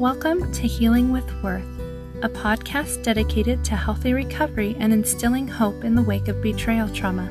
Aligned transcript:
Welcome 0.00 0.50
to 0.52 0.62
Healing 0.62 1.12
with 1.12 1.30
Worth, 1.42 1.62
a 2.22 2.28
podcast 2.30 3.02
dedicated 3.02 3.62
to 3.66 3.76
healthy 3.76 4.14
recovery 4.14 4.74
and 4.78 4.94
instilling 4.94 5.46
hope 5.46 5.84
in 5.84 5.94
the 5.94 6.00
wake 6.00 6.28
of 6.28 6.40
betrayal 6.40 6.88
trauma. 6.88 7.30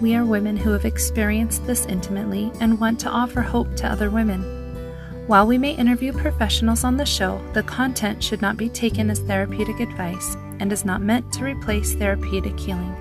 We 0.00 0.16
are 0.16 0.24
women 0.24 0.56
who 0.56 0.72
have 0.72 0.84
experienced 0.84 1.64
this 1.64 1.86
intimately 1.86 2.50
and 2.58 2.80
want 2.80 2.98
to 3.00 3.08
offer 3.08 3.40
hope 3.40 3.76
to 3.76 3.86
other 3.86 4.10
women. 4.10 4.42
While 5.28 5.46
we 5.46 5.58
may 5.58 5.76
interview 5.76 6.12
professionals 6.12 6.82
on 6.82 6.96
the 6.96 7.06
show, 7.06 7.40
the 7.52 7.62
content 7.62 8.20
should 8.20 8.42
not 8.42 8.56
be 8.56 8.68
taken 8.68 9.08
as 9.08 9.20
therapeutic 9.20 9.78
advice 9.78 10.34
and 10.58 10.72
is 10.72 10.84
not 10.84 11.02
meant 11.02 11.32
to 11.34 11.44
replace 11.44 11.94
therapeutic 11.94 12.58
healing. 12.58 12.96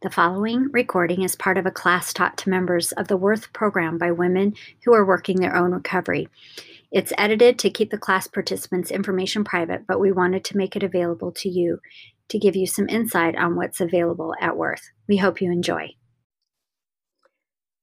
The 0.02 0.10
following 0.10 0.70
recording 0.70 1.22
is 1.22 1.34
part 1.34 1.58
of 1.58 1.66
a 1.66 1.70
class 1.70 2.12
taught 2.12 2.36
to 2.38 2.50
members 2.50 2.92
of 2.92 3.08
the 3.08 3.16
Worth 3.16 3.52
program 3.52 3.98
by 3.98 4.12
women 4.12 4.54
who 4.84 4.94
are 4.94 5.04
working 5.04 5.40
their 5.40 5.56
own 5.56 5.72
recovery. 5.72 6.28
It's 6.92 7.12
edited 7.18 7.58
to 7.60 7.70
keep 7.70 7.90
the 7.90 7.98
class 7.98 8.28
participants' 8.28 8.90
information 8.90 9.44
private, 9.44 9.86
but 9.86 9.98
we 9.98 10.12
wanted 10.12 10.44
to 10.44 10.56
make 10.56 10.76
it 10.76 10.82
available 10.82 11.32
to 11.32 11.48
you 11.48 11.80
to 12.28 12.38
give 12.38 12.54
you 12.54 12.66
some 12.66 12.88
insight 12.88 13.36
on 13.36 13.56
what's 13.56 13.80
available 13.80 14.34
at 14.40 14.56
Worth. 14.56 14.90
We 15.08 15.16
hope 15.16 15.40
you 15.40 15.50
enjoy. 15.50 15.94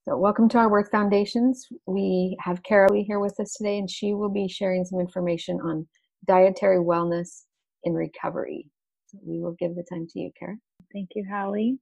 So, 0.08 0.18
welcome 0.18 0.50
to 0.50 0.58
our 0.58 0.68
Worth 0.68 0.90
Foundations. 0.90 1.68
We 1.86 2.36
have 2.40 2.64
Kara 2.64 2.90
here 3.06 3.20
with 3.20 3.40
us 3.40 3.54
today, 3.54 3.78
and 3.78 3.88
she 3.88 4.16
will 4.16 4.32
be 4.32 4.48
sharing 4.48 4.84
some 4.84 5.00
information 5.00 5.60
on 5.62 5.88
dietary 6.26 6.80
wellness 6.80 7.44
in 7.84 7.94
recovery. 7.94 8.68
So, 9.08 9.20
we 9.24 9.40
will 9.40 9.56
give 9.60 9.76
the 9.76 9.86
time 9.88 10.08
to 10.10 10.20
you, 10.20 10.32
Kara. 10.40 10.56
Thank 10.92 11.10
you, 11.14 11.24
Hallie. 11.32 11.78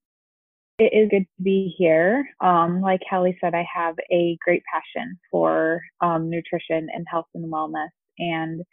It 0.79 0.91
is 0.93 1.09
good 1.09 1.23
to 1.37 1.43
be 1.43 1.73
here. 1.77 2.27
Um, 2.41 2.81
like 2.81 2.99
Hallie 3.09 3.37
said, 3.39 3.55
I 3.55 3.65
have 3.73 3.95
a 4.11 4.37
great 4.43 4.63
passion 4.69 5.17
for 5.31 5.79
um, 6.01 6.29
nutrition 6.29 6.89
and 6.93 7.07
health 7.09 7.27
and 7.33 7.49
wellness. 7.49 7.87
And 8.17 8.63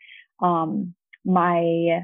um, 0.43 0.93
my 1.25 2.01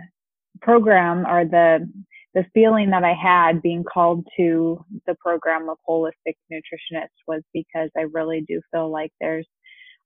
program 0.60 1.26
or 1.26 1.44
the 1.44 1.90
the 2.34 2.46
feeling 2.54 2.90
that 2.90 3.04
I 3.04 3.12
had 3.12 3.60
being 3.60 3.84
called 3.84 4.26
to 4.36 4.84
the 5.06 5.14
program 5.16 5.68
of 5.68 5.78
holistic 5.88 6.36
nutritionist 6.50 7.08
was 7.26 7.42
because 7.52 7.90
I 7.96 8.02
really 8.12 8.42
do 8.46 8.60
feel 8.70 8.90
like 8.90 9.12
there's 9.20 9.46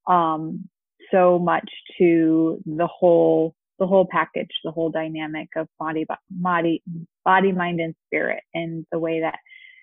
um, 0.08 0.68
so 1.12 1.38
much 1.38 1.68
to 1.98 2.60
the 2.66 2.86
whole 2.86 3.54
the 3.78 3.86
whole 3.86 4.08
package, 4.10 4.50
the 4.64 4.70
whole 4.70 4.90
dynamic 4.90 5.48
of 5.56 5.68
body 5.78 6.06
body 6.30 6.82
body 7.24 7.52
mind 7.52 7.80
and 7.80 7.94
spirit, 8.06 8.42
and 8.54 8.86
the 8.90 8.98
way 8.98 9.20
that 9.20 9.38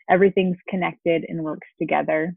everything's 0.09 0.57
connected 0.67 1.25
and 1.28 1.44
works 1.44 1.67
together. 1.80 2.35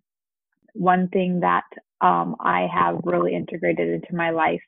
One 0.75 1.09
thing 1.09 1.41
that 1.41 1.65
um, 2.01 2.37
I 2.39 2.69
have 2.73 3.01
really 3.05 3.35
integrated 3.35 3.89
into 3.89 4.15
my 4.15 4.31
life 4.31 4.61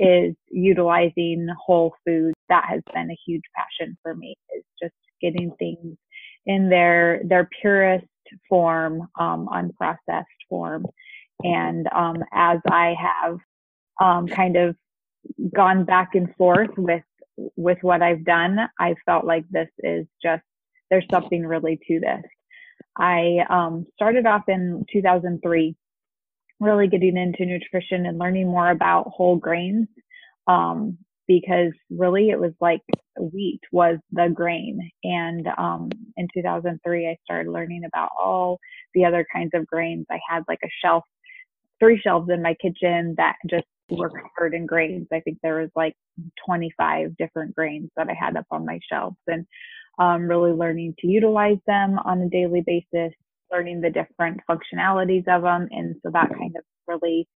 is 0.00 0.34
utilizing 0.50 1.48
whole 1.64 1.94
foods. 2.04 2.34
That 2.48 2.64
has 2.68 2.82
been 2.92 3.10
a 3.10 3.18
huge 3.26 3.44
passion 3.54 3.96
for 4.02 4.14
me. 4.14 4.34
Is 4.56 4.64
just 4.82 4.94
getting 5.20 5.52
things 5.58 5.96
in 6.46 6.68
their 6.68 7.20
their 7.24 7.48
purest 7.60 8.06
form, 8.48 9.08
um, 9.18 9.48
unprocessed 9.52 10.24
form. 10.48 10.86
And 11.42 11.86
um, 11.94 12.16
as 12.32 12.58
I 12.70 12.94
have 12.98 13.38
um, 14.00 14.26
kind 14.28 14.56
of 14.56 14.76
gone 15.54 15.84
back 15.84 16.14
and 16.14 16.34
forth 16.36 16.70
with 16.76 17.02
with 17.56 17.78
what 17.82 18.02
I've 18.02 18.24
done, 18.24 18.58
I 18.78 18.94
felt 19.04 19.24
like 19.24 19.44
this 19.50 19.68
is 19.80 20.06
just 20.22 20.42
there's 20.90 21.06
something 21.10 21.44
really 21.44 21.78
to 21.88 22.00
this. 22.00 22.22
I 22.96 23.38
um, 23.50 23.86
started 23.96 24.26
off 24.26 24.42
in 24.48 24.84
2003 24.92 25.74
really 26.60 26.88
getting 26.88 27.16
into 27.16 27.44
nutrition 27.44 28.06
and 28.06 28.18
learning 28.18 28.48
more 28.48 28.70
about 28.70 29.08
whole 29.08 29.36
grains 29.36 29.88
um, 30.46 30.98
because 31.26 31.72
really 31.90 32.30
it 32.30 32.38
was 32.38 32.52
like 32.60 32.80
wheat 33.18 33.60
was 33.72 33.98
the 34.12 34.30
grain. 34.34 34.90
And 35.02 35.46
um, 35.58 35.90
in 36.16 36.28
2003, 36.34 37.08
I 37.08 37.16
started 37.24 37.50
learning 37.50 37.84
about 37.84 38.10
all 38.20 38.58
the 38.94 39.04
other 39.04 39.26
kinds 39.32 39.50
of 39.54 39.66
grains. 39.66 40.06
I 40.10 40.18
had 40.28 40.44
like 40.48 40.60
a 40.64 40.68
shelf, 40.82 41.04
three 41.80 42.00
shelves 42.00 42.30
in 42.30 42.42
my 42.42 42.54
kitchen 42.60 43.14
that 43.16 43.36
just 43.48 43.64
were 43.90 44.10
covered 44.10 44.54
in 44.54 44.66
grains. 44.66 45.06
I 45.12 45.20
think 45.20 45.38
there 45.42 45.60
was 45.60 45.70
like 45.74 45.94
25 46.46 47.16
different 47.16 47.54
grains 47.54 47.90
that 47.96 48.08
I 48.08 48.14
had 48.18 48.36
up 48.36 48.46
on 48.50 48.64
my 48.64 48.78
shelves 48.90 49.16
and 49.26 49.46
um, 49.98 50.22
really 50.28 50.52
learning 50.52 50.94
to 51.00 51.06
utilize 51.06 51.58
them 51.66 51.98
on 52.04 52.20
a 52.20 52.28
daily 52.28 52.62
basis 52.66 53.14
learning 53.50 53.80
the 53.80 53.90
different 53.90 54.40
functionalities 54.48 55.26
of 55.28 55.42
them. 55.42 55.68
And 55.70 55.96
so 56.02 56.10
that 56.12 56.30
kind 56.30 56.54
of 56.56 56.64
really, 56.86 57.28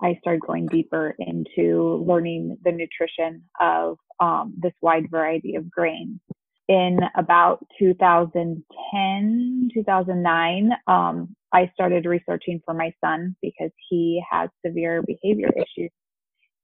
I 0.00 0.16
started 0.20 0.42
going 0.46 0.66
deeper 0.66 1.14
into 1.18 2.04
learning 2.06 2.58
the 2.64 2.72
nutrition 2.72 3.42
of 3.60 3.98
um, 4.20 4.54
this 4.58 4.72
wide 4.82 5.10
variety 5.10 5.56
of 5.56 5.70
grains. 5.70 6.20
In 6.68 6.98
about 7.16 7.64
2010, 7.78 9.68
2009, 9.72 10.70
um, 10.86 11.34
I 11.52 11.70
started 11.72 12.04
researching 12.04 12.60
for 12.64 12.74
my 12.74 12.92
son 13.02 13.34
because 13.40 13.70
he 13.88 14.22
has 14.30 14.50
severe 14.64 15.02
behavior 15.02 15.48
issues. 15.56 15.90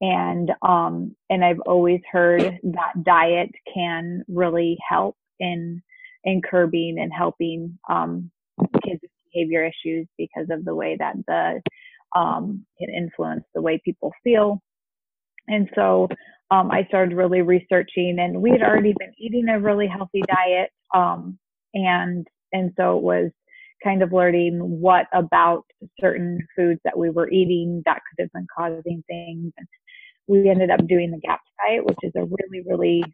And 0.01 0.51
um, 0.61 1.17
and 1.31 1.45
I've 1.45 1.61
always 1.61 2.01
heard 2.11 2.43
that 2.43 3.03
diet 3.03 3.51
can 3.73 4.25
really 4.29 4.77
help 4.87 5.17
in 5.41 5.83
in 6.25 6.43
curbing 6.43 6.99
and 6.99 7.13
helping 7.13 7.79
um, 7.89 8.31
behavior 9.35 9.65
issues 9.65 10.07
because 10.17 10.47
of 10.51 10.65
the 10.65 10.75
way 10.75 10.97
that 10.99 11.15
the 11.27 11.61
um, 12.19 12.65
it 12.79 12.91
influenced 12.95 13.47
the 13.55 13.63
way 13.63 13.81
people 13.85 14.13
feel. 14.23 14.63
And 15.49 15.69
so 15.75 16.09
um, 16.51 16.71
I 16.71 16.85
started 16.89 17.17
really 17.17 17.43
researching, 17.43 18.19
and 18.19 18.41
we 18.41 18.51
had 18.51 18.63
already 18.63 18.95
been 18.99 19.13
eating 19.19 19.49
a 19.49 19.59
really 19.59 19.87
healthy 19.87 20.23
diet, 20.27 20.71
um, 20.95 21.39
and 21.75 22.27
and 22.53 22.73
so 22.77 22.97
it 22.97 23.03
was 23.03 23.31
kind 23.83 24.03
of 24.03 24.13
learning 24.13 24.59
what 24.59 25.07
about 25.13 25.65
certain 26.01 26.39
foods 26.57 26.81
that 26.85 26.97
we 26.97 27.11
were 27.11 27.29
eating 27.31 27.83
that 27.85 28.01
could 28.09 28.23
have 28.23 28.33
been 28.33 28.47
causing 28.57 29.03
things. 29.09 29.53
We 30.27 30.49
ended 30.49 30.71
up 30.71 30.87
doing 30.87 31.11
the 31.11 31.19
GAPS 31.19 31.43
diet, 31.67 31.85
which 31.85 31.99
is 32.03 32.13
a 32.17 32.25
really 32.25 32.65
really 32.67 33.05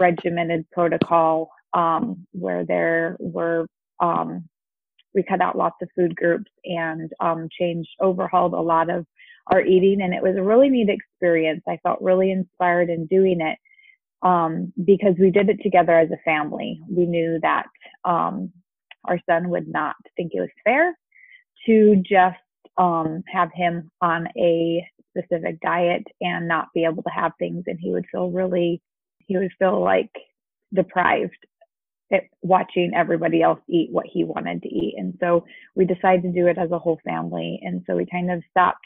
regimented 0.00 0.68
protocol 0.72 1.50
um, 1.74 2.26
where 2.32 2.64
there 2.64 3.16
were 3.20 3.66
um, 4.00 4.48
we 5.16 5.22
cut 5.22 5.40
out 5.40 5.56
lots 5.56 5.76
of 5.82 5.88
food 5.96 6.14
groups 6.14 6.50
and 6.64 7.10
um, 7.20 7.48
changed, 7.58 7.88
overhauled 8.00 8.52
a 8.52 8.60
lot 8.60 8.90
of 8.90 9.06
our 9.48 9.62
eating. 9.62 10.02
And 10.02 10.12
it 10.12 10.22
was 10.22 10.36
a 10.36 10.42
really 10.42 10.68
neat 10.68 10.90
experience. 10.90 11.62
I 11.66 11.78
felt 11.82 12.02
really 12.02 12.30
inspired 12.30 12.90
in 12.90 13.06
doing 13.06 13.40
it 13.40 13.58
um, 14.22 14.72
because 14.84 15.14
we 15.18 15.30
did 15.30 15.48
it 15.48 15.62
together 15.62 15.98
as 15.98 16.10
a 16.10 16.22
family. 16.24 16.80
We 16.88 17.06
knew 17.06 17.38
that 17.42 17.66
um, 18.04 18.52
our 19.06 19.18
son 19.28 19.48
would 19.48 19.66
not 19.66 19.96
think 20.16 20.32
it 20.34 20.40
was 20.40 20.50
fair 20.62 20.96
to 21.64 22.02
just 22.08 22.36
um, 22.76 23.24
have 23.26 23.50
him 23.54 23.90
on 24.02 24.28
a 24.36 24.86
specific 25.16 25.60
diet 25.60 26.04
and 26.20 26.46
not 26.46 26.68
be 26.74 26.84
able 26.84 27.02
to 27.04 27.10
have 27.10 27.32
things. 27.38 27.64
And 27.66 27.78
he 27.80 27.90
would 27.90 28.04
feel 28.12 28.30
really, 28.30 28.82
he 29.26 29.38
would 29.38 29.52
feel 29.58 29.82
like 29.82 30.10
deprived 30.74 31.38
watching 32.42 32.92
everybody 32.94 33.42
else 33.42 33.60
eat 33.68 33.88
what 33.90 34.06
he 34.06 34.24
wanted 34.24 34.62
to 34.62 34.68
eat. 34.68 34.94
And 34.96 35.14
so 35.20 35.44
we 35.74 35.84
decided 35.84 36.22
to 36.22 36.32
do 36.32 36.46
it 36.46 36.58
as 36.58 36.70
a 36.70 36.78
whole 36.78 37.00
family. 37.04 37.60
And 37.62 37.82
so 37.86 37.96
we 37.96 38.06
kind 38.06 38.30
of 38.30 38.42
stopped 38.50 38.84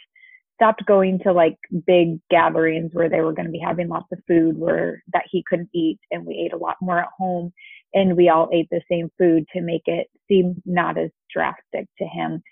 stopped 0.60 0.84
going 0.84 1.18
to 1.18 1.32
like 1.32 1.56
big 1.86 2.20
gatherings 2.28 2.90
where 2.92 3.08
they 3.08 3.22
were 3.22 3.32
going 3.32 3.46
to 3.46 3.52
be 3.52 3.58
having 3.58 3.88
lots 3.88 4.12
of 4.12 4.18
food 4.28 4.58
where 4.58 5.02
that 5.10 5.24
he 5.30 5.42
couldn't 5.48 5.70
eat 5.74 5.98
and 6.10 6.26
we 6.26 6.34
ate 6.34 6.52
a 6.52 6.58
lot 6.58 6.76
more 6.82 6.98
at 6.98 7.08
home 7.16 7.50
and 7.94 8.14
we 8.14 8.28
all 8.28 8.48
ate 8.52 8.68
the 8.70 8.82
same 8.90 9.10
food 9.16 9.46
to 9.54 9.62
make 9.62 9.84
it 9.86 10.08
seem 10.28 10.62
not 10.66 10.98
as 10.98 11.10
drastic 11.34 11.88
to 11.98 12.04
him. 12.04 12.42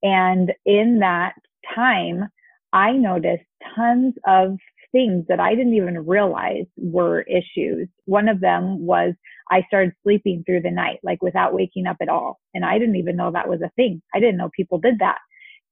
And 0.00 0.52
in 0.64 1.00
that 1.00 1.34
time, 1.74 2.28
I 2.72 2.92
noticed 2.92 3.44
tons 3.74 4.14
of 4.26 4.58
things 4.92 5.24
that 5.28 5.40
I 5.40 5.54
didn't 5.54 5.74
even 5.74 6.06
realize 6.06 6.66
were 6.76 7.22
issues. 7.22 7.88
One 8.04 8.28
of 8.28 8.40
them 8.40 8.84
was 8.86 9.14
I 9.50 9.62
started 9.68 9.92
sleeping 10.02 10.42
through 10.44 10.62
the 10.62 10.70
night, 10.70 10.98
like 11.02 11.22
without 11.22 11.54
waking 11.54 11.86
up 11.86 11.96
at 12.00 12.08
all. 12.08 12.40
And 12.54 12.64
I 12.64 12.78
didn't 12.78 12.96
even 12.96 13.16
know 13.16 13.30
that 13.32 13.48
was 13.48 13.60
a 13.62 13.70
thing. 13.76 14.02
I 14.14 14.20
didn't 14.20 14.36
know 14.38 14.50
people 14.56 14.78
did 14.78 14.98
that. 15.00 15.18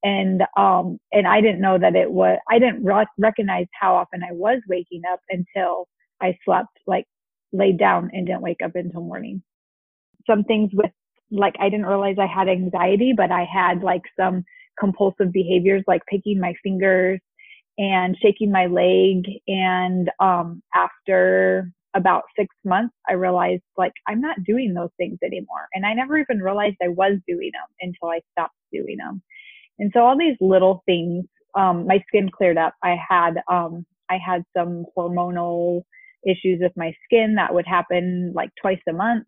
And, 0.02 0.42
um, 0.56 0.98
and 1.12 1.26
I 1.26 1.40
didn't 1.40 1.60
know 1.62 1.78
that 1.78 1.96
it 1.96 2.10
was, 2.10 2.38
I 2.50 2.58
didn't 2.58 2.84
re- 2.84 3.06
recognize 3.18 3.66
how 3.80 3.96
often 3.96 4.22
I 4.22 4.32
was 4.32 4.60
waking 4.68 5.02
up 5.10 5.20
until 5.30 5.88
I 6.20 6.36
slept, 6.44 6.78
like 6.86 7.06
laid 7.52 7.78
down 7.78 8.10
and 8.12 8.26
didn't 8.26 8.42
wake 8.42 8.60
up 8.62 8.72
until 8.74 9.00
morning. 9.00 9.42
Some 10.26 10.44
things 10.44 10.70
with, 10.74 10.90
like, 11.30 11.54
I 11.58 11.68
didn't 11.70 11.86
realize 11.86 12.16
I 12.18 12.26
had 12.26 12.48
anxiety, 12.48 13.14
but 13.16 13.30
I 13.32 13.44
had 13.50 13.82
like 13.82 14.02
some 14.18 14.44
compulsive 14.78 15.32
behaviors 15.32 15.82
like 15.86 16.02
picking 16.06 16.38
my 16.38 16.52
fingers 16.62 17.20
and 17.78 18.16
shaking 18.20 18.52
my 18.52 18.66
leg. 18.66 19.24
And 19.48 20.10
um, 20.20 20.62
after 20.74 21.70
about 21.94 22.24
six 22.38 22.54
months, 22.64 22.94
I 23.08 23.14
realized 23.14 23.62
like 23.76 23.92
I'm 24.08 24.20
not 24.20 24.42
doing 24.44 24.74
those 24.74 24.90
things 24.96 25.18
anymore. 25.24 25.68
And 25.74 25.86
I 25.86 25.94
never 25.94 26.18
even 26.18 26.40
realized 26.40 26.76
I 26.82 26.88
was 26.88 27.18
doing 27.26 27.50
them 27.52 27.68
until 27.80 28.08
I 28.08 28.20
stopped 28.32 28.56
doing 28.72 28.96
them. 28.98 29.22
And 29.78 29.90
so 29.94 30.00
all 30.00 30.18
these 30.18 30.36
little 30.40 30.82
things, 30.86 31.24
um, 31.56 31.86
my 31.86 32.02
skin 32.08 32.30
cleared 32.30 32.58
up. 32.58 32.74
I 32.82 32.96
had, 33.08 33.34
um, 33.50 33.86
I 34.10 34.18
had 34.24 34.44
some 34.56 34.86
hormonal 34.96 35.82
issues 36.26 36.60
with 36.60 36.72
my 36.76 36.94
skin 37.04 37.34
that 37.36 37.54
would 37.54 37.66
happen 37.66 38.32
like 38.34 38.50
twice 38.60 38.80
a 38.88 38.92
month. 38.92 39.26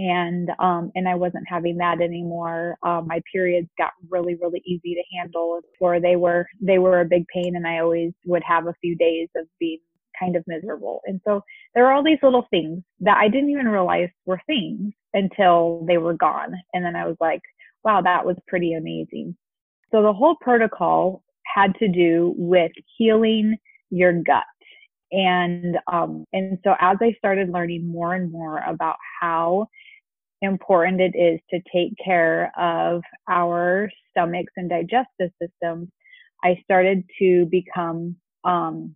And, 0.00 0.50
um, 0.58 0.90
and 0.94 1.06
I 1.06 1.14
wasn't 1.14 1.44
having 1.46 1.76
that 1.76 2.00
anymore. 2.00 2.76
Um, 2.82 3.06
my 3.06 3.20
periods 3.30 3.68
got 3.76 3.90
really, 4.08 4.34
really 4.34 4.62
easy 4.64 4.94
to 4.94 5.02
handle 5.18 5.60
before 5.72 6.00
they 6.00 6.16
were, 6.16 6.46
they 6.60 6.78
were 6.78 7.00
a 7.00 7.04
big 7.04 7.26
pain. 7.34 7.54
And 7.54 7.66
I 7.66 7.80
always 7.80 8.12
would 8.24 8.42
have 8.46 8.66
a 8.66 8.74
few 8.80 8.96
days 8.96 9.28
of 9.36 9.46
being 9.58 9.80
kind 10.18 10.36
of 10.36 10.44
miserable. 10.46 11.00
And 11.04 11.20
so 11.26 11.42
there 11.74 11.86
are 11.86 11.92
all 11.92 12.02
these 12.02 12.18
little 12.22 12.46
things 12.50 12.82
that 13.00 13.18
I 13.18 13.28
didn't 13.28 13.50
even 13.50 13.68
realize 13.68 14.08
were 14.24 14.40
things 14.46 14.92
until 15.12 15.84
they 15.86 15.98
were 15.98 16.14
gone. 16.14 16.54
And 16.72 16.84
then 16.84 16.96
I 16.96 17.06
was 17.06 17.16
like, 17.20 17.42
wow, 17.84 18.00
that 18.02 18.24
was 18.24 18.36
pretty 18.46 18.74
amazing. 18.74 19.36
So 19.92 20.02
the 20.02 20.12
whole 20.12 20.36
protocol 20.40 21.22
had 21.54 21.74
to 21.78 21.88
do 21.88 22.34
with 22.36 22.72
healing 22.96 23.56
your 23.90 24.12
gut. 24.12 24.44
And 25.12 25.76
um, 25.92 26.24
and 26.32 26.58
so 26.62 26.74
as 26.80 26.96
I 27.00 27.14
started 27.18 27.50
learning 27.50 27.90
more 27.90 28.14
and 28.14 28.30
more 28.30 28.62
about 28.66 28.96
how 29.20 29.66
important 30.42 31.00
it 31.00 31.16
is 31.16 31.40
to 31.50 31.60
take 31.72 31.94
care 32.02 32.52
of 32.58 33.02
our 33.28 33.90
stomachs 34.10 34.52
and 34.56 34.70
digestive 34.70 35.30
systems, 35.40 35.88
I 36.42 36.60
started 36.64 37.04
to 37.18 37.46
become 37.46 38.16
um, 38.44 38.94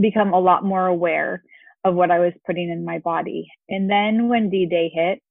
become 0.00 0.32
a 0.32 0.40
lot 0.40 0.64
more 0.64 0.86
aware 0.86 1.42
of 1.84 1.94
what 1.94 2.10
I 2.10 2.18
was 2.18 2.32
putting 2.46 2.70
in 2.70 2.84
my 2.84 2.98
body. 2.98 3.48
And 3.68 3.88
then 3.88 4.28
when 4.28 4.50
D 4.50 4.66
Day 4.66 4.90
hit, 4.92 5.22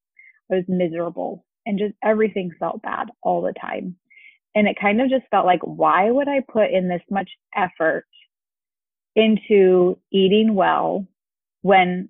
I 0.51 0.55
was 0.55 0.65
miserable 0.67 1.45
and 1.65 1.79
just 1.79 1.93
everything 2.03 2.51
felt 2.59 2.81
bad 2.81 3.09
all 3.21 3.41
the 3.41 3.53
time. 3.59 3.95
And 4.55 4.67
it 4.67 4.77
kind 4.79 5.01
of 5.01 5.09
just 5.09 5.25
felt 5.31 5.45
like, 5.45 5.61
why 5.63 6.11
would 6.11 6.27
I 6.27 6.41
put 6.41 6.69
in 6.71 6.87
this 6.87 7.01
much 7.09 7.29
effort 7.55 8.05
into 9.15 9.97
eating 10.11 10.53
well 10.53 11.07
when 11.61 12.09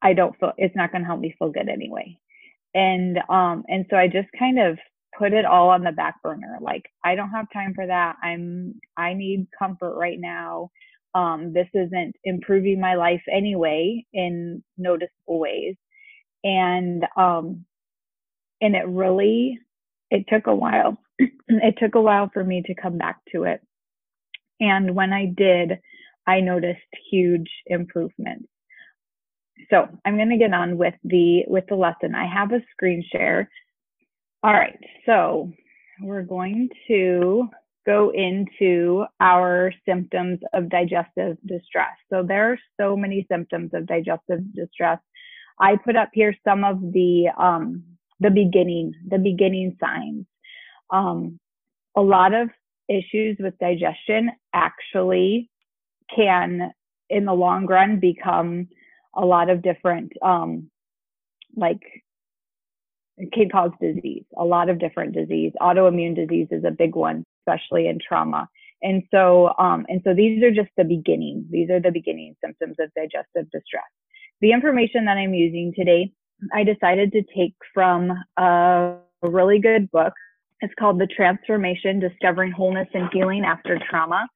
I 0.00 0.14
don't 0.14 0.38
feel 0.38 0.52
it's 0.56 0.76
not 0.76 0.92
going 0.92 1.02
to 1.02 1.06
help 1.06 1.20
me 1.20 1.34
feel 1.38 1.50
good 1.50 1.68
anyway? 1.68 2.18
And, 2.74 3.18
um, 3.28 3.64
and 3.68 3.86
so 3.90 3.96
I 3.96 4.08
just 4.08 4.28
kind 4.38 4.58
of 4.58 4.78
put 5.18 5.32
it 5.32 5.44
all 5.44 5.68
on 5.70 5.84
the 5.84 5.92
back 5.92 6.20
burner. 6.22 6.58
Like, 6.60 6.84
I 7.04 7.14
don't 7.14 7.30
have 7.30 7.46
time 7.52 7.72
for 7.74 7.86
that. 7.86 8.16
I'm, 8.22 8.74
I 8.96 9.14
need 9.14 9.46
comfort 9.58 9.96
right 9.96 10.18
now 10.18 10.70
um, 11.14 11.52
this 11.52 11.68
isn't 11.74 12.16
improving 12.24 12.80
my 12.80 12.94
life 12.94 13.22
anyway 13.32 14.04
in 14.12 14.62
noticeable 14.76 15.38
ways 15.38 15.76
and 16.42 17.04
um, 17.16 17.64
and 18.60 18.74
it 18.74 18.86
really 18.86 19.58
it 20.10 20.24
took 20.28 20.46
a 20.46 20.54
while 20.54 20.98
it 21.18 21.74
took 21.78 21.94
a 21.94 22.00
while 22.00 22.30
for 22.32 22.44
me 22.44 22.62
to 22.66 22.74
come 22.74 22.98
back 22.98 23.18
to 23.32 23.44
it 23.44 23.60
and 24.60 24.94
when 24.94 25.12
i 25.12 25.26
did 25.26 25.78
i 26.26 26.40
noticed 26.40 26.80
huge 27.10 27.50
improvements 27.66 28.48
so 29.70 29.88
i'm 30.04 30.16
going 30.16 30.30
to 30.30 30.36
get 30.38 30.52
on 30.52 30.76
with 30.76 30.94
the 31.04 31.42
with 31.46 31.64
the 31.68 31.74
lesson 31.74 32.14
i 32.14 32.26
have 32.26 32.52
a 32.52 32.60
screen 32.72 33.04
share 33.12 33.50
all 34.42 34.52
right 34.52 34.78
so 35.06 35.50
we're 36.00 36.22
going 36.22 36.68
to 36.88 37.48
go 37.86 38.12
into 38.14 39.04
our 39.20 39.72
symptoms 39.86 40.40
of 40.52 40.68
digestive 40.70 41.36
distress. 41.46 41.96
So 42.10 42.24
there 42.26 42.52
are 42.52 42.58
so 42.80 42.96
many 42.96 43.26
symptoms 43.30 43.70
of 43.74 43.86
digestive 43.86 44.40
distress. 44.54 44.98
I 45.60 45.76
put 45.76 45.96
up 45.96 46.10
here 46.12 46.34
some 46.44 46.64
of 46.64 46.80
the 46.80 47.28
um, 47.38 47.84
the 48.20 48.30
beginning 48.30 48.94
the 49.08 49.18
beginning 49.18 49.76
signs. 49.80 50.26
Um, 50.90 51.38
a 51.96 52.00
lot 52.00 52.34
of 52.34 52.48
issues 52.88 53.36
with 53.38 53.58
digestion 53.58 54.30
actually 54.52 55.50
can, 56.14 56.72
in 57.08 57.24
the 57.24 57.32
long 57.32 57.66
run, 57.66 58.00
become 58.00 58.68
a 59.16 59.24
lot 59.24 59.50
of 59.50 59.62
different 59.62 60.12
um, 60.22 60.70
like 61.56 61.80
can 63.32 63.48
cause 63.48 63.70
disease, 63.80 64.24
a 64.36 64.44
lot 64.44 64.68
of 64.68 64.78
different 64.78 65.14
disease. 65.14 65.52
Autoimmune 65.60 66.16
disease 66.16 66.48
is 66.50 66.64
a 66.64 66.70
big 66.70 66.96
one 66.96 67.24
especially 67.46 67.88
in 67.88 67.98
trauma. 68.06 68.48
And 68.82 69.02
so, 69.10 69.52
um, 69.58 69.86
and 69.88 70.00
so 70.04 70.14
these 70.14 70.42
are 70.42 70.50
just 70.50 70.70
the 70.76 70.84
beginning. 70.84 71.46
These 71.50 71.70
are 71.70 71.80
the 71.80 71.90
beginning 71.90 72.34
symptoms 72.44 72.76
of 72.78 72.90
digestive 72.94 73.50
distress. 73.50 73.84
The 74.40 74.52
information 74.52 75.06
that 75.06 75.16
I'm 75.16 75.32
using 75.32 75.72
today, 75.74 76.12
I 76.52 76.64
decided 76.64 77.12
to 77.12 77.22
take 77.36 77.54
from 77.72 78.12
a 78.36 78.96
really 79.22 79.58
good 79.58 79.90
book. 79.90 80.12
It's 80.60 80.74
called 80.78 80.98
The 80.98 81.06
Transformation 81.06 82.00
Discovering 82.00 82.52
Wholeness 82.52 82.88
and 82.92 83.08
Healing 83.12 83.44
After 83.44 83.78
Trauma. 83.88 84.26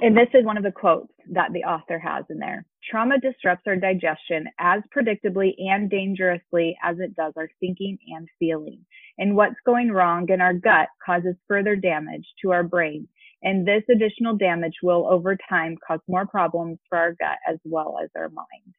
And 0.00 0.16
this 0.16 0.28
is 0.32 0.44
one 0.44 0.56
of 0.56 0.62
the 0.62 0.70
quotes 0.70 1.12
that 1.32 1.52
the 1.52 1.64
author 1.64 1.98
has 1.98 2.24
in 2.30 2.38
there. 2.38 2.64
Trauma 2.88 3.18
disrupts 3.18 3.64
our 3.66 3.76
digestion 3.76 4.46
as 4.60 4.82
predictably 4.96 5.54
and 5.58 5.90
dangerously 5.90 6.76
as 6.84 6.98
it 7.00 7.16
does 7.16 7.32
our 7.36 7.50
thinking 7.58 7.98
and 8.08 8.28
feeling. 8.38 8.84
And 9.18 9.34
what's 9.34 9.56
going 9.66 9.90
wrong 9.90 10.28
in 10.30 10.40
our 10.40 10.54
gut 10.54 10.88
causes 11.04 11.34
further 11.48 11.74
damage 11.74 12.24
to 12.42 12.52
our 12.52 12.62
brain. 12.62 13.08
And 13.42 13.66
this 13.66 13.82
additional 13.90 14.36
damage 14.36 14.74
will 14.82 15.06
over 15.10 15.36
time 15.48 15.76
cause 15.86 16.00
more 16.06 16.26
problems 16.26 16.78
for 16.88 16.96
our 16.98 17.12
gut 17.14 17.38
as 17.48 17.58
well 17.64 17.98
as 18.02 18.10
our 18.16 18.28
mind. 18.28 18.74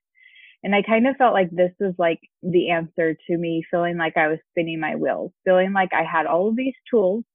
And 0.64 0.74
I 0.76 0.82
kind 0.84 1.08
of 1.08 1.18
felt 1.18 1.34
like 1.34 1.52
this 1.52 1.72
was 1.80 1.96
like 1.98 2.20
the 2.44 2.70
answer 2.72 3.16
to 3.28 3.38
me 3.38 3.64
feeling 3.70 3.98
like 3.98 4.16
I 4.18 4.28
was 4.28 4.40
spinning 4.52 4.80
my 4.80 4.96
wheels, 4.96 5.32
feeling 5.46 5.74
like 5.74 5.92
I 5.94 6.04
had 6.04 6.28
all 6.28 6.50
of 6.50 6.56
these 6.56 6.76
tools 6.90 7.26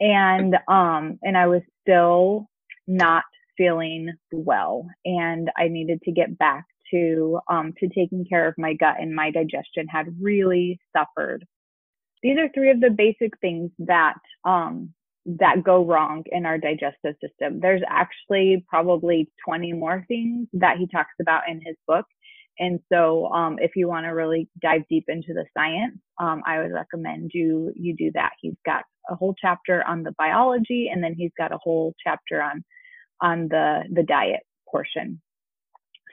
and 0.00 0.56
um 0.68 1.18
and 1.22 1.36
I 1.36 1.46
was 1.46 1.62
still 1.82 2.48
not 2.92 3.24
feeling 3.56 4.12
well 4.32 4.86
and 5.04 5.50
I 5.56 5.68
needed 5.68 6.00
to 6.02 6.12
get 6.12 6.38
back 6.38 6.64
to 6.92 7.40
um, 7.48 7.72
to 7.78 7.88
taking 7.88 8.24
care 8.28 8.46
of 8.46 8.54
my 8.58 8.74
gut 8.74 8.96
and 8.98 9.14
my 9.14 9.30
digestion 9.30 9.86
had 9.88 10.06
really 10.20 10.78
suffered. 10.96 11.44
These 12.22 12.38
are 12.38 12.48
three 12.54 12.70
of 12.70 12.80
the 12.80 12.90
basic 12.90 13.38
things 13.40 13.70
that 13.80 14.14
um, 14.44 14.92
that 15.26 15.62
go 15.64 15.84
wrong 15.84 16.24
in 16.30 16.46
our 16.46 16.58
digestive 16.58 17.14
system. 17.22 17.60
There's 17.60 17.82
actually 17.88 18.64
probably 18.68 19.30
20 19.46 19.72
more 19.72 20.04
things 20.08 20.48
that 20.54 20.78
he 20.78 20.86
talks 20.88 21.14
about 21.20 21.42
in 21.48 21.60
his 21.64 21.76
book. 21.86 22.06
And 22.58 22.80
so, 22.92 23.26
um, 23.32 23.56
if 23.60 23.72
you 23.76 23.88
want 23.88 24.04
to 24.04 24.10
really 24.10 24.48
dive 24.60 24.82
deep 24.90 25.04
into 25.08 25.32
the 25.32 25.46
science, 25.56 25.98
um, 26.20 26.42
I 26.46 26.58
would 26.58 26.72
recommend 26.72 27.30
you 27.32 27.72
you 27.74 27.96
do 27.96 28.10
that. 28.14 28.32
He's 28.40 28.56
got 28.66 28.84
a 29.08 29.14
whole 29.14 29.34
chapter 29.40 29.82
on 29.86 30.02
the 30.02 30.12
biology, 30.18 30.90
and 30.92 31.02
then 31.02 31.14
he's 31.16 31.32
got 31.38 31.52
a 31.52 31.58
whole 31.62 31.94
chapter 32.04 32.42
on 32.42 32.62
on 33.22 33.48
the, 33.48 33.84
the 33.90 34.02
diet 34.02 34.40
portion. 34.70 35.20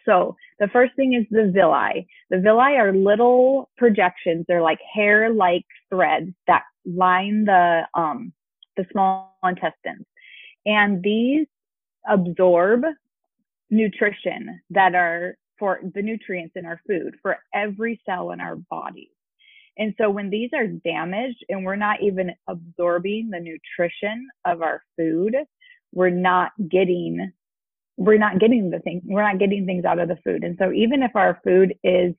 So 0.05 0.37
the 0.59 0.69
first 0.69 0.95
thing 0.95 1.13
is 1.13 1.25
the 1.29 1.51
villi. 1.53 2.07
The 2.29 2.39
villi 2.39 2.77
are 2.77 2.93
little 2.93 3.69
projections. 3.77 4.45
They're 4.47 4.61
like 4.61 4.79
hair-like 4.93 5.65
threads 5.89 6.31
that 6.47 6.63
line 6.85 7.45
the 7.45 7.81
um, 7.93 8.33
the 8.77 8.85
small 8.91 9.37
intestines, 9.43 10.05
and 10.65 11.03
these 11.03 11.47
absorb 12.07 12.85
nutrition 13.69 14.61
that 14.69 14.95
are 14.95 15.37
for 15.59 15.81
the 15.93 16.01
nutrients 16.01 16.53
in 16.55 16.65
our 16.65 16.79
food 16.87 17.15
for 17.21 17.37
every 17.53 18.01
cell 18.05 18.31
in 18.31 18.39
our 18.39 18.55
bodies. 18.55 19.09
And 19.77 19.93
so 19.97 20.09
when 20.09 20.29
these 20.29 20.49
are 20.53 20.67
damaged 20.67 21.43
and 21.49 21.65
we're 21.65 21.75
not 21.75 22.01
even 22.01 22.31
absorbing 22.47 23.29
the 23.29 23.39
nutrition 23.39 24.27
of 24.45 24.61
our 24.61 24.81
food, 24.97 25.35
we're 25.93 26.09
not 26.09 26.51
getting 26.69 27.31
we're 27.97 28.17
not 28.17 28.39
getting 28.39 28.69
the 28.69 28.79
thing 28.79 29.01
we're 29.05 29.23
not 29.23 29.39
getting 29.39 29.65
things 29.65 29.85
out 29.85 29.99
of 29.99 30.07
the 30.07 30.17
food. 30.23 30.43
And 30.43 30.55
so 30.59 30.71
even 30.71 31.03
if 31.03 31.15
our 31.15 31.39
food 31.43 31.75
is 31.83 32.13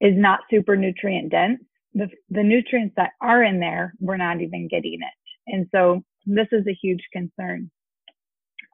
is 0.00 0.14
not 0.16 0.40
super 0.50 0.76
nutrient 0.76 1.30
dense 1.30 1.60
the 1.94 2.08
the 2.30 2.42
nutrients 2.42 2.94
that 2.96 3.10
are 3.20 3.42
in 3.42 3.60
there 3.60 3.94
we're 4.00 4.16
not 4.16 4.40
even 4.40 4.68
getting 4.68 4.94
it. 5.00 5.52
And 5.52 5.68
so 5.72 6.02
this 6.26 6.48
is 6.52 6.66
a 6.66 6.78
huge 6.80 7.02
concern. 7.12 7.70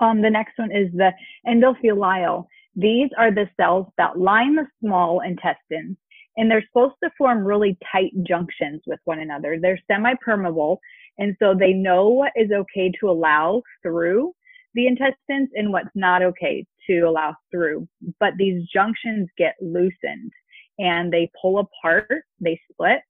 Um, 0.00 0.22
the 0.22 0.30
next 0.30 0.58
one 0.58 0.70
is 0.70 0.90
the 0.92 1.12
endothelial 1.46 2.46
these 2.76 3.10
are 3.18 3.32
the 3.32 3.48
cells 3.60 3.86
that 3.98 4.18
line 4.18 4.54
the 4.56 4.66
small 4.80 5.20
intestines 5.20 5.96
and 6.36 6.50
they're 6.50 6.64
supposed 6.68 6.94
to 7.02 7.10
form 7.18 7.44
really 7.44 7.76
tight 7.92 8.12
junctions 8.22 8.80
with 8.86 9.00
one 9.04 9.18
another. 9.18 9.58
They're 9.60 9.80
semi-permeable 9.90 10.80
and 11.20 11.36
so 11.40 11.54
they 11.54 11.72
know 11.74 12.08
what 12.08 12.32
is 12.36 12.50
okay 12.52 12.90
to 13.00 13.10
allow 13.10 13.62
through 13.82 14.32
the 14.74 14.86
intestines 14.88 15.50
and 15.54 15.72
what's 15.72 15.88
not 15.94 16.22
okay 16.22 16.66
to 16.88 17.00
allow 17.02 17.34
through. 17.52 17.88
But 18.20 18.34
these 18.38 18.62
junctions 18.74 19.28
get 19.38 19.54
loosened 19.60 20.32
and 20.78 21.12
they 21.12 21.30
pull 21.40 21.58
apart, 21.60 22.08
they 22.40 22.60
split, 22.72 23.00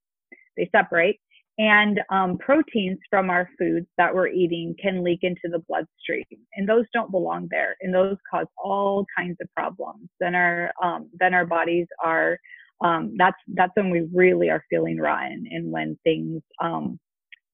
they 0.57 0.69
separate. 0.75 1.19
and 1.57 1.99
um, 2.09 2.37
proteins 2.39 2.99
from 3.09 3.29
our 3.29 3.49
foods 3.59 3.87
that 3.97 4.13
we're 4.13 4.27
eating 4.27 4.75
can 4.81 5.03
leak 5.03 5.19
into 5.23 5.41
the 5.51 5.59
bloodstream 5.67 6.25
and 6.55 6.67
those 6.67 6.85
don't 6.93 7.11
belong 7.11 7.47
there 7.51 7.75
and 7.81 7.93
those 7.93 8.17
cause 8.29 8.47
all 8.57 9.05
kinds 9.17 9.37
of 9.41 9.47
problems 9.55 10.09
then 10.19 10.33
our 10.35 10.71
um, 10.83 11.09
then 11.19 11.33
our 11.33 11.45
bodies 11.45 11.87
are 12.03 12.37
um, 12.83 13.13
that's 13.17 13.37
that's 13.53 13.71
when 13.75 13.91
we 13.91 14.07
really 14.13 14.49
are 14.49 14.63
feeling 14.69 14.97
rotten 14.97 15.45
and 15.51 15.71
when 15.71 15.97
things 16.03 16.41
um, 16.61 16.99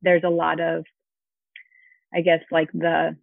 there's 0.01 0.23
a 0.23 0.29
lot 0.29 0.59
of 0.59 0.85
i 2.13 2.21
guess 2.21 2.41
like 2.51 2.71
the 2.73 3.15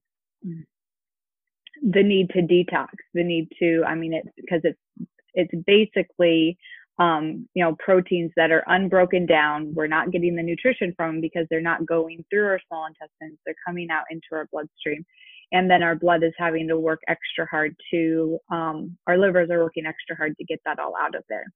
the 1.83 2.03
need 2.03 2.31
to 2.31 2.41
detox 2.41 2.89
the 3.15 3.25
need 3.25 3.49
to 3.59 3.83
i 3.87 3.95
mean 3.95 4.13
it's 4.13 4.29
because 4.37 4.61
it's 4.65 5.09
it's 5.35 5.55
basically 5.67 6.57
um, 6.99 7.49
you 7.55 7.65
know, 7.65 7.77
proteins 7.79 8.31
that 8.37 8.53
are 8.53 8.65
unbroken 8.67 9.27
down. 9.27 9.75
We're 9.75 9.89
not 9.89 10.13
getting 10.13 10.37
the 10.37 10.43
nutrition 10.43 10.95
from 10.97 11.21
because 11.21 11.47
they're 11.51 11.61
not 11.61 11.87
going 11.87 12.25
through 12.31 12.47
our 12.47 12.61
small 12.69 12.87
intestines. 12.87 13.39
They're 13.45 13.57
coming 13.67 13.91
out 13.91 14.05
into 14.11 14.27
our 14.33 14.49
bloodstream. 14.53 15.05
And 15.53 15.71
then 15.71 15.83
our 15.83 15.95
blood 15.95 16.23
is 16.23 16.33
having 16.39 16.69
to 16.69 16.79
work 16.79 17.01
extra 17.09 17.47
hard 17.51 17.77
to, 17.91 18.39
um, 18.51 18.97
our 19.07 19.19
livers 19.19 19.51
are 19.51 19.63
working 19.63 19.87
extra 19.87 20.17
hard 20.17 20.37
to 20.39 20.45
get 20.45 20.61
that 20.65 20.79
all 20.79 20.95
out 20.99 21.15
of 21.15 21.25
there. 21.29 21.47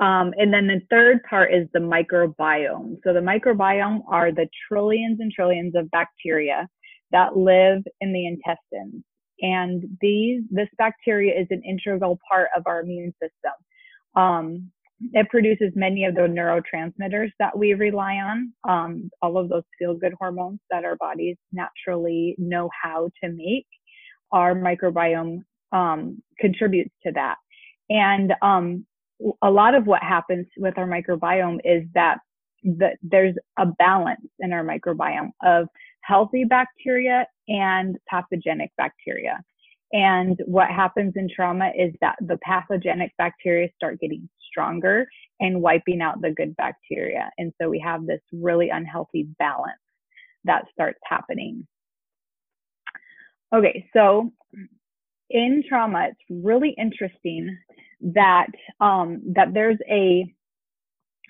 Um, 0.00 0.32
and 0.36 0.52
then 0.52 0.66
the 0.66 0.80
third 0.90 1.22
part 1.28 1.52
is 1.52 1.66
the 1.72 1.80
microbiome. 1.80 2.98
So 3.04 3.12
the 3.12 3.20
microbiome 3.20 4.02
are 4.08 4.30
the 4.30 4.48
trillions 4.68 5.18
and 5.20 5.32
trillions 5.32 5.74
of 5.74 5.90
bacteria 5.90 6.68
that 7.10 7.36
live 7.36 7.82
in 8.00 8.12
the 8.12 8.26
intestines. 8.26 9.02
And 9.40 9.84
these, 10.00 10.42
this 10.50 10.68
bacteria 10.78 11.40
is 11.40 11.46
an 11.50 11.62
integral 11.64 12.18
part 12.28 12.48
of 12.56 12.64
our 12.66 12.80
immune 12.80 13.14
system. 13.20 13.52
Um, 14.14 14.70
it 15.12 15.28
produces 15.28 15.72
many 15.76 16.04
of 16.04 16.14
the 16.14 16.22
neurotransmitters 16.22 17.30
that 17.38 17.56
we 17.56 17.74
rely 17.74 18.14
on, 18.14 18.52
um, 18.68 19.10
all 19.22 19.38
of 19.38 19.48
those 19.48 19.62
feel 19.78 19.94
good 19.94 20.14
hormones 20.18 20.58
that 20.70 20.84
our 20.84 20.96
bodies 20.96 21.36
naturally 21.52 22.34
know 22.36 22.68
how 22.82 23.10
to 23.22 23.30
make. 23.30 23.66
Our 24.32 24.54
microbiome 24.54 25.44
um, 25.72 26.20
contributes 26.40 26.94
to 27.04 27.12
that. 27.12 27.36
And 27.88 28.34
um, 28.42 28.86
a 29.42 29.50
lot 29.50 29.74
of 29.74 29.86
what 29.86 30.02
happens 30.02 30.46
with 30.56 30.78
our 30.78 30.86
microbiome 30.86 31.58
is 31.64 31.84
that 31.94 32.18
the, 32.62 32.90
there's 33.02 33.34
a 33.58 33.66
balance 33.66 34.26
in 34.40 34.52
our 34.52 34.64
microbiome 34.64 35.30
of 35.42 35.68
healthy 36.02 36.44
bacteria 36.44 37.26
and 37.48 37.96
pathogenic 38.08 38.70
bacteria. 38.76 39.42
And 39.92 40.38
what 40.44 40.68
happens 40.68 41.14
in 41.16 41.28
trauma 41.34 41.72
is 41.76 41.94
that 42.00 42.16
the 42.20 42.38
pathogenic 42.38 43.12
bacteria 43.16 43.68
start 43.76 44.00
getting 44.00 44.28
stronger 44.50 45.06
and 45.40 45.62
wiping 45.62 46.02
out 46.02 46.20
the 46.20 46.30
good 46.30 46.54
bacteria. 46.56 47.30
And 47.38 47.52
so 47.60 47.68
we 47.68 47.78
have 47.80 48.06
this 48.06 48.20
really 48.32 48.68
unhealthy 48.70 49.28
balance 49.38 49.80
that 50.44 50.64
starts 50.72 51.00
happening. 51.04 51.66
Okay, 53.54 53.88
so 53.94 54.30
in 55.30 55.62
trauma, 55.68 56.08
it's 56.10 56.44
really 56.44 56.74
interesting 56.78 57.58
that 58.14 58.48
um, 58.80 59.22
that 59.34 59.54
there's 59.54 59.78
a 59.90 60.32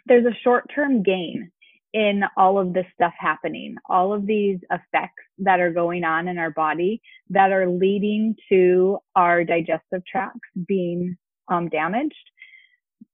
there's 0.07 0.27
a 0.27 0.37
short-term 0.43 1.03
gain 1.03 1.51
in 1.93 2.23
all 2.37 2.59
of 2.59 2.73
this 2.75 2.87
stuff 2.95 3.13
happening, 3.19 3.77
all 3.89 4.13
of 4.13 4.27
these 4.27 4.59
effects 4.71 5.23
that 5.39 5.61
are 5.61 5.73
going 5.73 6.05
on 6.05 6.29
in 6.29 6.39
our 6.39 6.51
body 6.51 7.01
that 7.31 7.53
are 7.53 7.69
leading 7.69 8.35
to 8.51 8.99
our 9.17 9.45
digestive 9.45 10.03
tracts 10.11 10.41
being 10.67 11.17
um, 11.49 11.69
damaged. 11.69 12.15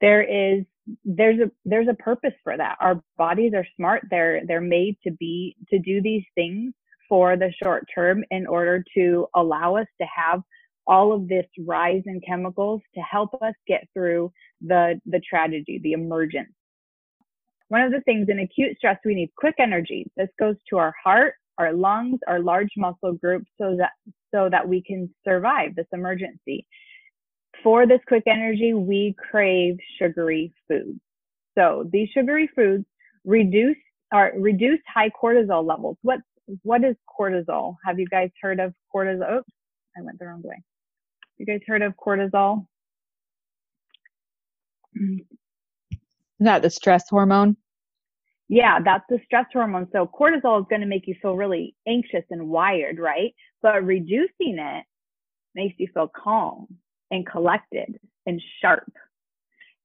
There 0.01 0.23
is 0.23 0.65
there's 1.05 1.41
a 1.41 1.51
there's 1.65 1.89
a 1.89 1.95
purpose 1.95 2.35
for 2.43 2.57
that. 2.57 2.77
Our 2.81 3.03
bodies 3.17 3.53
are 3.55 3.67
smart. 3.77 4.05
They're 4.11 4.43
they're 4.47 4.61
made 4.61 4.97
to 5.05 5.13
be 5.13 5.57
to 5.71 5.79
do 5.79 6.03
these 6.03 6.25
things 6.35 6.75
for 7.09 7.37
the 7.37 7.53
short 7.63 7.87
term 7.95 8.25
in 8.31 8.47
order 8.47 8.85
to 8.97 9.27
allow 9.35 9.77
us 9.77 9.87
to 10.01 10.07
have 10.15 10.43
all 10.87 11.13
of 11.13 11.29
this 11.29 11.47
rise 11.67 12.03
in 12.07 12.21
chemicals 12.21 12.83
to 12.95 13.01
help 13.01 13.35
us 13.43 13.55
get 13.67 13.89
through 13.95 14.33
the 14.61 15.01
the 15.07 15.21
tragedy, 15.21 15.81
the 15.83 15.93
emergence 15.93 16.53
one 17.69 17.83
of 17.83 17.93
the 17.93 18.03
things 18.03 18.29
in 18.29 18.41
acute 18.41 18.77
stress, 18.77 18.99
we 19.05 19.15
need 19.15 19.31
quick 19.37 19.57
energy. 19.59 20.07
This 20.17 20.29
goes 20.39 20.57
to 20.71 20.79
our 20.79 20.95
heart, 21.03 21.35
our 21.59 21.73
lungs, 21.73 22.21
our 22.29 22.41
large 22.41 22.71
muscle 22.77 23.15
groups 23.15 23.47
so 23.61 23.77
that, 23.79 23.91
so 24.35 24.49
that 24.51 24.69
we 24.69 24.83
can 24.83 25.13
survive 25.27 25.75
this 25.75 25.87
emergency. 25.93 26.67
For 27.63 27.87
this 27.87 28.01
quick 28.07 28.25
energy, 28.27 28.75
we 28.75 29.17
crave 29.31 29.77
sugary 29.99 30.53
foods. 30.69 31.01
So 31.57 31.89
these 31.93 32.09
sugary 32.11 32.49
foods 32.55 32.85
reduce 33.25 33.77
or 34.13 34.33
reduce 34.37 34.81
high 34.93 35.11
cortisol 35.11 35.67
levels. 35.67 35.97
What 36.03 36.21
what 36.63 36.85
is 36.85 36.95
cortisol? 37.19 37.77
Have 37.87 37.99
you 37.99 38.07
guys 38.07 38.31
heard 38.43 38.61
of 38.61 38.75
cortisol? 38.95 39.39
Oops, 39.39 39.51
I 39.97 40.03
went 40.03 40.19
the 40.19 40.27
wrong 40.27 40.43
way. 40.45 40.63
You 41.39 41.47
guys 41.47 41.61
heard 41.67 41.83
of 41.83 41.95
cortisol? 41.97 42.67
Isn't 44.97 45.27
that 46.41 46.63
the 46.63 46.71
stress 46.71 47.09
hormone? 47.09 47.57
Yeah, 48.49 48.79
that's 48.85 49.05
the 49.09 49.19
stress 49.25 49.47
hormone. 49.53 49.89
So 49.93 50.07
cortisol 50.07 50.61
is 50.61 50.67
going 50.69 50.83
to 50.83 50.87
make 50.87 51.09
you 51.09 51.17
feel 51.21 51.35
really 51.35 51.75
anxious 51.89 52.25
and 52.31 52.49
wired, 52.49 52.99
right? 52.99 53.35
But 53.63 53.85
reducing 53.85 54.59
it 54.59 54.85
makes 55.55 55.75
you 55.79 55.89
feel 55.93 56.09
calm 56.09 56.67
and 57.11 57.27
collected 57.27 57.99
and 58.27 58.41
sharp. 58.61 58.93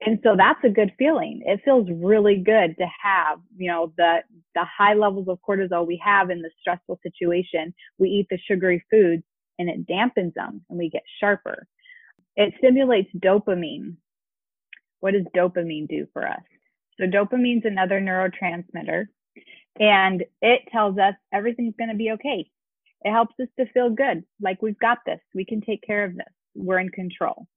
And 0.02 0.20
so 0.24 0.36
that's 0.38 0.64
a 0.64 0.70
good 0.70 0.94
feeling. 0.98 1.42
It 1.46 1.62
feels 1.66 1.90
really 1.92 2.38
good 2.38 2.76
to 2.78 2.86
have, 3.04 3.40
you 3.58 3.70
know, 3.70 3.94
the 3.98 4.20
the 4.56 4.66
high 4.66 4.94
levels 4.94 5.28
of 5.28 5.40
cortisol 5.48 5.86
we 5.86 6.02
have 6.04 6.30
in 6.30 6.42
the 6.42 6.52
stressful 6.60 7.00
situation. 7.04 7.74
We 7.98 8.10
eat 8.10 8.28
the 8.30 8.40
sugary 8.48 8.84
foods 8.90 9.24
and 9.60 9.70
it 9.70 9.86
dampens 9.86 10.34
them 10.34 10.62
and 10.70 10.80
we 10.80 10.90
get 10.90 11.04
sharper. 11.20 11.68
It 12.36 12.54
stimulates 12.58 13.12
dopamine, 13.16 13.98
what 15.02 15.14
does 15.14 15.26
dopamine 15.36 15.88
do 15.88 16.08
for 16.14 16.28
us? 16.28 16.42
So 17.00 17.06
dopamine's 17.06 17.66
another 17.66 18.02
neurotransmitter 18.02 19.06
and 19.80 20.24
it 20.42 20.62
tells 20.72 20.98
us 20.98 21.14
everything's 21.34 21.76
going 21.78 21.90
to 21.90 21.96
be 21.96 22.12
okay. 22.12 22.50
It 23.02 23.12
helps 23.12 23.36
us 23.40 23.48
to 23.58 23.72
feel 23.72 23.90
good, 23.90 24.24
like 24.42 24.62
we've 24.62 24.80
got 24.80 25.00
this. 25.06 25.20
We 25.34 25.46
can 25.46 25.62
take 25.62 25.82
care 25.84 26.04
of 26.04 26.16
this. 26.16 26.28
We're 26.56 26.80
in 26.80 26.90
control. 26.90 27.48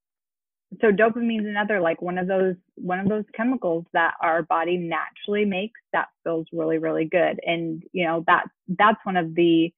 So 0.81 0.91
dopamine's 0.91 1.47
another 1.47 1.81
like 1.81 2.01
one 2.01 2.17
of 2.17 2.29
those 2.29 2.55
one 2.77 2.99
of 2.99 3.09
those 3.09 3.25
chemicals 3.35 3.85
that 3.93 4.15
our 4.23 4.43
body 4.43 4.79
naturally 4.79 5.45
makes 5.45 5.79
that 5.93 6.09
feels 6.25 6.47
really 6.53 6.79
really 6.79 7.05
good. 7.05 7.41
And 7.45 7.83
you 7.93 8.07
know 8.07 8.25
that 8.27 8.45
that's 8.69 9.05
one 9.05 9.17
of 9.17 9.35
the 9.35 9.73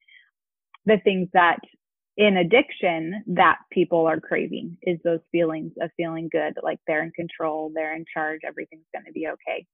the 0.87 0.99
things 1.03 1.29
that 1.33 1.59
in 2.17 2.37
addiction 2.37 3.25
that 3.27 3.59
people 3.73 4.07
are 4.07 4.21
craving 4.21 4.77
is 4.83 4.99
those 5.03 5.21
feelings 5.33 5.73
of 5.81 5.91
feeling 5.97 6.29
good, 6.31 6.55
like 6.63 6.79
they're 6.87 7.03
in 7.03 7.11
control, 7.11 7.73
they're 7.75 7.95
in 7.95 8.05
charge, 8.13 8.41
everything's 8.47 8.87
going 8.93 9.05
to 9.05 9.13
be 9.13 9.27
okay. 9.29 9.67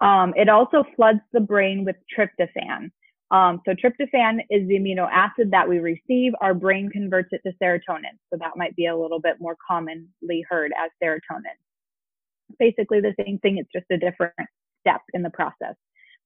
Um, 0.00 0.34
it 0.36 0.48
also 0.48 0.84
floods 0.96 1.20
the 1.32 1.40
brain 1.40 1.84
with 1.84 1.96
tryptophan. 2.16 2.90
Um, 3.30 3.62
so 3.64 3.72
tryptophan 3.72 4.40
is 4.50 4.68
the 4.68 4.78
amino 4.78 5.08
acid 5.10 5.50
that 5.52 5.68
we 5.68 5.78
receive. 5.78 6.32
Our 6.40 6.52
brain 6.52 6.90
converts 6.90 7.30
it 7.32 7.40
to 7.46 7.54
serotonin. 7.62 8.18
So 8.30 8.38
that 8.38 8.56
might 8.56 8.76
be 8.76 8.86
a 8.86 8.96
little 8.96 9.20
bit 9.20 9.36
more 9.40 9.56
commonly 9.66 10.44
heard 10.48 10.72
as 10.78 10.90
serotonin. 11.02 11.56
Basically 12.58 13.00
the 13.00 13.14
same 13.24 13.38
thing. 13.38 13.56
It's 13.56 13.72
just 13.72 13.86
a 13.90 13.96
different 13.96 14.34
step 14.80 15.00
in 15.14 15.22
the 15.22 15.30
process. 15.30 15.74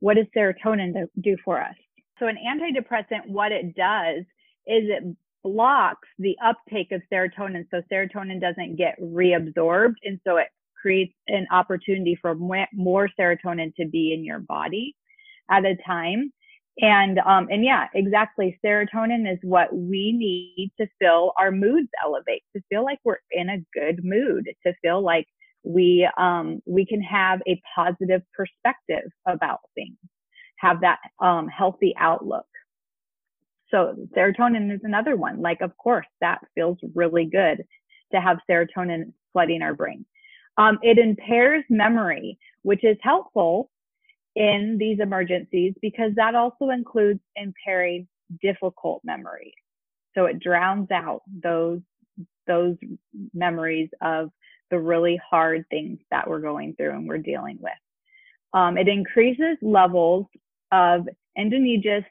What 0.00 0.16
does 0.16 0.26
serotonin 0.36 1.06
do 1.20 1.36
for 1.44 1.62
us? 1.62 1.74
So 2.18 2.26
an 2.26 2.36
antidepressant, 2.36 3.28
what 3.28 3.52
it 3.52 3.76
does 3.76 4.24
is 4.66 4.84
it 4.88 5.16
blocks 5.44 6.08
the 6.18 6.36
uptake 6.44 6.92
of 6.92 7.00
serotonin 7.12 7.64
so 7.70 7.80
serotonin 7.90 8.40
doesn't 8.40 8.76
get 8.76 9.00
reabsorbed 9.00 9.94
and 10.04 10.20
so 10.26 10.36
it 10.36 10.48
creates 10.80 11.14
an 11.28 11.46
opportunity 11.50 12.16
for 12.20 12.34
more 12.34 13.08
serotonin 13.18 13.74
to 13.74 13.86
be 13.86 14.12
in 14.12 14.24
your 14.24 14.38
body 14.38 14.94
at 15.50 15.64
a 15.64 15.76
time. 15.86 16.32
And 16.80 17.18
um 17.18 17.48
and 17.50 17.64
yeah 17.64 17.88
exactly 17.92 18.56
serotonin 18.64 19.30
is 19.30 19.38
what 19.42 19.74
we 19.74 20.12
need 20.12 20.70
to 20.80 20.86
feel 21.00 21.32
our 21.36 21.50
moods 21.50 21.88
elevate 22.04 22.44
to 22.54 22.62
feel 22.68 22.84
like 22.84 23.00
we're 23.04 23.16
in 23.32 23.48
a 23.48 23.58
good 23.74 24.04
mood 24.04 24.48
to 24.64 24.72
feel 24.80 25.02
like 25.02 25.26
we 25.64 26.08
um 26.16 26.60
we 26.66 26.86
can 26.86 27.02
have 27.02 27.40
a 27.48 27.60
positive 27.74 28.22
perspective 28.32 29.10
about 29.26 29.58
things 29.74 29.96
have 30.58 30.80
that 30.82 31.00
um 31.20 31.48
healthy 31.48 31.94
outlook 31.98 32.46
so 33.70 33.94
serotonin 34.16 34.74
is 34.74 34.80
another 34.84 35.16
one. 35.16 35.40
Like, 35.40 35.60
of 35.60 35.76
course, 35.76 36.06
that 36.20 36.40
feels 36.54 36.78
really 36.94 37.26
good 37.26 37.64
to 38.12 38.20
have 38.20 38.38
serotonin 38.48 39.12
flooding 39.32 39.62
our 39.62 39.74
brain. 39.74 40.04
Um, 40.56 40.78
it 40.82 40.98
impairs 40.98 41.64
memory, 41.68 42.38
which 42.62 42.84
is 42.84 42.96
helpful 43.02 43.70
in 44.34 44.76
these 44.78 44.98
emergencies 45.00 45.74
because 45.82 46.12
that 46.16 46.34
also 46.34 46.70
includes 46.70 47.20
impairing 47.36 48.08
difficult 48.42 49.02
memories. 49.04 49.52
So 50.14 50.24
it 50.26 50.40
drowns 50.40 50.90
out 50.90 51.22
those 51.42 51.80
those 52.46 52.76
memories 53.34 53.90
of 54.00 54.30
the 54.70 54.78
really 54.78 55.20
hard 55.30 55.64
things 55.70 55.98
that 56.10 56.28
we're 56.28 56.40
going 56.40 56.74
through 56.74 56.90
and 56.90 57.06
we're 57.06 57.18
dealing 57.18 57.58
with. 57.60 57.72
Um, 58.54 58.78
it 58.78 58.88
increases 58.88 59.58
levels 59.60 60.26
of 60.72 61.06
endogenous 61.36 62.04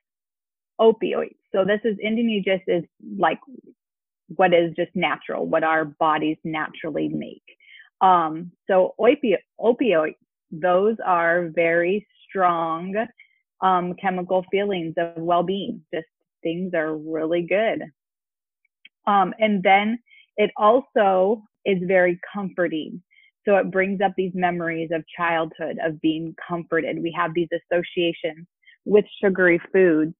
opioids. 0.79 1.37
So 1.54 1.63
this 1.66 1.80
is 1.84 1.98
endogenous 2.00 2.62
is 2.68 2.84
like 3.18 3.39
what 4.36 4.54
is 4.54 4.74
just 4.75 4.92
natural, 4.96 5.46
what 5.48 5.63
our 5.63 5.86
bodies 5.86 6.38
naturally 6.44 7.08
make. 7.08 7.44
Um, 8.01 8.51
so 8.68 8.94
opi- 9.00 10.16
those 10.51 10.96
are 11.06 11.50
very 11.56 12.06
strong 12.27 12.94
um, 13.62 13.94
chemical 13.96 14.46
feelings 14.51 14.94
of 14.98 15.16
well-being. 15.16 15.82
Just 15.94 16.08
things 16.44 16.74
are 16.74 16.96
really 16.96 17.42
good. 17.42 17.84
Um, 19.08 19.34
and 19.39 19.63
then 19.63 20.00
it 20.36 20.51
also 20.58 21.44
is 21.66 21.77
very 21.84 22.20
comforting. 22.34 23.01
So 23.48 23.56
it 23.56 23.72
brings 23.72 24.01
up 24.01 24.12
these 24.18 24.34
memories 24.36 24.89
of 24.94 25.04
childhood, 25.16 25.77
of 25.84 26.01
being 26.01 26.36
comforted. 26.48 27.01
We 27.01 27.16
have 27.18 27.34
these 27.34 27.48
associations 27.51 28.46
with 28.86 29.06
sugary 29.22 29.60
foods 29.72 30.13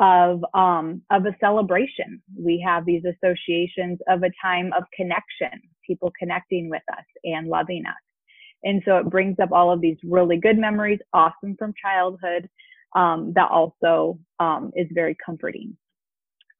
of 0.00 0.42
um, 0.54 1.02
of 1.10 1.26
a 1.26 1.36
celebration. 1.38 2.22
We 2.36 2.62
have 2.66 2.84
these 2.86 3.02
associations 3.04 3.98
of 4.08 4.22
a 4.22 4.30
time 4.42 4.72
of 4.76 4.84
connection, 4.94 5.60
people 5.86 6.10
connecting 6.18 6.70
with 6.70 6.82
us 6.92 7.04
and 7.24 7.48
loving 7.48 7.84
us. 7.86 7.94
And 8.64 8.82
so 8.84 8.96
it 8.96 9.08
brings 9.10 9.36
up 9.40 9.52
all 9.52 9.70
of 9.70 9.80
these 9.80 9.96
really 10.02 10.38
good 10.38 10.58
memories, 10.58 10.98
awesome 11.12 11.54
from 11.58 11.72
childhood, 11.82 12.48
um, 12.96 13.32
that 13.34 13.50
also 13.50 14.18
um, 14.38 14.70
is 14.74 14.86
very 14.92 15.16
comforting. 15.24 15.76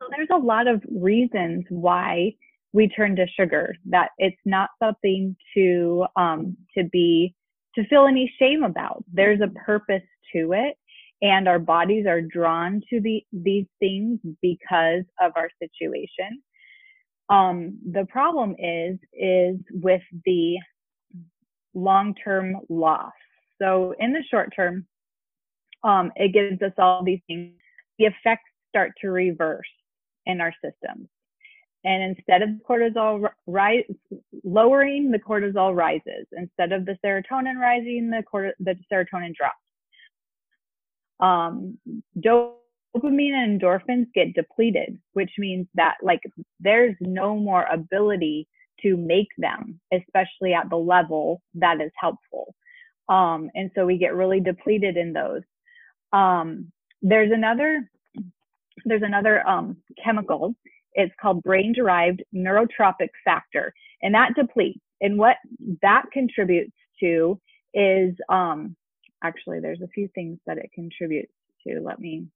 So 0.00 0.08
there's 0.14 0.28
a 0.32 0.38
lot 0.38 0.66
of 0.66 0.82
reasons 0.90 1.64
why 1.68 2.34
we 2.72 2.88
turn 2.88 3.16
to 3.16 3.26
sugar. 3.38 3.74
That 3.86 4.10
it's 4.18 4.36
not 4.44 4.70
something 4.82 5.34
to 5.54 6.06
um, 6.16 6.56
to 6.76 6.84
be 6.84 7.34
to 7.74 7.86
feel 7.86 8.06
any 8.06 8.32
shame 8.38 8.64
about. 8.64 9.04
There's 9.12 9.40
a 9.40 9.48
purpose 9.48 10.02
to 10.34 10.52
it, 10.52 10.76
and 11.22 11.48
our 11.48 11.58
bodies 11.58 12.06
are 12.06 12.20
drawn 12.20 12.80
to 12.90 13.00
the 13.00 13.22
these 13.32 13.66
things 13.78 14.18
because 14.40 15.04
of 15.20 15.32
our 15.36 15.50
situation. 15.62 16.42
Um, 17.28 17.78
the 17.90 18.06
problem 18.06 18.56
is 18.58 18.98
is 19.12 19.56
with 19.70 20.02
the 20.24 20.56
long 21.74 22.14
term 22.14 22.56
loss. 22.68 23.12
So 23.60 23.94
in 23.98 24.12
the 24.12 24.24
short 24.30 24.52
term, 24.54 24.86
um, 25.84 26.10
it 26.16 26.32
gives 26.32 26.60
us 26.62 26.72
all 26.78 27.04
these 27.04 27.20
things. 27.26 27.52
The 27.98 28.06
effects 28.06 28.50
start 28.70 28.92
to 29.02 29.10
reverse 29.10 29.68
in 30.26 30.40
our 30.40 30.52
systems. 30.64 31.08
And 31.84 32.02
instead 32.16 32.42
of 32.42 32.50
cortisol 32.68 33.28
rise, 33.46 33.84
lowering, 34.44 35.10
the 35.10 35.18
cortisol 35.18 35.74
rises. 35.74 36.26
Instead 36.32 36.72
of 36.72 36.84
the 36.84 36.96
serotonin 37.04 37.58
rising, 37.58 38.10
the, 38.10 38.52
the 38.60 38.76
serotonin 38.92 39.34
drops. 39.34 39.56
Um, 41.20 41.78
dopamine 42.18 43.34
and 43.34 43.60
endorphins 43.60 44.06
get 44.14 44.34
depleted, 44.34 44.98
which 45.12 45.30
means 45.38 45.66
that 45.74 45.96
like 46.02 46.20
there's 46.60 46.96
no 47.00 47.36
more 47.36 47.64
ability 47.64 48.48
to 48.82 48.96
make 48.96 49.28
them, 49.38 49.78
especially 49.92 50.54
at 50.54 50.70
the 50.70 50.76
level 50.76 51.42
that 51.54 51.80
is 51.80 51.90
helpful. 51.96 52.54
Um, 53.08 53.50
and 53.54 53.70
so 53.74 53.84
we 53.84 53.98
get 53.98 54.14
really 54.14 54.40
depleted 54.40 54.96
in 54.96 55.12
those. 55.12 55.42
Um, 56.12 56.72
there's 57.02 57.32
another 57.32 57.88
there's 58.84 59.02
another 59.02 59.46
um, 59.46 59.76
chemical. 60.02 60.54
It's 60.94 61.12
called 61.20 61.42
brain 61.42 61.72
derived 61.72 62.22
neurotrophic 62.34 63.10
factor, 63.24 63.72
and 64.02 64.14
that 64.14 64.34
depletes. 64.34 64.80
And 65.00 65.18
what 65.18 65.36
that 65.82 66.04
contributes 66.12 66.72
to 67.00 67.38
is 67.74 68.14
um, 68.28 68.76
actually 69.22 69.60
there's 69.60 69.82
a 69.82 69.88
few 69.88 70.08
things 70.14 70.38
that 70.46 70.58
it 70.58 70.70
contributes 70.74 71.32
to. 71.66 71.80
Let 71.80 71.98
me 71.98 72.26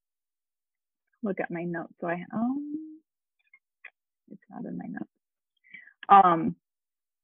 look 1.23 1.41
at 1.41 1.50
my 1.50 1.64
notes. 1.64 1.95
So 2.00 2.09
I 2.09 2.25
um, 2.33 3.00
it's 4.31 4.42
not 4.51 4.64
in 4.64 4.79
my 4.79 4.87
notes. 4.87 5.11
Um, 6.09 6.57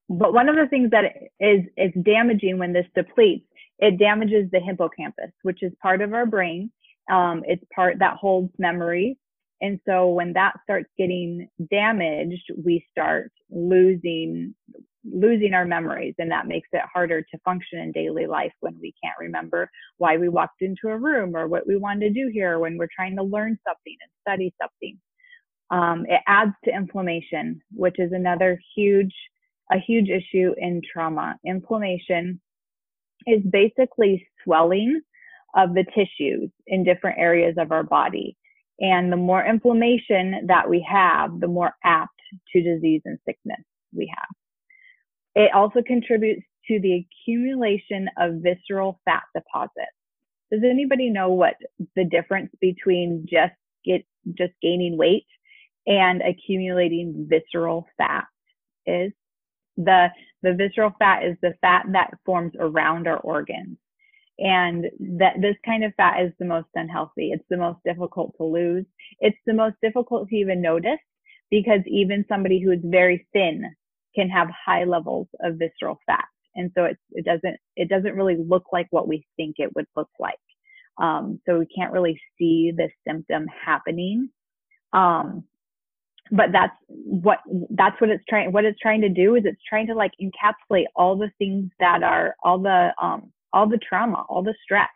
but 0.09 0.33
one 0.33 0.49
of 0.49 0.57
the 0.57 0.67
things 0.67 0.91
that 0.91 1.05
is 1.39 1.61
is 1.77 1.93
damaging 2.03 2.59
when 2.59 2.73
this 2.73 2.87
depletes, 2.95 3.47
it 3.79 3.99
damages 3.99 4.51
the 4.51 4.61
hippocampus, 4.61 5.31
which 5.43 5.63
is 5.63 5.73
part 5.81 6.03
of 6.03 6.13
our 6.13 6.27
brain. 6.27 6.71
Um, 7.11 7.43
it's 7.47 7.65
part 7.75 7.99
that 8.01 8.17
holds 8.17 8.53
memories. 8.59 9.17
And 9.61 9.79
so 9.87 10.09
when 10.09 10.33
that 10.35 10.55
starts 10.65 10.89
getting 10.97 11.49
damaged, 11.71 12.51
we 12.65 12.87
start 12.91 13.31
losing 13.51 14.55
losing 15.05 15.55
our 15.55 15.65
memories 15.65 16.15
and 16.19 16.31
that 16.31 16.47
makes 16.47 16.69
it 16.73 16.83
harder 16.93 17.23
to 17.23 17.39
function 17.45 17.79
in 17.79 17.93
daily 17.93 18.27
life 18.27 18.53
when 18.61 18.77
we 18.81 18.93
can't 19.03 19.19
remember 19.19 19.71
why 19.97 20.17
we 20.17 20.29
walked 20.29 20.61
into 20.61 20.89
a 20.89 20.97
room 20.97 21.35
or 21.35 21.49
what 21.49 21.67
we 21.67 21.77
wanted 21.77 22.01
to 22.01 22.11
do 22.11 22.31
here 22.33 22.59
when 22.59 22.77
we're 22.77 22.89
trying 22.95 23.17
to 23.17 23.23
learn 23.23 23.59
something 23.65 23.97
and 24.03 24.11
study 24.23 24.53
something 24.61 24.99
um, 25.71 26.05
it 26.09 26.21
adds 26.27 26.53
to 26.65 26.75
inflammation, 26.75 27.63
which 27.73 27.99
is 27.99 28.13
another 28.13 28.61
huge, 28.75 29.15
a 29.73 29.79
huge 29.79 30.09
issue 30.09 30.53
in 30.59 30.83
trauma. 30.93 31.37
Inflammation 31.45 32.41
is 33.27 33.43
basically 33.51 34.27
swelling 34.43 35.01
of 35.55 35.75
the 35.75 35.85
tissues 35.95 36.51
in 36.67 36.85
different 36.85 37.19
areas 37.19 37.55
of 37.59 37.71
our 37.73 37.83
body. 37.83 38.37
And 38.81 39.13
the 39.13 39.17
more 39.17 39.45
inflammation 39.45 40.47
that 40.47 40.69
we 40.69 40.85
have, 40.91 41.39
the 41.39 41.49
more 41.49 41.73
apt 41.85 42.11
to 42.53 42.63
disease 42.63 43.03
and 43.05 43.19
sickness 43.27 43.61
we 43.95 44.13
have. 44.17 44.29
It 45.35 45.53
also 45.55 45.83
contributes 45.83 46.43
to 46.69 46.81
the 46.81 47.05
accumulation 47.05 48.09
of 48.19 48.43
visceral 48.43 49.01
fat 49.05 49.23
deposits. 49.35 49.97
Does 50.51 50.63
anybody 50.65 51.11
know 51.11 51.31
what 51.33 51.55
the 51.95 52.05
difference 52.05 52.51
between 52.61 53.27
just 53.31 53.55
get 53.85 54.05
just 54.37 54.53
gaining 54.63 54.97
weight 54.97 55.27
and 55.87 56.23
accumulating 56.23 57.27
visceral 57.29 57.87
fat 57.97 58.25
is. 58.87 59.13
The, 59.77 60.09
the 60.43 60.55
visceral 60.55 60.95
fat 60.99 61.25
is 61.25 61.37
the 61.43 61.55
fat 61.61 61.87
that 61.93 62.11
forms 62.27 62.53
around 62.59 63.07
our 63.07 63.19
organs. 63.19 63.79
And 64.39 64.87
that 65.19 65.35
this 65.41 65.57
kind 65.65 65.85
of 65.85 65.95
fat 65.97 66.23
is 66.23 66.33
the 66.39 66.47
most 66.47 66.69
unhealthy. 66.75 67.31
It's 67.33 67.45
the 67.51 67.59
most 67.59 67.79
difficult 67.85 68.35
to 68.39 68.45
lose. 68.45 68.87
It's 69.21 69.37
the 69.47 69.53
most 69.53 69.77
difficult 69.83 70.29
to 70.29 70.37
even 70.37 70.63
notice 70.63 70.99
because 71.51 71.81
even 71.87 72.25
somebody 72.29 72.61
who 72.61 72.73
is 72.73 72.81
very 72.83 73.27
thin 73.33 73.65
can 74.15 74.29
have 74.29 74.49
high 74.67 74.85
levels 74.85 75.29
of 75.41 75.57
visceral 75.57 75.99
fat. 76.07 76.25
And 76.57 76.71
so 76.77 76.85
it, 76.85 76.99
it 77.13 77.25
doesn't, 77.25 77.57
it 77.77 77.89
doesn't 77.89 78.17
really 78.17 78.37
look 78.37 78.65
like 78.73 78.89
what 78.91 79.09
we 79.09 79.27
think 79.37 79.57
it 79.59 79.75
would 79.77 79.87
look 79.97 80.11
like. 80.19 80.35
Um, 80.99 81.41
so 81.47 81.59
we 81.59 81.67
can't 81.67 81.93
really 81.93 82.21
see 82.39 82.73
the 82.77 82.89
symptom 83.07 83.47
happening. 83.65 84.31
Um, 84.93 85.45
but 86.31 86.47
that's 86.53 86.75
what 86.89 87.39
that's 87.71 88.01
what 88.01 88.11
it's 88.11 88.25
trying 88.29 88.53
what 88.53 88.65
it's 88.65 88.81
trying 88.81 89.01
to 89.01 89.09
do 89.09 89.35
is 89.37 89.45
it's 89.45 89.63
trying 89.69 89.87
to 89.87 89.95
like 89.95 90.13
encapsulate 90.21 90.87
all 90.97 91.17
the 91.17 91.31
things 91.39 91.71
that 91.81 92.03
are 92.03 92.35
all 92.45 92.59
the 92.59 92.91
um 93.03 93.33
all 93.53 93.69
the 93.69 93.79
trauma 93.89 94.25
all 94.29 94.43
the 94.43 94.55
stress 94.63 94.89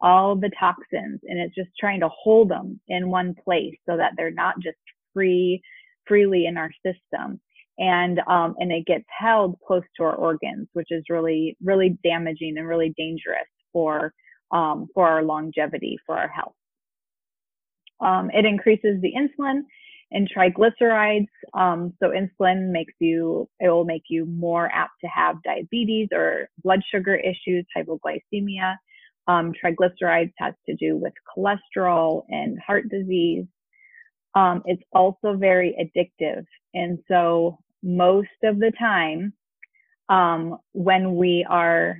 all 0.00 0.36
the 0.36 0.50
toxins 0.58 1.20
and 1.24 1.38
it's 1.38 1.54
just 1.54 1.70
trying 1.78 2.00
to 2.00 2.08
hold 2.08 2.50
them 2.50 2.80
in 2.88 3.10
one 3.10 3.34
place 3.44 3.74
so 3.88 3.96
that 3.96 4.12
they're 4.16 4.30
not 4.30 4.54
just 4.60 4.78
free 5.14 5.62
freely 6.06 6.46
in 6.46 6.56
our 6.56 6.70
system 6.84 7.40
and 7.78 8.20
um 8.26 8.54
and 8.58 8.72
it 8.72 8.86
gets 8.86 9.04
held 9.18 9.56
close 9.66 9.82
to 9.96 10.02
our 10.04 10.14
organs 10.14 10.68
which 10.72 10.88
is 10.90 11.04
really 11.10 11.56
really 11.62 11.98
damaging 12.02 12.56
and 12.58 12.66
really 12.66 12.94
dangerous 12.96 13.48
for 13.72 14.12
um 14.52 14.86
for 14.94 15.08
our 15.08 15.22
longevity 15.22 15.98
for 16.06 16.16
our 16.16 16.28
health 16.28 16.54
um, 18.00 18.30
it 18.32 18.44
increases 18.44 19.00
the 19.00 19.12
insulin 19.12 19.62
and 20.12 20.28
triglycerides. 20.30 21.28
Um, 21.54 21.94
so 22.00 22.10
insulin 22.10 22.70
makes 22.70 22.94
you, 22.98 23.48
it 23.60 23.68
will 23.68 23.84
make 23.84 24.04
you 24.08 24.26
more 24.26 24.70
apt 24.72 24.92
to 25.02 25.08
have 25.08 25.42
diabetes 25.42 26.08
or 26.12 26.48
blood 26.62 26.80
sugar 26.92 27.14
issues, 27.16 27.66
hypoglycemia. 27.76 28.76
Um, 29.28 29.52
triglycerides 29.52 30.32
has 30.38 30.54
to 30.68 30.76
do 30.76 30.96
with 30.96 31.12
cholesterol 31.36 32.22
and 32.28 32.58
heart 32.64 32.88
disease. 32.88 33.46
Um, 34.34 34.62
it's 34.66 34.82
also 34.92 35.34
very 35.36 35.74
addictive. 35.80 36.44
And 36.74 36.98
so 37.08 37.58
most 37.86 38.28
of 38.42 38.58
the 38.58 38.72
time, 38.78 39.32
um, 40.08 40.58
when 40.72 41.14
we 41.16 41.46
are 41.48 41.98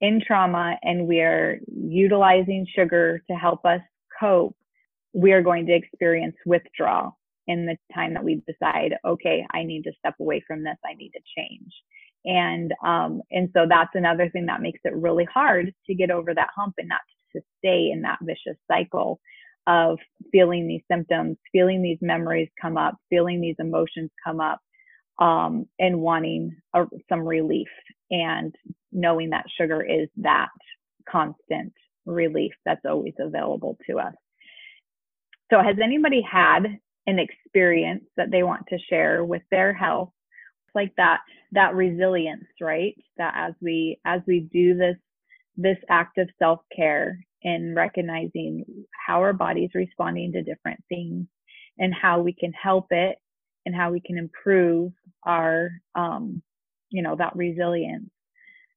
in 0.00 0.20
trauma 0.26 0.76
and 0.82 1.06
we 1.06 1.20
are 1.20 1.58
utilizing 1.72 2.66
sugar 2.74 3.22
to 3.30 3.36
help 3.36 3.64
us 3.64 3.80
cope, 4.18 4.56
we 5.12 5.32
are 5.32 5.42
going 5.42 5.66
to 5.66 5.74
experience 5.74 6.36
withdrawal 6.44 7.16
in 7.46 7.64
the 7.66 7.76
time 7.94 8.14
that 8.14 8.24
we 8.24 8.42
decide, 8.46 8.94
okay, 9.04 9.46
I 9.52 9.62
need 9.62 9.82
to 9.84 9.92
step 9.98 10.14
away 10.20 10.42
from 10.46 10.64
this, 10.64 10.76
I 10.84 10.94
need 10.94 11.10
to 11.10 11.20
change. 11.36 11.72
And 12.24 12.72
um, 12.84 13.22
and 13.30 13.48
so 13.54 13.66
that's 13.68 13.94
another 13.94 14.28
thing 14.28 14.46
that 14.46 14.60
makes 14.60 14.80
it 14.84 14.94
really 14.94 15.24
hard 15.32 15.72
to 15.86 15.94
get 15.94 16.10
over 16.10 16.34
that 16.34 16.50
hump 16.54 16.74
and 16.78 16.88
not 16.88 17.00
to 17.34 17.40
stay 17.58 17.90
in 17.92 18.02
that 18.02 18.18
vicious 18.22 18.58
cycle 18.70 19.20
of 19.66 19.98
feeling 20.32 20.66
these 20.66 20.82
symptoms, 20.90 21.38
feeling 21.52 21.82
these 21.82 21.98
memories 22.02 22.48
come 22.60 22.76
up, 22.76 22.96
feeling 23.08 23.40
these 23.40 23.56
emotions 23.58 24.10
come 24.24 24.40
up, 24.40 24.60
um, 25.18 25.66
and 25.78 26.00
wanting 26.00 26.56
a, 26.74 26.84
some 27.08 27.26
relief 27.26 27.68
and 28.10 28.54
knowing 28.92 29.30
that 29.30 29.44
sugar 29.58 29.82
is 29.82 30.08
that 30.18 30.48
constant 31.08 31.72
relief 32.06 32.52
that's 32.64 32.84
always 32.88 33.14
available 33.18 33.76
to 33.88 33.98
us. 33.98 34.14
So, 35.50 35.62
has 35.62 35.76
anybody 35.82 36.22
had 36.22 36.64
an 37.06 37.18
experience 37.18 38.04
that 38.16 38.30
they 38.30 38.42
want 38.42 38.66
to 38.68 38.78
share 38.88 39.24
with 39.24 39.42
their 39.50 39.72
health? 39.72 40.10
Like 40.74 40.92
that, 40.96 41.18
that 41.52 41.74
resilience, 41.74 42.44
right? 42.60 42.94
That 43.18 43.34
as 43.36 43.54
we 43.60 43.98
as 44.04 44.20
we 44.26 44.48
do 44.52 44.76
this 44.76 44.96
this 45.56 45.78
act 45.88 46.18
of 46.18 46.28
self 46.38 46.60
care 46.74 47.18
and 47.44 47.74
recognizing 47.74 48.64
how 49.06 49.18
our 49.20 49.32
body's 49.32 49.70
responding 49.74 50.32
to 50.32 50.42
different 50.42 50.80
things 50.88 51.26
and 51.78 51.94
how 51.94 52.20
we 52.20 52.32
can 52.32 52.52
help 52.52 52.86
it 52.90 53.16
and 53.66 53.74
how 53.74 53.90
we 53.90 54.00
can 54.00 54.18
improve 54.18 54.92
our 55.24 55.70
um, 55.94 56.42
you 56.90 57.02
know 57.02 57.16
that 57.16 57.36
resilience 57.36 58.10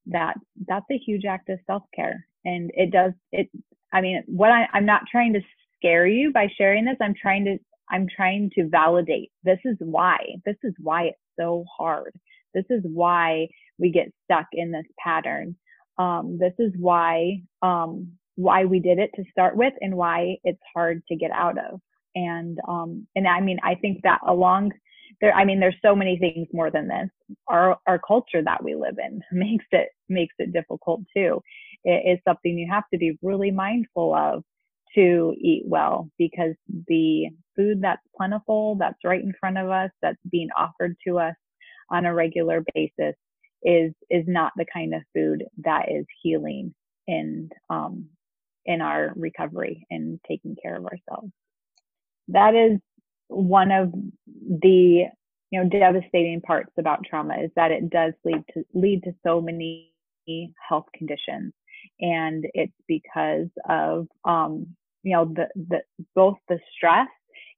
that 0.07 0.35
that's 0.67 0.85
a 0.91 0.97
huge 0.97 1.25
act 1.25 1.49
of 1.49 1.59
self-care. 1.67 2.27
And 2.45 2.71
it 2.73 2.91
does 2.91 3.13
it 3.31 3.49
i 3.93 4.01
mean 4.01 4.23
what 4.27 4.51
I, 4.51 4.67
i'm 4.73 4.85
not 4.85 5.03
trying 5.11 5.33
to 5.33 5.41
scare 5.77 6.07
you 6.07 6.31
by 6.33 6.47
sharing 6.57 6.85
this. 6.85 6.97
I'm 7.01 7.15
trying 7.19 7.45
to 7.45 7.57
i'm 7.89 8.07
trying 8.13 8.51
to 8.55 8.67
validate 8.69 9.31
this 9.43 9.59
is 9.65 9.77
why 9.79 10.17
this 10.45 10.57
is 10.63 10.73
why 10.79 11.03
it's 11.05 11.19
so 11.39 11.65
hard. 11.77 12.13
This 12.53 12.65
is 12.69 12.81
why 12.83 13.47
we 13.79 13.91
get 13.91 14.13
stuck 14.25 14.47
in 14.53 14.71
this 14.71 14.85
pattern. 15.03 15.55
Um, 15.97 16.37
this 16.39 16.53
is 16.59 16.73
why 16.77 17.41
um, 17.61 18.13
why 18.35 18.65
we 18.65 18.79
did 18.79 18.99
it 18.99 19.11
to 19.15 19.23
start 19.31 19.55
with 19.55 19.73
and 19.81 19.95
why 19.95 20.37
it's 20.43 20.61
hard 20.75 21.03
to 21.07 21.15
get 21.15 21.31
out 21.31 21.57
of. 21.57 21.79
And 22.15 22.59
um, 22.67 23.07
and 23.15 23.27
i 23.27 23.39
mean 23.39 23.59
i 23.63 23.75
think 23.75 24.01
that 24.03 24.19
along 24.27 24.73
there 25.23 25.33
i 25.35 25.45
mean 25.45 25.59
there's 25.59 25.75
so 25.81 25.95
many 25.95 26.17
things 26.17 26.47
more 26.53 26.69
than 26.69 26.87
this. 26.87 27.09
Our 27.47 27.77
our 27.87 27.99
culture 27.99 28.43
that 28.43 28.63
we 28.63 28.75
live 28.75 28.97
in 28.99 29.21
makes 29.31 29.65
it 29.71 29.89
makes 30.09 30.35
it 30.37 30.53
difficult 30.53 31.01
too. 31.15 31.41
It 31.85 32.17
is 32.17 32.19
something 32.27 32.57
you 32.57 32.67
have 32.69 32.83
to 32.93 32.99
be 32.99 33.17
really 33.21 33.51
mindful 33.51 34.13
of 34.13 34.43
to 34.95 35.33
eat 35.39 35.63
well 35.65 36.09
because 36.19 36.55
the 36.87 37.29
food 37.55 37.81
that's 37.81 38.01
plentiful 38.15 38.75
that's 38.79 38.99
right 39.03 39.23
in 39.23 39.33
front 39.39 39.57
of 39.57 39.69
us 39.69 39.89
that's 40.01 40.19
being 40.29 40.49
offered 40.57 40.95
to 41.07 41.19
us 41.19 41.35
on 41.89 42.05
a 42.05 42.13
regular 42.13 42.63
basis 42.75 43.15
is 43.63 43.93
is 44.09 44.25
not 44.27 44.51
the 44.57 44.65
kind 44.71 44.93
of 44.93 45.01
food 45.15 45.45
that 45.63 45.89
is 45.89 46.05
healing 46.21 46.75
and 47.07 47.51
um 47.69 48.07
in 48.65 48.81
our 48.81 49.13
recovery 49.15 49.85
and 49.89 50.19
taking 50.27 50.55
care 50.61 50.77
of 50.77 50.85
ourselves. 50.85 51.31
That 52.29 52.55
is 52.55 52.79
one 53.35 53.71
of 53.71 53.91
the 54.61 55.05
you 55.51 55.63
know 55.63 55.69
devastating 55.69 56.41
parts 56.41 56.71
about 56.77 57.05
trauma 57.07 57.35
is 57.43 57.51
that 57.55 57.71
it 57.71 57.89
does 57.89 58.13
lead 58.23 58.43
to 58.53 58.63
lead 58.73 59.03
to 59.03 59.13
so 59.25 59.41
many 59.41 59.91
health 60.67 60.85
conditions. 60.95 61.53
And 61.99 62.45
it's 62.53 62.73
because 62.87 63.49
of 63.69 64.07
um 64.25 64.67
you 65.03 65.13
know 65.15 65.25
the 65.25 65.47
the 65.55 65.81
both 66.15 66.37
the 66.47 66.59
stress 66.75 67.07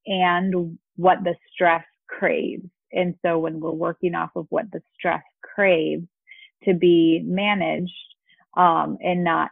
and 0.06 0.78
what 0.96 1.24
the 1.24 1.36
stress 1.54 1.86
craves. 2.08 2.68
And 2.92 3.16
so 3.26 3.40
when 3.40 3.60
we're 3.60 3.72
working 3.72 4.16
off 4.16 4.32
of 4.36 4.46
what 4.50 4.72
the 4.72 4.82
stress 4.98 5.24
craves 5.44 6.08
to 6.64 6.74
be 6.74 7.22
managed 7.26 7.92
um, 8.56 8.98
and 9.02 9.24
not 9.24 9.52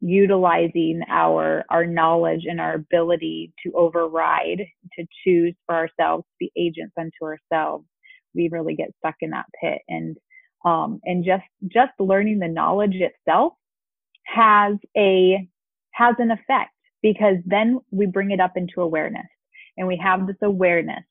utilizing 0.00 1.02
our 1.08 1.64
our 1.70 1.86
knowledge 1.86 2.44
and 2.46 2.60
our 2.60 2.74
ability 2.74 3.52
to 3.64 3.72
override 3.72 4.64
to 4.98 5.06
choose 5.24 5.54
for 5.66 5.74
ourselves 5.74 6.24
to 6.24 6.36
be 6.46 6.52
agents 6.56 6.94
unto 6.98 7.24
ourselves. 7.24 7.84
We 8.34 8.48
really 8.50 8.74
get 8.76 8.94
stuck 8.98 9.16
in 9.20 9.30
that 9.30 9.46
pit. 9.60 9.80
And 9.88 10.16
um 10.64 11.00
and 11.04 11.24
just 11.24 11.44
just 11.68 11.92
learning 11.98 12.38
the 12.38 12.48
knowledge 12.48 12.94
itself 12.96 13.54
has 14.24 14.76
a 14.96 15.48
has 15.92 16.14
an 16.18 16.30
effect 16.30 16.70
because 17.02 17.36
then 17.46 17.80
we 17.90 18.06
bring 18.06 18.30
it 18.30 18.40
up 18.40 18.52
into 18.56 18.80
awareness 18.82 19.26
and 19.76 19.88
we 19.88 19.96
have 20.02 20.26
this 20.26 20.36
awareness 20.42 21.04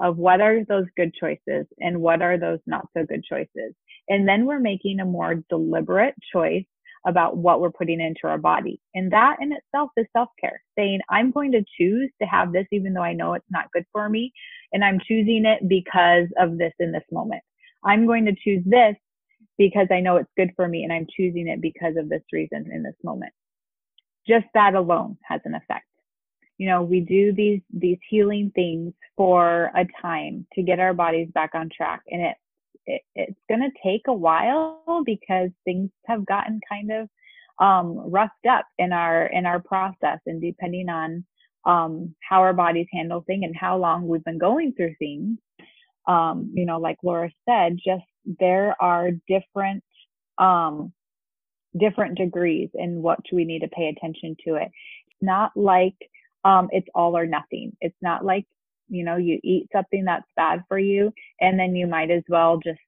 of 0.00 0.16
what 0.16 0.40
are 0.40 0.64
those 0.64 0.86
good 0.96 1.12
choices 1.14 1.66
and 1.78 2.00
what 2.00 2.22
are 2.22 2.38
those 2.38 2.58
not 2.66 2.86
so 2.96 3.04
good 3.04 3.22
choices. 3.24 3.74
And 4.08 4.26
then 4.26 4.46
we're 4.46 4.60
making 4.60 5.00
a 5.00 5.04
more 5.04 5.36
deliberate 5.48 6.14
choice 6.32 6.64
about 7.06 7.36
what 7.36 7.60
we're 7.60 7.72
putting 7.72 8.00
into 8.00 8.26
our 8.26 8.38
body. 8.38 8.80
And 8.94 9.12
that 9.12 9.36
in 9.40 9.52
itself 9.52 9.90
is 9.96 10.06
self 10.16 10.28
care, 10.40 10.62
saying, 10.78 11.00
I'm 11.10 11.30
going 11.30 11.52
to 11.52 11.64
choose 11.78 12.10
to 12.20 12.28
have 12.28 12.52
this 12.52 12.66
even 12.72 12.94
though 12.94 13.02
I 13.02 13.12
know 13.12 13.34
it's 13.34 13.44
not 13.50 13.72
good 13.72 13.84
for 13.92 14.08
me. 14.08 14.32
And 14.72 14.84
I'm 14.84 15.00
choosing 15.06 15.44
it 15.44 15.68
because 15.68 16.28
of 16.38 16.58
this 16.58 16.72
in 16.78 16.92
this 16.92 17.04
moment. 17.10 17.42
I'm 17.84 18.06
going 18.06 18.26
to 18.26 18.34
choose 18.34 18.62
this 18.64 18.96
because 19.58 19.88
I 19.90 20.00
know 20.00 20.16
it's 20.16 20.30
good 20.36 20.52
for 20.56 20.68
me 20.68 20.84
and 20.84 20.92
I'm 20.92 21.06
choosing 21.16 21.48
it 21.48 21.60
because 21.60 21.94
of 21.96 22.08
this 22.08 22.22
reason 22.32 22.66
in 22.72 22.82
this 22.82 22.96
moment. 23.04 23.32
Just 24.26 24.46
that 24.54 24.74
alone 24.74 25.18
has 25.24 25.40
an 25.44 25.54
effect. 25.54 25.86
You 26.58 26.68
know, 26.68 26.82
we 26.82 27.00
do 27.00 27.32
these 27.32 27.60
these 27.72 27.98
healing 28.08 28.52
things 28.54 28.92
for 29.16 29.72
a 29.74 29.84
time 30.00 30.46
to 30.54 30.62
get 30.62 30.78
our 30.78 30.94
bodies 30.94 31.28
back 31.34 31.50
on 31.54 31.68
track 31.76 32.02
and 32.08 32.22
it 32.22 32.36
it, 32.86 33.02
it's 33.14 33.38
going 33.48 33.60
to 33.60 33.70
take 33.82 34.02
a 34.08 34.12
while 34.12 35.02
because 35.04 35.50
things 35.64 35.90
have 36.06 36.26
gotten 36.26 36.60
kind 36.68 36.90
of 36.90 37.08
um, 37.58 38.10
roughed 38.10 38.46
up 38.48 38.66
in 38.78 38.92
our 38.92 39.26
in 39.26 39.46
our 39.46 39.60
process, 39.60 40.18
and 40.26 40.40
depending 40.40 40.88
on 40.88 41.24
um, 41.64 42.14
how 42.28 42.40
our 42.40 42.52
bodies 42.52 42.88
handle 42.92 43.22
things 43.26 43.44
and 43.44 43.56
how 43.56 43.76
long 43.76 44.08
we've 44.08 44.24
been 44.24 44.38
going 44.38 44.72
through 44.72 44.94
things, 44.98 45.38
um, 46.08 46.50
you 46.54 46.66
know, 46.66 46.78
like 46.78 46.96
Laura 47.02 47.30
said, 47.48 47.78
just 47.84 48.04
there 48.40 48.74
are 48.80 49.10
different 49.28 49.84
um, 50.38 50.92
different 51.78 52.18
degrees 52.18 52.68
in 52.74 53.02
what 53.02 53.20
we 53.32 53.44
need 53.44 53.60
to 53.60 53.68
pay 53.68 53.88
attention 53.88 54.36
to 54.46 54.56
it. 54.56 54.70
It's 55.08 55.22
not 55.22 55.52
like 55.54 55.94
um, 56.44 56.68
it's 56.72 56.88
all 56.94 57.16
or 57.16 57.26
nothing. 57.26 57.76
It's 57.80 57.96
not 58.02 58.24
like 58.24 58.46
you 58.88 59.04
know 59.04 59.16
you 59.16 59.38
eat 59.42 59.68
something 59.72 60.04
that's 60.04 60.26
bad 60.36 60.62
for 60.68 60.78
you 60.78 61.12
and 61.40 61.58
then 61.58 61.74
you 61.74 61.86
might 61.86 62.10
as 62.10 62.22
well 62.28 62.58
just 62.62 62.78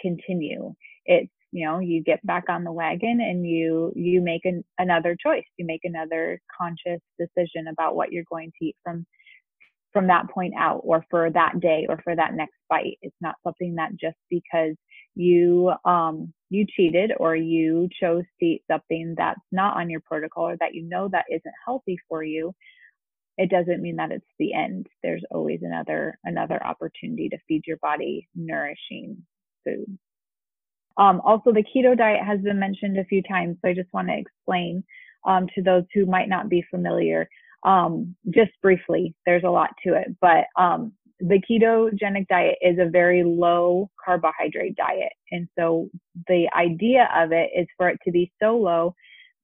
continue. 0.00 0.74
It's 1.06 1.30
you 1.52 1.66
know 1.66 1.78
you 1.78 2.02
get 2.02 2.24
back 2.26 2.44
on 2.48 2.64
the 2.64 2.72
wagon 2.72 3.20
and 3.20 3.46
you 3.46 3.92
you 3.94 4.20
make 4.20 4.44
an, 4.44 4.64
another 4.78 5.16
choice. 5.20 5.44
You 5.56 5.66
make 5.66 5.82
another 5.84 6.40
conscious 6.60 7.00
decision 7.18 7.68
about 7.68 7.96
what 7.96 8.12
you're 8.12 8.24
going 8.30 8.52
to 8.58 8.66
eat 8.66 8.76
from 8.82 9.06
from 9.92 10.08
that 10.08 10.28
point 10.28 10.54
out 10.58 10.80
or 10.84 11.04
for 11.10 11.30
that 11.30 11.60
day 11.60 11.86
or 11.88 12.00
for 12.02 12.16
that 12.16 12.34
next 12.34 12.56
bite. 12.68 12.98
It's 13.00 13.16
not 13.20 13.36
something 13.44 13.76
that 13.76 13.92
just 13.96 14.16
because 14.30 14.74
you 15.14 15.72
um 15.84 16.32
you 16.50 16.66
cheated 16.76 17.12
or 17.18 17.36
you 17.36 17.88
chose 18.00 18.24
to 18.40 18.46
eat 18.46 18.62
something 18.70 19.14
that's 19.16 19.40
not 19.52 19.76
on 19.76 19.88
your 19.90 20.00
protocol 20.00 20.48
or 20.48 20.56
that 20.58 20.74
you 20.74 20.82
know 20.82 21.08
that 21.12 21.24
isn't 21.30 21.54
healthy 21.64 21.96
for 22.08 22.24
you 22.24 22.52
it 23.36 23.50
doesn't 23.50 23.82
mean 23.82 23.96
that 23.96 24.12
it's 24.12 24.24
the 24.38 24.54
end. 24.54 24.86
There's 25.02 25.24
always 25.30 25.60
another 25.62 26.18
another 26.24 26.64
opportunity 26.64 27.28
to 27.30 27.38
feed 27.48 27.62
your 27.66 27.78
body 27.78 28.28
nourishing 28.34 29.16
food. 29.64 29.98
Um, 30.96 31.20
also 31.24 31.52
the 31.52 31.64
keto 31.64 31.96
diet 31.96 32.24
has 32.24 32.40
been 32.40 32.58
mentioned 32.58 32.98
a 32.98 33.04
few 33.04 33.20
times 33.22 33.56
so 33.60 33.68
i 33.68 33.74
just 33.74 33.92
want 33.92 34.06
to 34.08 34.16
explain 34.16 34.84
um, 35.26 35.48
to 35.54 35.62
those 35.62 35.82
who 35.92 36.06
might 36.06 36.28
not 36.28 36.48
be 36.48 36.64
familiar. 36.70 37.28
Um, 37.64 38.14
just 38.30 38.52
briefly 38.62 39.14
there's 39.26 39.42
a 39.42 39.50
lot 39.50 39.70
to 39.84 39.94
it 39.94 40.08
but 40.20 40.44
um, 40.56 40.92
the 41.18 41.40
ketogenic 41.50 42.28
diet 42.28 42.58
is 42.60 42.78
a 42.78 42.90
very 42.90 43.24
low 43.24 43.90
carbohydrate 44.04 44.76
diet 44.76 45.12
and 45.32 45.48
so 45.58 45.88
the 46.28 46.46
idea 46.54 47.08
of 47.16 47.32
it 47.32 47.50
is 47.56 47.66
for 47.76 47.88
it 47.88 47.98
to 48.04 48.12
be 48.12 48.30
so 48.40 48.56
low 48.58 48.94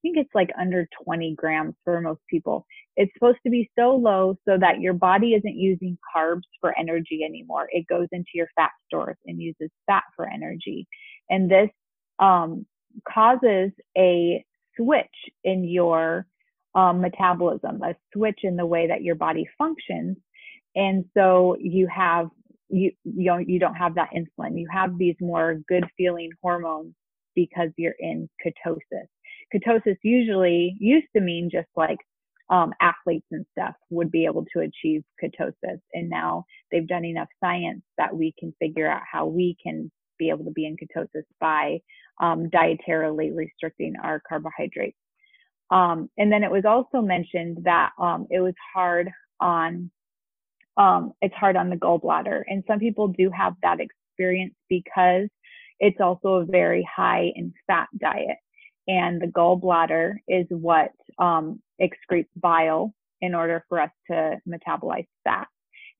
think 0.02 0.16
it's 0.16 0.34
like 0.34 0.50
under 0.58 0.88
20 1.04 1.34
grams 1.36 1.74
for 1.84 2.00
most 2.00 2.20
people. 2.28 2.66
It's 2.96 3.12
supposed 3.14 3.38
to 3.44 3.50
be 3.50 3.70
so 3.78 3.94
low 3.94 4.36
so 4.46 4.56
that 4.58 4.80
your 4.80 4.94
body 4.94 5.34
isn't 5.34 5.56
using 5.56 5.98
carbs 6.14 6.42
for 6.60 6.78
energy 6.78 7.22
anymore. 7.24 7.68
It 7.70 7.86
goes 7.86 8.08
into 8.12 8.30
your 8.34 8.48
fat 8.56 8.70
stores 8.86 9.16
and 9.26 9.40
uses 9.40 9.70
fat 9.86 10.04
for 10.16 10.28
energy. 10.28 10.86
And 11.28 11.50
this 11.50 11.70
um, 12.18 12.66
causes 13.08 13.70
a 13.96 14.44
switch 14.76 15.06
in 15.44 15.64
your 15.64 16.26
um, 16.74 17.00
metabolism, 17.00 17.82
a 17.82 17.94
switch 18.14 18.40
in 18.42 18.56
the 18.56 18.66
way 18.66 18.88
that 18.88 19.02
your 19.02 19.14
body 19.14 19.48
functions. 19.58 20.16
And 20.74 21.04
so 21.16 21.56
you 21.60 21.88
have 21.88 22.28
you 22.68 22.92
you 23.02 23.24
don't, 23.24 23.48
you 23.48 23.58
don't 23.58 23.74
have 23.74 23.96
that 23.96 24.10
insulin. 24.14 24.58
You 24.58 24.68
have 24.72 24.96
these 24.96 25.16
more 25.20 25.60
good 25.68 25.84
feeling 25.96 26.30
hormones 26.40 26.94
because 27.34 27.70
you're 27.76 27.96
in 27.98 28.28
ketosis 28.44 29.08
ketosis 29.54 29.96
usually 30.02 30.76
used 30.78 31.08
to 31.14 31.22
mean 31.22 31.50
just 31.50 31.68
like 31.76 31.98
um, 32.50 32.72
athletes 32.80 33.26
and 33.30 33.46
stuff 33.52 33.74
would 33.90 34.10
be 34.10 34.24
able 34.24 34.44
to 34.52 34.60
achieve 34.60 35.02
ketosis. 35.22 35.80
And 35.92 36.10
now 36.10 36.44
they've 36.70 36.86
done 36.86 37.04
enough 37.04 37.28
science 37.42 37.82
that 37.96 38.14
we 38.14 38.34
can 38.38 38.52
figure 38.58 38.90
out 38.90 39.02
how 39.10 39.26
we 39.26 39.56
can 39.62 39.90
be 40.18 40.30
able 40.30 40.44
to 40.44 40.50
be 40.50 40.66
in 40.66 40.76
ketosis 40.76 41.24
by 41.40 41.78
um, 42.20 42.50
dietarily 42.50 43.34
restricting 43.34 43.94
our 44.02 44.20
carbohydrates. 44.28 44.96
Um, 45.70 46.10
and 46.18 46.32
then 46.32 46.42
it 46.42 46.50
was 46.50 46.64
also 46.64 47.00
mentioned 47.00 47.58
that 47.64 47.90
um, 47.98 48.26
it 48.30 48.40
was 48.40 48.54
hard 48.74 49.10
on 49.40 49.90
um, 50.76 51.12
it's 51.20 51.34
hard 51.34 51.56
on 51.56 51.68
the 51.68 51.76
gallbladder, 51.76 52.42
and 52.46 52.64
some 52.66 52.78
people 52.78 53.08
do 53.08 53.30
have 53.36 53.54
that 53.62 53.78
experience 53.80 54.54
because 54.68 55.28
it's 55.78 56.00
also 56.00 56.36
a 56.36 56.44
very 56.44 56.88
high 56.94 57.32
in 57.34 57.52
fat 57.66 57.88
diet. 57.98 58.36
And 58.90 59.20
the 59.20 59.28
gallbladder 59.28 60.14
is 60.26 60.46
what 60.50 60.90
um, 61.18 61.62
excretes 61.80 62.26
bile 62.36 62.92
in 63.20 63.36
order 63.36 63.64
for 63.68 63.80
us 63.80 63.90
to 64.10 64.36
metabolize 64.48 65.06
fat. 65.22 65.46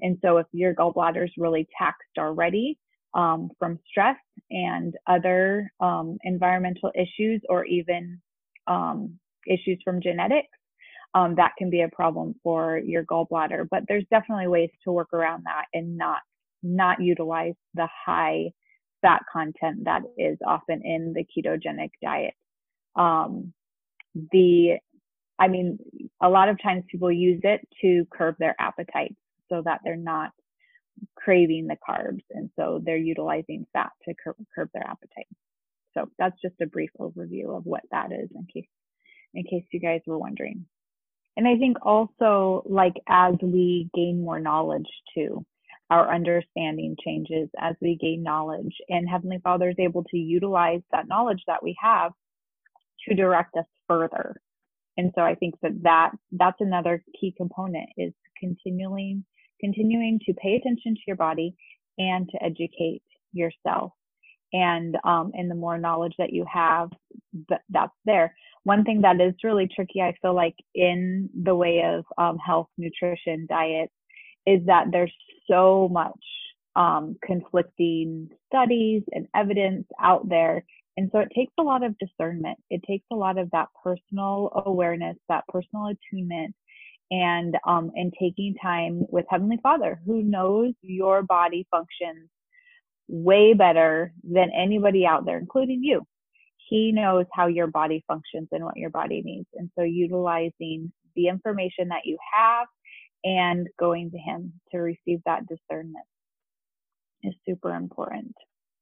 And 0.00 0.18
so 0.22 0.38
if 0.38 0.46
your 0.53 0.74
gallbladder 0.74 1.24
is 1.24 1.31
really 1.38 1.68
taxed 1.79 2.18
already 2.18 2.79
um, 3.14 3.50
from 3.61 3.79
stress 3.88 4.16
and 4.50 4.94
other 5.07 5.70
um, 5.79 6.18
environmental 6.24 6.90
issues 6.96 7.40
or 7.48 7.64
even 7.66 8.20
um, 8.66 9.18
issues 9.46 9.79
from 9.85 10.03
genetics, 10.03 10.48
um, 11.14 11.37
that 11.37 11.53
can 11.59 11.70
be 11.70 11.83
a 11.83 11.88
problem 11.88 12.35
for 12.42 12.79
your 12.79 13.05
gallbladder. 13.05 13.68
But 13.70 13.85
there's 13.87 14.05
definitely 14.11 14.48
ways 14.48 14.70
to 14.85 14.92
work 14.92 15.12
around 15.12 15.44
that 15.44 15.66
and 15.74 15.96
not 15.96 16.18
not 16.62 17.00
utilize 17.00 17.55
the 17.74 17.88
high 18.07 18.50
fat 19.00 19.22
content 19.33 19.85
that 19.85 20.03
is 20.18 20.37
often 20.46 20.83
in 20.85 21.14
the 21.14 21.24
ketogenic 21.24 21.90
diet. 22.03 22.35
Um, 22.96 23.53
the, 24.14 24.79
I 25.38 25.48
mean, 25.48 25.79
a 26.20 26.29
lot 26.29 26.48
of 26.48 26.61
times 26.62 26.85
people 26.90 27.12
use 27.12 27.40
it 27.44 27.66
to 27.83 28.07
curb 28.12 28.37
their 28.38 28.57
appetite 28.59 29.14
so 29.48 29.62
that 29.64 29.81
they're 29.85 29.96
not 29.96 30.31
craving 31.16 31.66
the 31.66 31.76
carbs. 31.88 32.24
And 32.31 32.50
so 32.57 32.81
they're 32.85 32.96
utilizing 32.96 33.66
fat 33.72 33.90
to 34.05 34.14
curb, 34.22 34.37
curb 34.55 34.70
their 34.72 34.87
appetite. 34.87 35.29
So 35.94 36.09
that's 36.18 36.40
just 36.40 36.55
a 36.61 36.66
brief 36.66 36.90
overview 37.00 37.57
of 37.57 37.64
what 37.64 37.83
that 37.90 38.12
is 38.12 38.29
in 38.35 38.46
case, 38.53 38.68
in 39.35 39.44
case 39.44 39.64
you 39.72 39.81
guys 39.81 40.00
were 40.07 40.18
wondering. 40.18 40.66
And 41.37 41.48
I 41.48 41.57
think 41.57 41.79
also 41.83 42.62
like 42.66 42.94
as 43.09 43.35
we 43.42 43.88
gain 43.94 44.22
more 44.22 44.40
knowledge 44.40 44.88
too, 45.14 45.44
our 45.90 46.12
understanding 46.14 46.96
changes 47.05 47.48
as 47.59 47.74
we 47.81 47.96
gain 47.96 48.22
knowledge 48.22 48.74
and 48.88 49.09
heavenly 49.09 49.40
father 49.42 49.70
is 49.70 49.76
able 49.79 50.05
to 50.05 50.16
utilize 50.16 50.83
that 50.92 51.09
knowledge 51.09 51.42
that 51.46 51.62
we 51.62 51.76
have 51.83 52.12
to 53.08 53.14
direct 53.14 53.56
us 53.56 53.64
further 53.88 54.40
and 54.96 55.12
so 55.14 55.22
i 55.22 55.34
think 55.34 55.54
that, 55.62 55.72
that 55.82 56.10
that's 56.32 56.60
another 56.60 57.02
key 57.20 57.34
component 57.36 57.88
is 57.96 58.12
continuing 58.38 59.24
continuing 59.60 60.18
to 60.24 60.32
pay 60.34 60.56
attention 60.56 60.94
to 60.94 61.00
your 61.06 61.16
body 61.16 61.54
and 61.98 62.28
to 62.30 62.42
educate 62.42 63.02
yourself 63.32 63.92
and 64.52 64.96
um, 65.04 65.30
and 65.34 65.50
the 65.50 65.54
more 65.54 65.78
knowledge 65.78 66.14
that 66.18 66.32
you 66.32 66.44
have 66.52 66.88
that, 67.48 67.60
that's 67.70 67.92
there 68.04 68.34
one 68.64 68.84
thing 68.84 69.00
that 69.02 69.20
is 69.20 69.34
really 69.44 69.68
tricky 69.74 70.00
i 70.00 70.14
feel 70.20 70.34
like 70.34 70.56
in 70.74 71.28
the 71.44 71.54
way 71.54 71.82
of 71.84 72.04
um, 72.18 72.38
health 72.38 72.68
nutrition 72.78 73.46
diet 73.48 73.90
is 74.46 74.60
that 74.66 74.86
there's 74.90 75.12
so 75.48 75.88
much 75.90 76.18
um, 76.76 77.16
conflicting 77.24 78.30
studies 78.46 79.02
and 79.12 79.26
evidence 79.34 79.86
out 80.00 80.28
there. 80.28 80.64
And 81.00 81.08
so 81.12 81.20
it 81.20 81.32
takes 81.34 81.54
a 81.58 81.62
lot 81.62 81.82
of 81.82 81.96
discernment. 81.96 82.58
It 82.68 82.82
takes 82.86 83.06
a 83.10 83.16
lot 83.16 83.38
of 83.38 83.50
that 83.52 83.68
personal 83.82 84.52
awareness, 84.66 85.16
that 85.30 85.44
personal 85.48 85.86
attunement, 85.86 86.54
and 87.10 87.56
um, 87.66 87.90
and 87.94 88.12
taking 88.20 88.54
time 88.62 89.06
with 89.08 89.24
Heavenly 89.30 89.56
Father, 89.62 89.98
who 90.04 90.22
knows 90.22 90.74
your 90.82 91.22
body 91.22 91.66
functions 91.70 92.28
way 93.08 93.54
better 93.54 94.12
than 94.22 94.50
anybody 94.54 95.06
out 95.06 95.24
there, 95.24 95.38
including 95.38 95.82
you. 95.82 96.02
He 96.68 96.92
knows 96.92 97.24
how 97.32 97.46
your 97.46 97.68
body 97.68 98.04
functions 98.06 98.48
and 98.52 98.62
what 98.62 98.76
your 98.76 98.90
body 98.90 99.22
needs. 99.24 99.48
And 99.54 99.70
so 99.78 99.82
utilizing 99.82 100.92
the 101.16 101.28
information 101.28 101.88
that 101.88 102.04
you 102.04 102.18
have 102.36 102.66
and 103.24 103.68
going 103.78 104.10
to 104.10 104.18
him 104.18 104.52
to 104.72 104.80
receive 104.80 105.20
that 105.24 105.46
discernment 105.48 106.04
is 107.22 107.32
super 107.48 107.74
important 107.74 108.34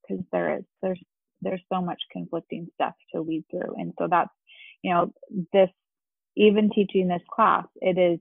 because 0.03 0.25
there 0.33 0.59
is 0.59 0.65
there's 0.83 1.01
there's 1.43 1.63
so 1.73 1.81
much 1.81 2.01
conflicting 2.13 2.69
stuff 2.75 2.95
to 3.15 3.23
weed 3.23 3.45
through 3.51 3.75
and 3.77 3.93
so 3.99 4.07
that's 4.11 4.31
you 4.83 4.93
know 4.93 5.13
this 5.53 5.71
even 6.37 6.71
teaching 6.71 7.09
this 7.09 7.23
class 7.33 7.67
it 7.81 7.99
is 7.99 8.19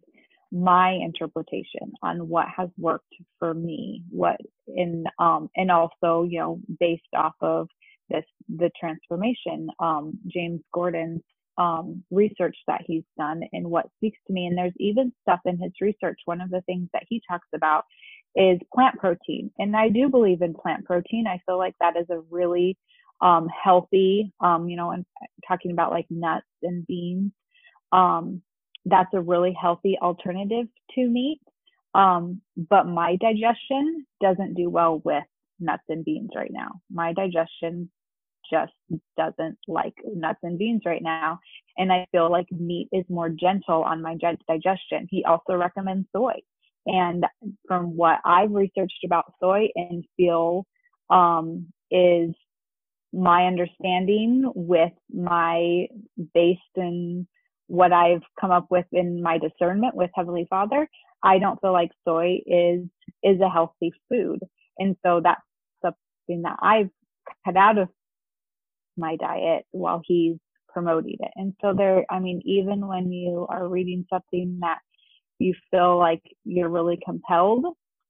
my 0.52 0.92
interpretation 0.92 1.92
on 2.02 2.30
what 2.30 2.48
has 2.56 2.70
worked 2.78 3.14
for 3.38 3.54
me 3.54 4.04
what 4.10 4.38
in 4.68 5.04
um 5.20 5.50
and 5.56 5.70
also 5.70 6.24
you 6.24 6.40
know 6.40 6.60
based 6.80 7.04
off 7.16 7.34
of 7.42 7.68
this 8.10 8.24
the 8.48 8.72
transformation 8.80 9.70
um 9.80 10.18
james 10.28 10.62
gordon's 10.74 11.22
um, 11.58 12.04
research 12.12 12.56
that 12.68 12.82
he's 12.86 13.04
done 13.18 13.42
and 13.52 13.70
what 13.70 13.90
speaks 13.98 14.20
to 14.28 14.34
me. 14.34 14.46
And 14.46 14.58
there's 14.58 14.74
even 14.78 15.12
stuff 15.24 15.40
in 15.46 15.58
his 15.58 15.72
research. 15.82 16.20
One 16.26 16.42
of 16.42 16.50
the 16.50 16.62
things 16.62 16.88
that 16.94 17.04
he 17.10 17.22
talks 17.30 17.48
about 17.54 17.86
is 18.36 18.60
plant 18.74 18.98
protein. 19.00 19.52
And 19.58 19.76
I 19.76 19.90
do 19.90 20.10
believe 20.10 20.42
in 20.42 20.54
plant 20.54 20.86
protein. 20.86 21.26
I 21.28 21.42
feel 21.46 21.58
like 21.58 21.74
that 21.80 21.98
is 21.98 22.06
a 22.10 22.20
really 22.30 22.78
um, 23.22 23.48
healthy, 23.64 24.32
um, 24.40 24.70
you 24.70 24.78
know, 24.78 24.92
and 24.92 25.06
talking 25.48 25.72
about 25.72 25.92
like 25.92 26.06
nuts 26.10 26.46
and 26.64 26.86
beans. 26.86 27.32
Um, 27.92 28.42
that's 28.86 29.14
a 29.14 29.22
really 29.22 29.56
healthy 29.60 29.98
alternative 30.02 30.68
to 30.96 31.08
meat. 31.08 31.42
Um, 31.94 32.42
but 32.56 32.86
my 32.86 33.18
digestion 33.20 34.06
doesn't 34.22 34.54
do 34.54 34.70
well 34.70 35.02
with 35.04 35.24
nuts 35.60 35.84
and 35.90 36.06
beans 36.06 36.32
right 36.36 36.52
now. 36.52 36.82
My 36.92 37.14
digestion 37.14 37.90
just 38.52 38.74
doesn't 39.18 39.58
like 39.68 39.96
nuts 40.06 40.40
and 40.44 40.58
beans 40.58 40.84
right 40.86 41.02
now. 41.02 41.40
And 41.78 41.92
I 41.92 42.08
feel 42.12 42.32
like 42.32 42.48
meat 42.52 42.88
is 42.92 43.06
more 43.10 43.30
gentle 43.30 43.84
on 43.84 44.02
my 44.02 44.16
digestion. 44.48 45.08
He 45.10 45.26
also 45.26 45.54
recommends 45.54 46.08
soy. 46.16 46.36
And 46.86 47.26
from 47.68 47.98
what 47.98 48.20
I've 48.24 48.52
researched 48.52 49.04
about 49.06 49.34
soy 49.42 49.68
and 49.76 50.06
feel 50.16 50.66
um, 51.10 51.68
is 51.92 52.34
my 53.14 53.46
understanding 53.46 54.52
with 54.56 54.92
my 55.14 55.88
based 56.34 56.62
in 56.76 57.28
what 57.68 57.92
I've 57.92 58.24
come 58.40 58.52
up 58.52 58.68
with 58.70 58.86
in 58.92 59.22
my 59.22 59.38
discernment 59.38 59.96
with 59.96 60.10
Heavenly 60.16 60.48
Father, 60.50 60.88
I 61.24 61.40
don't 61.40 61.60
feel 61.62 61.74
like 61.74 61.92
soy 62.08 62.40
is 62.46 62.86
is 63.24 63.42
a 63.42 63.50
healthy 63.50 63.92
food. 64.10 64.40
And 64.78 64.96
so 65.06 65.22
that's 65.24 65.42
something 65.82 66.44
that 66.44 66.58
I've 66.62 66.90
cut 67.46 67.58
out 67.58 67.78
of 67.78 67.90
my 68.96 69.16
diet 69.16 69.66
while 69.72 70.02
he's 70.06 70.38
promoting 70.70 71.18
it. 71.20 71.32
And 71.36 71.54
so 71.62 71.74
there, 71.76 72.06
I 72.10 72.20
mean, 72.20 72.42
even 72.46 72.88
when 72.88 73.12
you 73.12 73.48
are 73.50 73.68
reading 73.68 74.06
something 74.12 74.60
that 74.62 74.80
you 75.40 75.54
feel 75.72 75.98
like 75.98 76.22
you're 76.46 76.70
really 76.70 77.00
compelled 77.04 77.66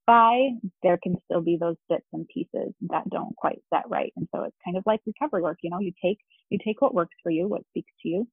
by, 0.07 0.49
there 0.81 0.97
can 1.03 1.17
still 1.25 1.41
be 1.41 1.57
those 1.59 1.75
bits 1.89 2.05
and 2.13 2.27
pieces 2.33 2.73
that 2.89 3.09
don't 3.09 3.35
quite 3.35 3.59
set 3.71 3.83
right. 3.89 4.11
And 4.15 4.27
so 4.33 4.43
it's 4.43 4.57
kind 4.65 4.77
of 4.77 4.83
like 4.87 5.01
recovery 5.05 5.43
work, 5.43 5.59
you 5.61 5.69
know, 5.69 5.79
you 5.79 5.91
take 6.03 6.19
you 6.49 6.57
take 6.65 6.81
what 6.81 6.95
works 6.95 7.15
for 7.21 7.29
you, 7.29 7.47
what 7.47 7.67
speaks 7.69 7.91
to 8.01 8.09
you, 8.09 8.27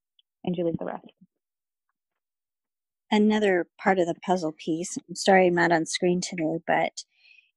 and 0.44 0.56
you 0.56 0.64
leave 0.64 0.78
the 0.78 0.86
rest. 0.86 1.04
Another 3.10 3.66
part 3.82 3.98
of 3.98 4.06
the 4.06 4.14
puzzle 4.26 4.54
piece, 4.56 4.96
I'm 5.08 5.14
sorry 5.14 5.48
I'm 5.48 5.54
not 5.54 5.72
on 5.72 5.86
screen 5.86 6.20
today, 6.20 6.58
but 6.66 7.04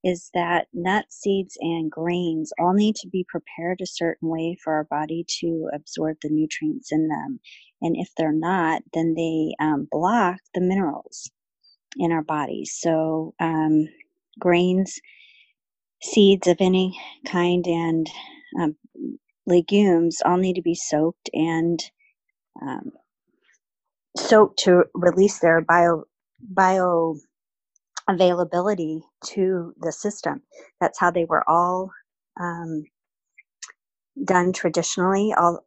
is 0.04 0.30
that 0.34 0.68
nuts, 0.74 1.20
seeds, 1.22 1.58
and 1.60 1.92
grains 1.92 2.52
all 2.60 2.74
need 2.74 2.96
to 2.98 3.10
be 3.10 3.26
prepared 3.28 3.82
a 3.82 3.88
certain 3.88 4.30
way 4.30 4.58
for 4.64 4.74
our 4.74 4.84
body 4.86 5.26
to 5.40 5.70
absorb 5.74 6.18
the 6.22 6.30
nutrients 6.30 6.92
in 6.92 7.08
them. 7.08 7.40
And 7.82 7.96
if 7.98 8.10
they're 8.16 8.32
not, 8.32 8.84
then 8.94 9.16
they 9.16 9.54
um, 9.60 9.88
block 9.92 10.38
the 10.54 10.62
minerals 10.62 11.30
in 11.98 12.12
our 12.12 12.24
bodies. 12.24 12.78
So, 12.80 13.34
um, 13.40 13.88
grains, 14.40 15.00
seeds 16.04 16.48
of 16.48 16.58
any 16.60 17.00
kind, 17.28 17.66
and 17.68 18.08
um, 18.62 18.76
legumes 19.48 20.20
all 20.26 20.38
need 20.38 20.56
to 20.56 20.64
be 20.64 20.76
soaked 20.76 21.30
and 21.34 21.80
um, 22.62 22.92
soaked 24.18 24.60
to 24.60 24.86
release 24.96 25.40
their 25.40 25.62
bio 25.62 26.04
bio 26.42 27.16
availability 28.10 29.02
to 29.26 29.74
the 29.82 29.92
system. 29.94 30.44
That's 30.82 31.00
how 31.00 31.12
they 31.12 31.26
were 31.26 31.50
all 31.50 31.92
um, 32.42 32.86
done 34.26 34.54
traditionally. 34.54 35.34
All 35.38 35.66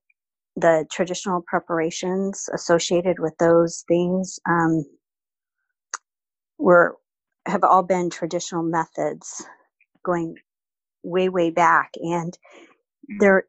the 0.56 0.86
traditional 0.92 1.42
preparations 1.46 2.48
associated 2.54 3.18
with 3.20 3.34
those 3.38 3.84
things 3.88 4.38
um, 4.48 4.84
were 6.58 6.96
have 7.46 7.64
all 7.64 7.82
been 7.82 8.10
traditional 8.10 8.62
methods 8.62 9.44
going 10.04 10.36
way 11.04 11.28
way 11.28 11.50
back, 11.50 11.92
and 11.96 12.38
they're 13.20 13.44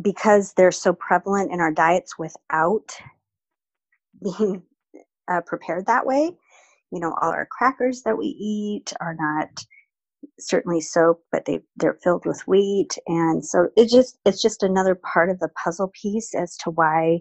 because 0.00 0.54
they're 0.54 0.72
so 0.72 0.92
prevalent 0.94 1.52
in 1.52 1.60
our 1.60 1.72
diets 1.72 2.18
without 2.18 2.96
being 4.22 4.62
uh, 5.28 5.40
prepared 5.42 5.86
that 5.86 6.06
way 6.06 6.32
you 6.92 7.00
know 7.00 7.14
all 7.22 7.30
our 7.30 7.46
crackers 7.46 8.02
that 8.02 8.18
we 8.18 8.26
eat 8.26 8.92
are 9.00 9.16
not 9.18 9.48
certainly 10.40 10.80
soap 10.80 11.22
but 11.32 11.44
they 11.44 11.60
they're 11.76 11.98
filled 12.02 12.26
with 12.26 12.46
wheat. 12.46 12.98
And 13.06 13.44
so 13.44 13.68
it 13.76 13.88
just 13.90 14.18
it's 14.24 14.42
just 14.42 14.62
another 14.62 14.94
part 14.94 15.30
of 15.30 15.38
the 15.38 15.48
puzzle 15.62 15.92
piece 16.00 16.34
as 16.34 16.56
to 16.58 16.70
why 16.70 17.20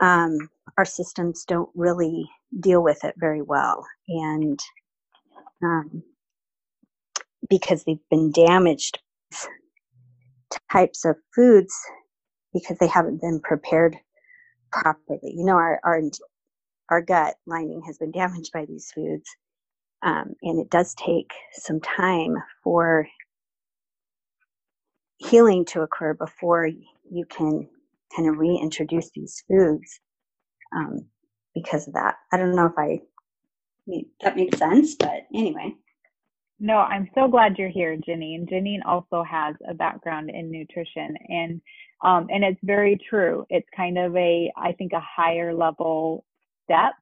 um, 0.00 0.38
our 0.78 0.84
systems 0.84 1.44
don't 1.46 1.70
really 1.74 2.28
deal 2.60 2.82
with 2.82 3.04
it 3.04 3.14
very 3.18 3.42
well 3.42 3.86
and 4.08 4.60
um, 5.62 6.02
because 7.50 7.84
they've 7.84 7.98
been 8.10 8.32
damaged 8.32 8.98
types 10.72 11.04
of 11.04 11.16
foods 11.34 11.74
because 12.54 12.78
they 12.78 12.86
haven't 12.88 13.20
been 13.20 13.40
prepared 13.40 13.96
properly. 14.72 15.34
You 15.36 15.44
know, 15.46 15.56
our 15.56 15.80
our 15.84 16.00
our 16.90 17.02
gut 17.02 17.36
lining 17.46 17.82
has 17.86 17.98
been 17.98 18.12
damaged 18.12 18.52
by 18.52 18.66
these 18.66 18.90
foods, 18.94 19.28
um, 20.02 20.34
and 20.42 20.60
it 20.60 20.70
does 20.70 20.94
take 20.94 21.32
some 21.52 21.80
time 21.80 22.36
for 22.64 23.08
healing 25.18 25.64
to 25.66 25.82
occur 25.82 26.14
before 26.14 26.66
you 26.66 27.26
can 27.30 27.68
kind 28.16 28.28
of 28.28 28.38
reintroduce 28.38 29.10
these 29.14 29.42
foods 29.48 30.00
um, 30.76 31.06
because 31.56 31.88
of 31.88 31.94
that. 31.94 32.16
I 32.30 32.36
don't 32.36 32.54
know 32.54 32.66
if 32.66 32.78
I 32.78 33.00
that 34.20 34.36
makes 34.36 34.58
sense, 34.58 34.94
but 34.94 35.26
anyway. 35.34 35.74
No, 36.58 36.76
I'm 36.78 37.08
so 37.14 37.28
glad 37.28 37.56
you're 37.58 37.68
here, 37.68 37.96
Janine. 37.96 38.48
Janine 38.48 38.80
also 38.84 39.22
has 39.22 39.54
a 39.68 39.74
background 39.74 40.30
in 40.30 40.50
nutrition, 40.50 41.16
and 41.28 41.60
um, 42.02 42.26
and 42.30 42.44
it's 42.44 42.60
very 42.62 42.98
true. 43.08 43.46
It's 43.48 43.66
kind 43.74 43.98
of 43.98 44.14
a, 44.16 44.52
I 44.56 44.72
think, 44.72 44.92
a 44.92 45.00
higher 45.00 45.54
level 45.54 46.24
step 46.64 46.92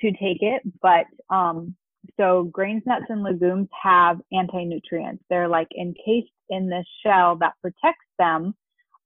to 0.00 0.10
take 0.12 0.42
it, 0.42 0.62
but 0.82 1.06
um, 1.30 1.74
so 2.16 2.44
grains, 2.44 2.82
nuts, 2.84 3.06
and 3.08 3.22
legumes 3.22 3.68
have 3.80 4.20
anti-nutrients. 4.32 5.22
They're 5.30 5.48
like 5.48 5.68
encased 5.78 6.32
in 6.50 6.68
this 6.68 6.86
shell 7.04 7.36
that 7.36 7.54
protects 7.62 8.06
them, 8.18 8.54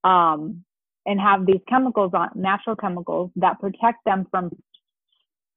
um, 0.03 0.63
and 1.05 1.19
have 1.19 1.45
these 1.45 1.61
chemicals 1.67 2.11
on 2.13 2.29
natural 2.35 2.75
chemicals 2.75 3.31
that 3.35 3.59
protect 3.59 4.03
them 4.05 4.27
from 4.31 4.51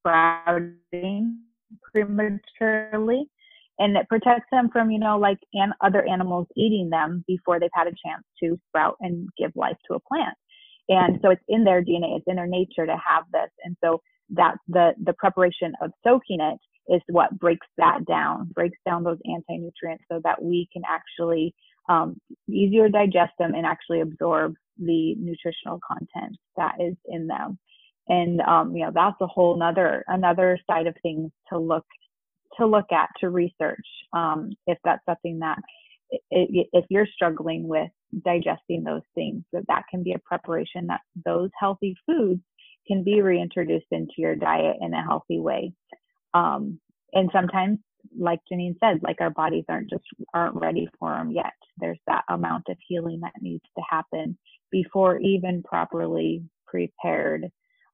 sprouting 0.03 1.39
prematurely 1.93 3.25
and 3.79 3.97
it 3.97 4.09
protects 4.09 4.47
them 4.51 4.69
from 4.73 4.91
you 4.91 4.99
know 4.99 5.19
like 5.19 5.39
and 5.55 5.73
other 5.81 6.07
animals 6.07 6.47
eating 6.57 6.91
them 6.91 7.25
before 7.27 7.59
they've 7.59 7.71
had 7.73 7.87
a 7.87 7.91
chance 8.05 8.25
to 8.43 8.59
sprout 8.69 8.97
and 9.01 9.29
give 9.39 9.53
life 9.55 9.77
to 9.87 9.95
a 9.95 10.01
plant. 10.01 10.37
And 10.89 11.19
so 11.23 11.31
it's 11.31 11.43
in 11.49 11.65
their 11.65 11.83
dna 11.83 12.17
it's 12.19 12.25
in 12.27 12.37
their 12.37 12.47
nature 12.47 12.87
to 12.87 12.93
have 12.97 13.25
this 13.33 13.51
and 13.65 13.77
so 13.83 14.01
that's 14.31 14.59
the 14.69 14.93
the 15.05 15.15
preparation 15.15 15.73
of 15.81 15.93
soaking 16.05 16.41
it 16.41 16.59
is 16.93 17.01
what 17.09 17.39
breaks 17.39 17.67
that 17.79 18.05
down 18.07 18.51
breaks 18.53 18.79
down 18.85 19.05
those 19.05 19.19
anti-nutrients 19.25 20.05
so 20.11 20.21
that 20.25 20.43
we 20.43 20.69
can 20.73 20.83
actually 20.89 21.55
um, 21.89 22.17
easier 22.49 22.89
digest 22.89 23.33
them 23.39 23.55
and 23.55 23.67
actually 23.67 24.01
absorb 24.01 24.55
the 24.79 25.15
nutritional 25.19 25.81
content 25.87 26.37
that 26.57 26.75
is 26.81 26.95
in 27.07 27.27
them 27.27 27.59
and 28.09 28.41
um, 28.43 28.75
you 28.75 28.85
know 28.85 28.93
that's 28.95 29.21
a 29.21 29.27
whole 29.27 29.55
another 29.55 30.05
another 30.09 30.59
side 30.69 30.87
of 30.87 30.95
things 31.03 31.31
to 31.49 31.59
look 31.59 31.87
to 32.59 32.67
look 32.67 32.93
at 32.93 33.09
to 33.21 33.31
research 33.31 33.87
um, 34.13 34.51
if 34.67 34.79
that's 34.85 35.05
something 35.07 35.39
that 35.39 35.59
if 36.31 36.85
you're 36.91 37.07
struggling 37.07 37.67
with 37.67 37.91
digesting 38.25 38.85
those 38.85 39.03
things 39.15 39.43
that 39.53 39.65
that 39.69 39.85
can 39.91 40.03
be 40.03 40.13
a 40.13 40.19
preparation 40.19 40.87
that 40.87 41.01
those 41.25 41.51
healthy 41.59 41.95
foods 42.07 42.41
can 42.87 43.03
be 43.03 43.21
reintroduced 43.23 43.87
into 43.91 44.15
your 44.19 44.35
diet 44.35 44.77
in 44.81 44.93
a 44.93 45.03
healthy 45.03 45.39
way. 45.39 45.73
Um, 46.35 46.79
and 47.13 47.31
sometimes 47.33 47.79
like 48.19 48.41
janine 48.53 48.77
said 48.81 49.01
like 49.03 49.21
our 49.21 49.31
bodies 49.31 49.65
aren't 49.69 49.89
just 49.89 50.05
aren't 50.35 50.57
ready 50.57 50.89
for 50.99 51.11
them 51.11 51.31
yet. 51.31 51.53
There's 51.79 52.01
that 52.07 52.25
amount 52.29 52.65
of 52.69 52.77
healing 52.87 53.21
that 53.23 53.41
needs 53.41 53.65
to 53.77 53.85
happen 53.89 54.37
before 54.71 55.19
even 55.21 55.63
properly 55.63 56.43
prepared 56.67 57.51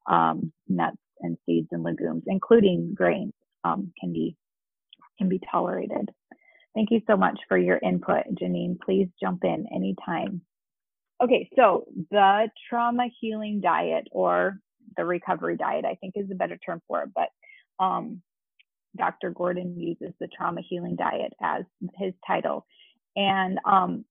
um, 0.09 0.53
nuts 0.69 0.97
and 1.21 1.37
seeds 1.45 1.69
and 1.73 1.83
legumes 1.83 2.23
including 2.27 2.95
grains 2.95 3.33
um, 3.65 3.93
can 4.01 4.13
be 4.13 4.37
can 5.19 5.29
be 5.29 5.41
tolerated. 5.51 6.11
Thank 6.75 6.91
you 6.91 7.01
so 7.09 7.17
much 7.17 7.39
for 7.49 7.59
your 7.59 7.79
input, 7.83 8.23
Janine. 8.41 8.79
Please 8.79 9.09
jump 9.21 9.43
in 9.43 9.67
anytime. 9.75 10.43
Okay, 11.21 11.49
so 11.57 11.87
the 12.13 12.49
trauma 12.69 13.09
healing 13.21 13.61
diet 13.61 14.07
or 14.13 14.61
the 14.97 15.05
recovery 15.05 15.57
diet, 15.57 15.85
I 15.85 15.97
think 15.97 16.15
is 16.17 16.31
a 16.31 16.37
better 16.37 16.57
term 16.57 16.81
for 16.87 17.03
it, 17.03 17.11
but 17.15 17.29
um, 17.85 18.23
Dr. 18.97 19.31
Gordon 19.31 19.79
uses 19.79 20.15
the 20.21 20.29
trauma 20.29 20.61
healing 20.69 20.97
diet 20.97 21.33
as 21.43 21.65
his 21.97 22.13
title. 22.27 22.67
And 23.17 23.59
um, 23.65 24.05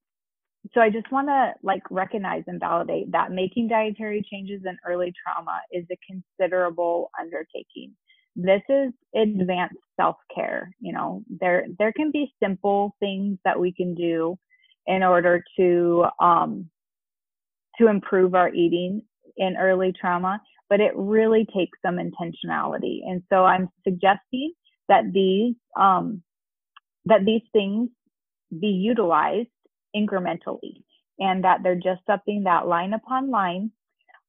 so 0.73 0.82
I 0.82 0.89
just 0.89 1.12
want 1.12 1.27
to 1.27 1.53
like 1.63 1.84
recognize 1.89 2.43
and 2.47 2.60
validate 2.60 3.12
that 3.12 3.32
making 3.32 3.67
dietary 3.69 4.25
changes 4.32 4.62
in 4.65 4.77
early 4.88 5.13
trauma 5.23 5.62
is 5.71 5.86
a 5.91 5.97
considerable 6.10 7.12
undertaking. 7.19 7.93
This 8.36 8.62
is 8.69 8.91
advanced 9.15 9.77
self-care 9.99 10.71
you 10.80 10.93
know? 10.93 11.23
There 11.39 11.65
there 11.80 11.91
can 11.93 12.12
be 12.12 12.34
simple 12.41 12.95
things 12.99 13.39
that 13.45 13.60
we 13.60 13.73
can 13.73 13.95
do 13.95 14.38
in 14.86 15.03
order 15.03 15.43
to 15.60 16.06
um 16.21 16.69
to 17.80 17.88
improve 17.88 18.36
our 18.36 18.49
eating 18.53 19.01
in 19.38 19.56
early 19.58 19.93
trauma 19.99 20.41
but 20.69 20.82
it 20.82 20.91
really 20.95 21.45
takes 21.56 21.80
some 21.86 21.97
intentionality. 21.97 22.99
And 23.08 23.23
so 23.32 23.45
i'm 23.45 23.69
suggesting 23.84 24.53
that 24.89 25.03
these 25.13 25.56
um 25.80 26.21
that 27.06 27.25
these 27.25 27.41
things 27.53 27.89
be 28.60 28.67
utilized 28.67 29.49
incrementally 29.95 30.84
and 31.19 31.43
that 31.43 31.60
they're 31.63 31.76
just 31.76 32.02
something 32.08 32.43
that 32.43 32.67
line 32.67 32.93
upon 32.93 33.32
line 33.32 33.71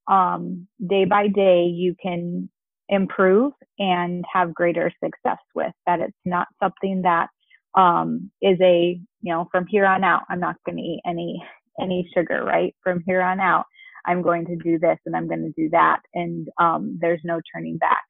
um, 0.08 0.68
day 0.86 1.06
by 1.06 1.28
day 1.28 1.64
you 1.64 1.96
can 2.02 2.50
improve 2.90 3.52
and 3.80 4.24
have 4.32 4.54
greater 4.54 4.92
success 5.02 5.38
with. 5.54 5.72
That 5.86 6.00
it's 6.00 6.16
not 6.24 6.48
something 6.62 7.02
that 7.02 7.28
um, 7.76 8.30
is 8.42 8.58
a 8.62 9.00
you 9.22 9.32
know 9.34 9.48
from 9.52 9.66
here 9.68 9.86
on 9.86 10.04
out 10.04 10.22
I'm 10.30 10.40
not 10.40 10.56
going 10.66 10.78
to 10.78 10.82
eat 10.82 11.02
any 11.06 11.42
any 11.80 12.10
sugar. 12.14 12.44
Right 12.44 12.76
from 12.82 13.02
here 13.06 13.22
on 13.22 13.40
out 13.40 13.66
I'm 14.06 14.22
going 14.22 14.46
to 14.46 14.56
do 14.56 14.78
this 14.78 14.98
and 15.06 15.16
I'm 15.16 15.28
going 15.28 15.42
to 15.42 15.62
do 15.62 15.70
that, 15.70 16.00
and 16.14 16.48
um, 16.58 16.98
there's 17.00 17.22
no 17.24 17.40
turning 17.54 17.78
back. 17.78 18.04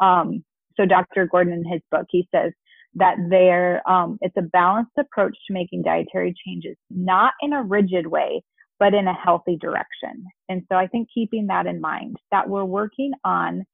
Um, 0.00 0.44
so 0.76 0.86
Dr. 0.86 1.26
Gordon 1.26 1.52
in 1.54 1.64
his 1.64 1.82
book 1.90 2.06
he 2.10 2.28
says 2.34 2.52
that 2.94 3.16
there 3.30 3.88
um, 3.88 4.18
it's 4.20 4.36
a 4.36 4.42
balanced 4.42 4.92
approach 4.98 5.36
to 5.46 5.54
making 5.54 5.82
dietary 5.82 6.34
changes, 6.46 6.76
not 6.90 7.32
in 7.40 7.52
a 7.52 7.62
rigid 7.62 8.06
way, 8.06 8.42
but 8.78 8.94
in 8.94 9.08
a 9.08 9.14
healthy 9.14 9.56
direction. 9.56 10.24
And 10.48 10.62
so 10.70 10.76
I 10.76 10.86
think 10.88 11.08
keeping 11.14 11.46
that 11.48 11.66
in 11.66 11.80
mind 11.80 12.16
that 12.30 12.48
we're 12.48 12.64
working 12.64 13.12
on 13.24 13.64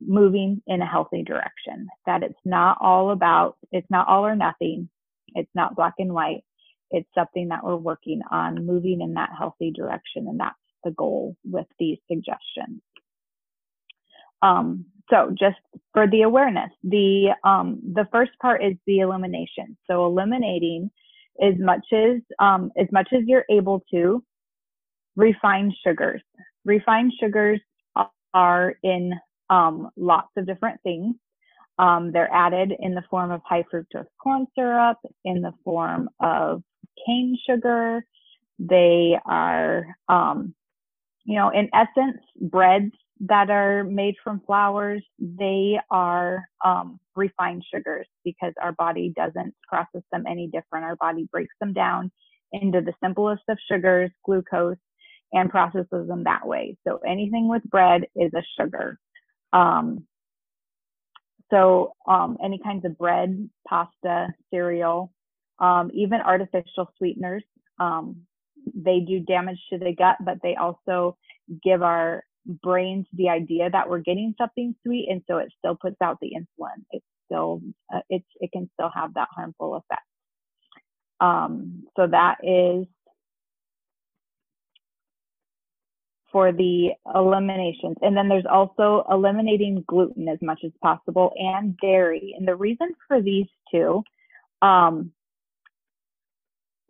moving 0.00 0.62
in 0.66 0.82
a 0.82 0.86
healthy 0.86 1.22
direction 1.22 1.88
that 2.04 2.22
it's 2.22 2.38
not 2.44 2.76
all 2.80 3.10
about 3.10 3.56
it's 3.72 3.86
not 3.90 4.06
all 4.06 4.26
or 4.26 4.36
nothing 4.36 4.88
it's 5.34 5.50
not 5.54 5.74
black 5.74 5.94
and 5.98 6.12
white 6.12 6.42
it's 6.90 7.08
something 7.14 7.48
that 7.48 7.64
we're 7.64 7.76
working 7.76 8.20
on 8.30 8.66
moving 8.66 9.00
in 9.00 9.14
that 9.14 9.30
healthy 9.36 9.72
direction 9.74 10.26
and 10.28 10.38
that's 10.38 10.54
the 10.84 10.90
goal 10.90 11.34
with 11.44 11.66
these 11.78 11.98
suggestions 12.06 12.82
um, 14.42 14.84
so 15.10 15.34
just 15.38 15.56
for 15.92 16.06
the 16.08 16.22
awareness 16.22 16.70
the 16.84 17.30
um, 17.44 17.80
the 17.94 18.06
first 18.12 18.32
part 18.40 18.62
is 18.64 18.74
the 18.86 19.00
elimination 19.00 19.76
so 19.88 20.06
eliminating 20.06 20.90
as 21.42 21.54
much 21.58 21.84
as 21.92 22.20
um, 22.38 22.70
as 22.78 22.86
much 22.92 23.08
as 23.12 23.22
you're 23.26 23.44
able 23.50 23.82
to 23.90 24.22
refined 25.16 25.72
sugars 25.84 26.22
refined 26.64 27.12
sugars 27.20 27.60
are 28.34 28.74
in 28.82 29.14
um, 29.48 29.88
lots 29.96 30.28
of 30.36 30.46
different 30.46 30.80
things. 30.82 31.14
Um, 31.78 32.12
they're 32.12 32.32
added 32.32 32.72
in 32.78 32.94
the 32.94 33.02
form 33.10 33.30
of 33.30 33.40
high 33.44 33.64
fructose 33.72 34.06
corn 34.22 34.46
syrup, 34.54 34.98
in 35.24 35.40
the 35.42 35.52
form 35.64 36.08
of 36.20 36.62
cane 37.04 37.36
sugar. 37.48 38.04
They 38.58 39.16
are, 39.26 39.86
um, 40.08 40.54
you 41.24 41.36
know, 41.36 41.50
in 41.50 41.68
essence, 41.74 42.18
breads 42.40 42.92
that 43.20 43.50
are 43.50 43.84
made 43.84 44.14
from 44.22 44.42
flours, 44.46 45.02
they 45.18 45.78
are 45.90 46.44
um, 46.64 47.00
refined 47.14 47.64
sugars 47.72 48.06
because 48.24 48.52
our 48.62 48.72
body 48.72 49.12
doesn't 49.16 49.54
process 49.66 50.02
them 50.12 50.24
any 50.28 50.48
different. 50.48 50.84
Our 50.84 50.96
body 50.96 51.28
breaks 51.32 51.54
them 51.60 51.72
down 51.72 52.10
into 52.52 52.80
the 52.80 52.92
simplest 53.02 53.42
of 53.48 53.58
sugars, 53.70 54.10
glucose, 54.24 54.76
and 55.32 55.50
processes 55.50 56.08
them 56.08 56.24
that 56.24 56.46
way. 56.46 56.76
So 56.86 56.98
anything 57.06 57.48
with 57.48 57.62
bread 57.64 58.02
is 58.14 58.32
a 58.34 58.42
sugar. 58.60 58.98
Um, 59.52 60.04
so 61.50 61.94
um, 62.06 62.36
any 62.44 62.58
kinds 62.62 62.84
of 62.84 62.98
bread, 62.98 63.48
pasta, 63.66 64.28
cereal, 64.50 65.12
um, 65.58 65.90
even 65.94 66.20
artificial 66.20 66.90
sweeteners, 66.98 67.44
um, 67.78 68.16
they 68.74 69.00
do 69.00 69.20
damage 69.20 69.58
to 69.70 69.78
the 69.78 69.94
gut, 69.94 70.16
but 70.24 70.38
they 70.42 70.56
also 70.56 71.16
give 71.62 71.82
our 71.82 72.24
brains 72.62 73.06
the 73.12 73.28
idea 73.28 73.70
that 73.70 73.88
we're 73.88 74.00
getting 74.00 74.34
something 74.38 74.74
sweet, 74.84 75.08
and 75.10 75.22
so 75.28 75.38
it 75.38 75.52
still 75.58 75.76
puts 75.76 75.96
out 76.02 76.18
the 76.20 76.32
insulin. 76.36 76.84
It 76.90 77.02
still 77.26 77.60
uh, 77.92 78.00
it's 78.08 78.26
it 78.40 78.52
can 78.52 78.70
still 78.74 78.90
have 78.94 79.14
that 79.14 79.28
harmful 79.34 79.76
effect. 79.76 80.02
Um, 81.20 81.84
so 81.96 82.06
that 82.06 82.36
is 82.42 82.86
for 86.32 86.52
the 86.52 86.90
eliminations. 87.14 87.96
And 88.02 88.16
then 88.16 88.28
there's 88.28 88.44
also 88.50 89.06
eliminating 89.10 89.84
gluten 89.86 90.28
as 90.28 90.38
much 90.42 90.60
as 90.64 90.72
possible 90.82 91.32
and 91.36 91.76
dairy. 91.78 92.34
And 92.36 92.46
the 92.46 92.56
reason 92.56 92.90
for 93.08 93.22
these 93.22 93.46
two, 93.70 94.02
um, 94.60 95.12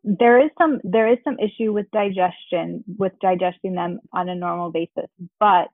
there 0.07 0.41
is 0.43 0.51
some 0.59 0.81
there 0.85 1.13
is 1.13 1.19
some 1.25 1.37
issue 1.39 1.73
with 1.73 1.87
digestion 1.93 2.85
with 2.99 3.13
digesting 3.21 3.75
them 3.75 4.01
on 4.13 4.29
a 4.29 4.35
normal 4.35 4.71
basis 4.73 5.11
but 5.41 5.69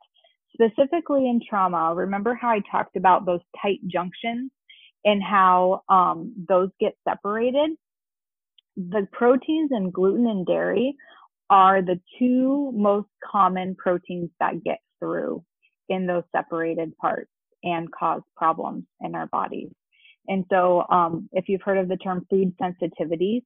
specifically 0.55 1.28
in 1.28 1.41
trauma 1.49 1.95
remember 1.95 2.35
how 2.35 2.49
i 2.49 2.61
talked 2.70 2.97
about 2.97 3.26
those 3.26 3.41
tight 3.62 3.78
junctions 3.87 4.51
and 5.05 5.22
how 5.22 5.83
um, 5.89 6.33
those 6.49 6.70
get 6.80 6.95
separated? 7.09 7.70
The 8.76 9.07
proteins 9.12 9.70
in 9.72 9.91
gluten 9.91 10.26
and 10.26 10.47
dairy 10.47 10.97
are 11.51 11.83
the 11.83 12.01
two 12.18 12.72
most 12.74 13.09
common 13.24 13.74
proteins 13.74 14.30
that 14.41 14.62
get 14.64 14.78
through 14.99 15.45
in 15.89 16.07
those 16.07 16.22
separated 16.35 16.97
parts 16.97 17.30
and 17.62 17.89
cause 17.93 18.22
problems 18.37 18.85
in 19.01 19.14
our 19.14 19.26
bodies. 19.26 19.70
And 20.28 20.45
so 20.51 20.85
um, 20.89 21.28
if 21.33 21.49
you've 21.49 21.62
heard 21.62 21.78
of 21.78 21.89
the 21.89 21.97
term 21.97 22.26
food 22.30 22.55
sensitivities 22.61 23.43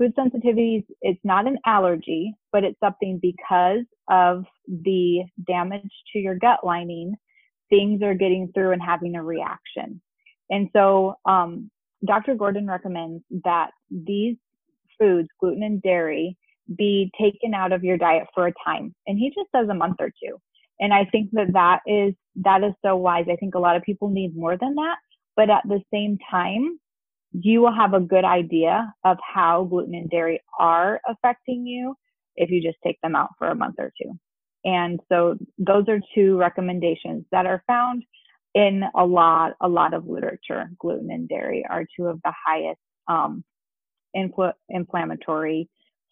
food 0.00 0.14
sensitivities, 0.16 0.84
it's 1.02 1.20
not 1.24 1.46
an 1.46 1.58
allergy, 1.66 2.32
but 2.52 2.64
it's 2.64 2.80
something 2.80 3.18
because 3.20 3.84
of 4.08 4.44
the 4.66 5.22
damage 5.46 5.90
to 6.12 6.18
your 6.18 6.36
gut 6.36 6.60
lining, 6.64 7.14
things 7.68 8.02
are 8.02 8.14
getting 8.14 8.50
through 8.54 8.72
and 8.72 8.82
having 8.82 9.14
a 9.14 9.22
reaction. 9.22 10.00
And 10.48 10.68
so, 10.72 11.16
um, 11.26 11.70
Dr. 12.04 12.34
Gordon 12.34 12.66
recommends 12.66 13.22
that 13.44 13.70
these 13.90 14.36
foods, 14.98 15.28
gluten 15.38 15.62
and 15.62 15.82
dairy, 15.82 16.36
be 16.76 17.10
taken 17.20 17.52
out 17.52 17.72
of 17.72 17.84
your 17.84 17.98
diet 17.98 18.26
for 18.34 18.46
a 18.46 18.54
time. 18.64 18.94
And 19.06 19.18
he 19.18 19.28
just 19.28 19.50
says 19.54 19.68
a 19.68 19.74
month 19.74 19.96
or 20.00 20.08
two. 20.08 20.40
And 20.78 20.94
I 20.94 21.04
think 21.12 21.30
that 21.32 21.52
that 21.52 21.80
is, 21.86 22.14
that 22.36 22.64
is 22.64 22.72
so 22.82 22.96
wise. 22.96 23.26
I 23.30 23.36
think 23.36 23.54
a 23.54 23.58
lot 23.58 23.76
of 23.76 23.82
people 23.82 24.08
need 24.08 24.34
more 24.34 24.56
than 24.56 24.76
that. 24.76 24.96
But 25.36 25.50
at 25.50 25.62
the 25.66 25.82
same 25.92 26.18
time, 26.30 26.80
you 27.32 27.60
will 27.60 27.72
have 27.72 27.94
a 27.94 28.00
good 28.00 28.24
idea 28.24 28.92
of 29.04 29.18
how 29.22 29.64
gluten 29.64 29.94
and 29.94 30.10
dairy 30.10 30.40
are 30.58 31.00
affecting 31.08 31.66
you 31.66 31.94
if 32.36 32.50
you 32.50 32.62
just 32.62 32.78
take 32.84 33.00
them 33.02 33.14
out 33.14 33.30
for 33.38 33.48
a 33.48 33.54
month 33.54 33.76
or 33.78 33.92
two. 34.00 34.12
And 34.64 35.00
so 35.08 35.36
those 35.58 35.84
are 35.88 36.00
two 36.14 36.36
recommendations 36.36 37.24
that 37.30 37.46
are 37.46 37.62
found 37.66 38.04
in 38.54 38.82
a 38.94 39.04
lot, 39.04 39.52
a 39.60 39.68
lot 39.68 39.94
of 39.94 40.06
literature. 40.06 40.70
Gluten 40.78 41.10
and 41.10 41.28
dairy 41.28 41.64
are 41.68 41.86
two 41.96 42.06
of 42.06 42.20
the 42.24 42.32
highest 42.46 42.80
um, 43.08 43.44
infl- 44.16 44.52
inflammatory 44.68 45.68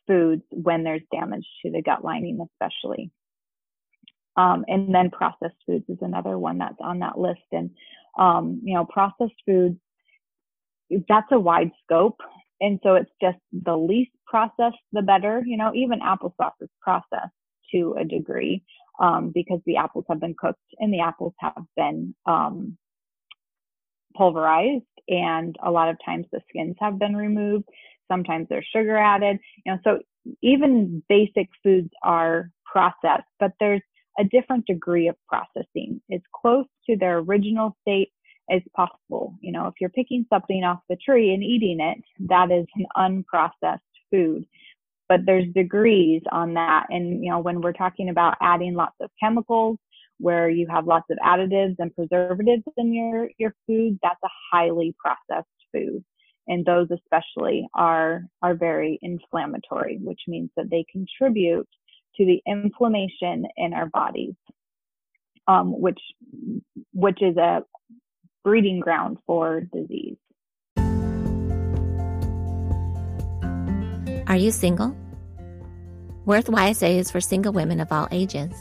foods 0.07 0.43
when 0.51 0.85
there's 0.85 1.03
damage 1.13 1.47
to 1.63 1.71
the 1.71 1.83
gut 1.83 2.05
lining, 2.05 2.47
especially. 2.53 3.11
Um, 4.37 4.65
and 4.69 4.95
then 4.95 5.11
processed 5.11 5.57
foods 5.67 5.85
is 5.89 5.99
another 6.01 6.39
one 6.39 6.59
that's 6.59 6.81
on 6.81 7.01
that 7.01 7.19
list. 7.19 7.41
And 7.53 7.71
um, 8.17 8.61
you 8.65 8.75
know, 8.75 8.85
processed 8.85 9.35
foods 9.45 9.79
that's 11.09 11.33
a 11.33 11.39
wide 11.39 11.71
scope. 11.85 12.21
And 12.61 12.81
so 12.83 12.95
it's 12.95 13.11
just 13.21 13.39
the 13.53 13.77
least 13.77 14.11
processed, 14.27 14.77
the 14.93 15.03
better. 15.03 15.43
You 15.45 15.57
know, 15.57 15.73
even 15.75 16.01
applesauce 16.01 16.53
is 16.61 16.71
processed 16.81 17.33
to 17.73 17.95
a 17.99 18.05
degree 18.05 18.63
um, 19.01 19.31
because 19.33 19.61
the 19.67 19.77
apples 19.77 20.05
have 20.09 20.21
been 20.21 20.35
cooked 20.37 20.59
and 20.79 20.93
the 20.93 21.01
apples 21.01 21.35
have 21.39 21.63
been 21.77 22.15
um, 22.27 22.77
pulverized, 24.17 24.85
and 25.09 25.57
a 25.63 25.71
lot 25.71 25.89
of 25.89 25.97
times 26.05 26.27
the 26.33 26.41
skins 26.49 26.77
have 26.81 26.99
been 26.99 27.17
removed. 27.17 27.69
Sometimes 28.11 28.47
there's 28.49 28.67
sugar 28.75 28.97
added. 28.97 29.39
You 29.65 29.73
know, 29.73 29.79
so 29.85 29.99
even 30.43 31.03
basic 31.09 31.49
foods 31.63 31.91
are 32.03 32.51
processed, 32.71 33.29
but 33.39 33.53
there's 33.61 33.83
a 34.19 34.25
different 34.25 34.67
degree 34.67 35.09
of 35.09 35.17
processing. 35.29 36.01
It's 36.09 36.25
close 36.35 36.67
to 36.89 36.97
their 36.97 37.19
original 37.19 37.77
state 37.83 38.11
as 38.51 38.63
possible. 38.75 39.35
You 39.41 39.53
know, 39.53 39.67
if 39.67 39.75
you're 39.81 39.91
picking 39.91 40.27
something 40.31 40.65
off 40.65 40.81
the 40.89 40.97
tree 40.97 41.33
and 41.35 41.43
eating 41.43 41.81
it, 41.81 41.99
that 42.29 42.51
is 42.51 42.67
an 42.77 42.87
unprocessed 42.97 43.79
food. 44.11 44.45
But 45.09 45.21
there's 45.25 45.47
degrees 45.55 46.23
on 46.33 46.55
that. 46.55 46.87
And, 46.91 47.25
you 47.25 47.31
know, 47.31 47.39
when 47.39 47.61
we're 47.61 47.73
talking 47.73 48.11
about 48.11 48.37
adding 48.41 48.75
lots 48.75 48.97
of 49.01 49.11
chemicals, 49.21 49.79
where 50.19 50.51
you 50.51 50.67
have 50.69 50.87
lots 50.87 51.07
of 51.11 51.19
additives 51.25 51.77
and 51.79 51.95
preservatives 51.95 52.65
in 52.77 52.93
your, 52.93 53.31
your 53.39 53.55
food, 53.67 53.99
that's 54.03 54.21
a 54.25 54.29
highly 54.53 54.95
processed 54.99 55.49
food. 55.73 56.05
And 56.49 56.65
those 56.65 56.89
especially 56.91 57.69
are, 57.75 58.25
are 58.43 58.55
very 58.55 58.99
inflammatory, 59.03 59.99
which 60.03 60.21
means 60.27 60.51
that 60.57 60.71
they 60.71 60.85
contribute 60.91 61.69
to 62.17 62.25
the 62.25 62.43
inflammation 62.47 63.47
in 63.57 63.73
our 63.75 63.87
bodies, 63.87 64.35
um, 65.47 65.79
which, 65.81 66.01
which 66.93 67.23
is 67.23 67.37
a, 67.37 67.63
breeding 68.45 68.81
ground 68.81 69.19
for 69.27 69.61
disease. 69.61 70.17
Are 74.27 74.37
you 74.37 74.51
single? 74.51 74.95
Worth 76.27 76.47
YSA 76.47 76.99
is 76.99 77.11
for 77.11 77.21
single 77.21 77.53
women 77.53 77.81
of 77.81 77.91
all 77.91 78.09
ages. 78.11 78.53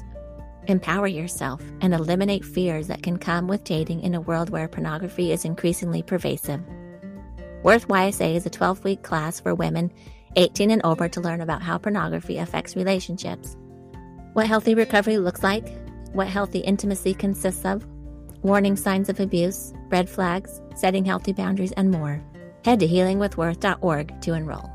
Empower 0.67 1.07
yourself 1.07 1.61
and 1.81 1.93
eliminate 1.93 2.45
fears 2.45 2.87
that 2.87 3.03
can 3.03 3.17
come 3.17 3.47
with 3.47 3.65
dating 3.65 4.01
in 4.01 4.15
a 4.15 4.21
world 4.21 4.49
where 4.49 4.67
pornography 4.69 5.31
is 5.33 5.43
increasingly 5.43 6.01
pervasive. 6.01 6.61
Worth 7.63 7.87
YSA 7.89 8.35
is 8.35 8.45
a 8.45 8.49
12 8.49 8.83
week 8.83 9.03
class 9.03 9.39
for 9.39 9.53
women 9.55 9.91
18 10.37 10.71
and 10.71 10.81
over 10.85 11.09
to 11.09 11.19
learn 11.19 11.41
about 11.41 11.61
how 11.61 11.77
pornography 11.77 12.37
affects 12.37 12.75
relationships, 12.75 13.57
what 14.33 14.47
healthy 14.47 14.75
recovery 14.75 15.17
looks 15.17 15.43
like, 15.43 15.67
what 16.13 16.27
healthy 16.27 16.59
intimacy 16.59 17.13
consists 17.13 17.65
of, 17.65 17.85
warning 18.47 18.77
signs 18.77 19.09
of 19.09 19.19
abuse, 19.19 19.73
red 19.89 20.09
flags, 20.09 20.61
setting 20.75 21.03
healthy 21.05 21.33
boundaries, 21.33 21.73
and 21.73 21.91
more. 21.91 22.23
Head 22.63 22.79
to 22.79 22.87
healingwithworth.org 22.87 24.21
to 24.21 24.33
enroll. 24.33 24.71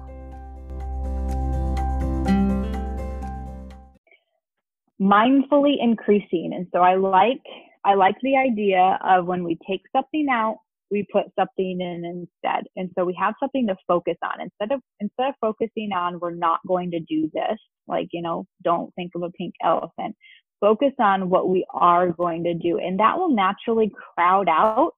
Mindfully 5.00 5.74
increasing. 5.80 6.52
And 6.54 6.66
so 6.72 6.80
I 6.80 6.94
like 6.94 7.42
I 7.84 7.94
like 7.94 8.14
the 8.22 8.36
idea 8.36 8.98
of 9.04 9.26
when 9.26 9.42
we 9.42 9.58
take 9.68 9.80
something 9.90 10.28
out, 10.30 10.58
we 10.92 11.04
put 11.12 11.24
something 11.36 11.80
in 11.80 12.04
instead. 12.04 12.64
And 12.76 12.90
so 12.96 13.04
we 13.04 13.16
have 13.18 13.34
something 13.40 13.66
to 13.66 13.76
focus 13.88 14.16
on. 14.22 14.40
Instead 14.40 14.74
of 14.74 14.80
instead 15.00 15.30
of 15.30 15.34
focusing 15.40 15.90
on 15.92 16.20
we're 16.20 16.34
not 16.34 16.60
going 16.68 16.92
to 16.92 17.00
do 17.00 17.28
this, 17.34 17.58
like, 17.88 18.08
you 18.12 18.22
know, 18.22 18.46
don't 18.62 18.94
think 18.94 19.12
of 19.16 19.22
a 19.22 19.30
pink 19.30 19.54
elephant 19.64 20.14
focus 20.62 20.92
on 21.00 21.28
what 21.28 21.48
we 21.48 21.66
are 21.74 22.12
going 22.12 22.44
to 22.44 22.54
do. 22.54 22.78
And 22.78 23.00
that 23.00 23.18
will 23.18 23.34
naturally 23.34 23.92
crowd 24.14 24.48
out 24.48 24.92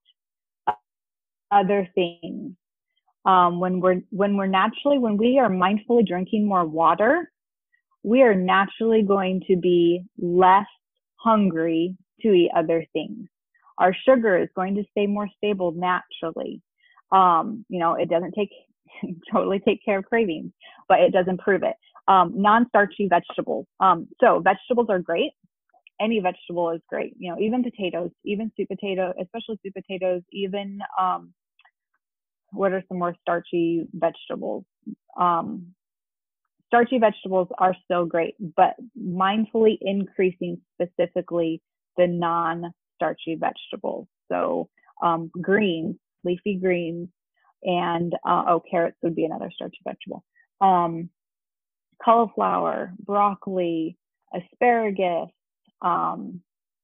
other 1.50 1.88
things. 1.94 2.52
Um, 3.24 3.58
when 3.58 3.80
we're 3.80 4.02
when 4.10 4.36
we're 4.36 4.46
naturally 4.46 4.98
when 4.98 5.16
we 5.16 5.38
are 5.38 5.48
mindfully 5.48 6.06
drinking 6.06 6.46
more 6.46 6.66
water, 6.66 7.32
we 8.02 8.22
are 8.22 8.34
naturally 8.34 9.02
going 9.02 9.42
to 9.48 9.56
be 9.56 10.02
less 10.18 10.66
hungry 11.16 11.96
to 12.20 12.32
eat 12.32 12.50
other 12.54 12.84
things. 12.92 13.26
Our 13.78 13.96
sugar 14.06 14.36
is 14.36 14.50
going 14.54 14.74
to 14.74 14.84
stay 14.90 15.06
more 15.06 15.28
stable 15.38 15.72
naturally. 15.72 16.60
Um, 17.10 17.64
you 17.70 17.78
know, 17.78 17.94
it 17.94 18.10
doesn't 18.10 18.32
take 18.32 18.50
totally 19.32 19.60
take 19.60 19.82
care 19.82 20.00
of 20.00 20.04
cravings, 20.04 20.52
but 20.86 21.00
it 21.00 21.12
does 21.12 21.26
improve 21.26 21.62
it. 21.62 21.76
Um, 22.06 22.34
non-starchy 22.36 23.08
vegetables. 23.08 23.64
Um, 23.80 24.06
so 24.20 24.40
vegetables 24.40 24.88
are 24.90 24.98
great 24.98 25.32
any 26.00 26.20
vegetable 26.20 26.70
is 26.70 26.80
great. 26.88 27.14
You 27.18 27.32
know, 27.32 27.40
even 27.40 27.62
potatoes, 27.62 28.10
even 28.24 28.50
sweet 28.54 28.68
potato, 28.68 29.12
especially 29.20 29.58
sweet 29.60 29.74
potatoes, 29.74 30.22
even 30.32 30.80
um, 31.00 31.32
what 32.50 32.72
are 32.72 32.82
some 32.88 32.98
more 32.98 33.14
starchy 33.20 33.86
vegetables? 33.92 34.64
Um, 35.18 35.74
starchy 36.66 36.98
vegetables 36.98 37.48
are 37.58 37.76
still 37.84 38.06
great, 38.06 38.34
but 38.56 38.74
mindfully 39.00 39.78
increasing 39.80 40.60
specifically 40.74 41.60
the 41.96 42.06
non-starchy 42.06 43.36
vegetables. 43.36 44.08
So 44.30 44.68
um, 45.02 45.30
greens, 45.40 45.96
leafy 46.24 46.56
greens, 46.56 47.08
and 47.62 48.12
uh, 48.26 48.44
oh, 48.48 48.62
carrots 48.68 48.96
would 49.02 49.14
be 49.14 49.24
another 49.24 49.50
starchy 49.54 49.78
vegetable. 49.84 50.24
Um, 50.60 51.10
cauliflower, 52.02 52.92
broccoli, 52.98 53.96
asparagus, 54.34 55.30
um, 55.84 56.40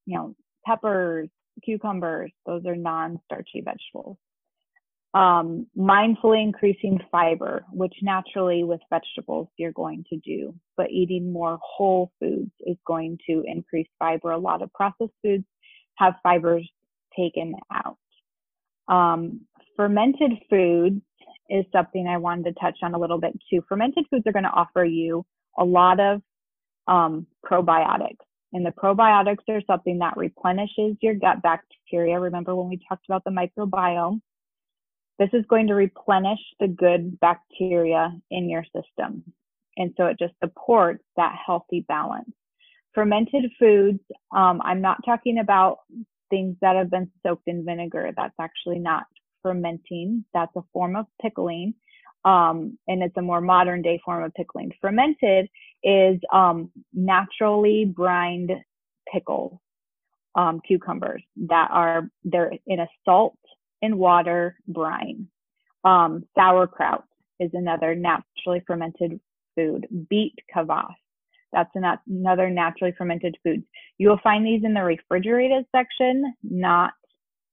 you 0.07 0.17
know, 0.17 0.37
peppers, 0.65 1.29
cucumbers, 1.65 2.31
those 2.47 2.65
are 2.67 2.77
non-starchy 2.77 3.63
vegetables. 3.65 4.17
Um, 5.13 5.67
mindfully 5.77 6.41
increasing 6.41 7.01
fiber, 7.11 7.65
which 7.73 7.95
naturally 8.01 8.63
with 8.63 8.81
vegetables 8.91 9.49
you're 9.57 9.73
going 9.73 10.05
to 10.11 10.17
do, 10.19 10.55
but 10.77 10.91
eating 10.91 11.33
more 11.33 11.59
whole 11.61 12.13
foods 12.21 12.53
is 12.61 12.77
going 12.87 13.19
to 13.29 13.43
increase 13.45 13.89
fiber. 13.99 14.31
A 14.31 14.39
lot 14.39 14.63
of 14.63 14.73
processed 14.73 15.11
foods 15.21 15.45
have 15.97 16.15
fibers 16.23 16.69
taken 17.19 17.55
out. 17.73 17.97
Um, 18.87 19.41
fermented 19.77 20.33
foods 20.49 21.01
is 21.49 21.65
something 21.73 22.07
I 22.07 22.19
wanted 22.19 22.45
to 22.45 22.61
touch 22.61 22.79
on 22.83 22.95
a 22.95 22.99
little 22.99 23.19
bit 23.19 23.37
too. 23.51 23.63
Fermented 23.69 24.07
foods 24.11 24.25
are 24.27 24.33
going 24.33 24.45
to 24.45 24.51
offer 24.51 24.85
you 24.85 25.25
a 25.59 25.65
lot 25.65 25.99
of 25.99 26.23
um, 26.87 27.27
probiotics. 27.45 28.17
And 28.53 28.67
the 28.67 28.71
probiotics 28.71 29.49
are 29.49 29.63
something 29.67 29.99
that 29.99 30.17
replenishes 30.17 30.97
your 31.01 31.15
gut 31.15 31.41
bacteria. 31.43 32.19
Remember 32.19 32.55
when 32.55 32.69
we 32.69 32.81
talked 32.89 33.07
about 33.07 33.23
the 33.25 33.31
microbiome? 33.31 34.21
this 35.21 35.29
is 35.35 35.45
going 35.51 35.67
to 35.67 35.75
replenish 35.75 36.41
the 36.61 36.67
good 36.67 37.21
bacteria 37.21 38.11
in 38.31 38.49
your 38.49 38.65
system. 38.65 39.23
And 39.77 39.93
so 39.97 40.07
it 40.07 40.19
just 40.19 40.33
supports 40.43 41.05
that 41.17 41.37
healthy 41.47 41.85
balance. 41.87 42.33
Fermented 42.95 43.45
foods, 43.59 44.01
um, 44.35 44.63
I'm 44.65 44.81
not 44.81 45.05
talking 45.05 45.39
about 45.39 45.81
things 46.31 46.57
that 46.63 46.75
have 46.75 46.91
been 46.91 47.11
soaked 47.25 47.47
in 47.47 47.67
vinegar. 47.67 48.11
That's 48.17 48.35
actually 48.41 48.79
not 48.79 49.05
fermenting. 49.43 50.25
That's 50.33 50.57
a 50.57 50.65
form 50.73 50.97
of 50.97 51.05
pickling. 51.21 51.75
Um, 52.25 52.79
and 52.87 53.03
it's 53.03 53.17
a 53.17 53.23
more 53.23 53.41
modern 53.41 53.83
day 53.83 54.01
form 54.05 54.25
of 54.25 54.35
pickling. 54.35 54.73
Fermented 54.81 55.49
is 55.83 56.21
um, 56.33 56.71
naturally 56.93 57.85
brined 57.87 58.53
pickles, 59.13 59.59
um, 60.35 60.61
cucumbers 60.67 61.23
that 61.49 61.69
are 61.73 62.11
they're 62.25 62.53
in 62.67 62.81
a 62.81 62.89
salt 63.05 63.39
and 63.83 63.99
water 63.99 64.57
brine. 64.69 65.29
Um, 65.85 66.27
sauerkraut 66.35 67.05
is 67.39 67.51
another 67.55 67.95
naturally 67.95 68.63
fermented 68.67 69.19
food. 69.57 69.87
Beet 70.11 70.35
kvass, 70.55 70.93
that's 71.53 71.75
another 72.07 72.51
naturally 72.51 72.95
fermented 72.97 73.37
food. 73.43 73.63
You 73.99 74.09
will 74.09 74.21
find 74.23 74.47
these 74.47 74.63
in 74.65 74.75
the 74.75 74.83
refrigerated 74.83 75.65
section, 75.75 76.35
not 76.43 76.93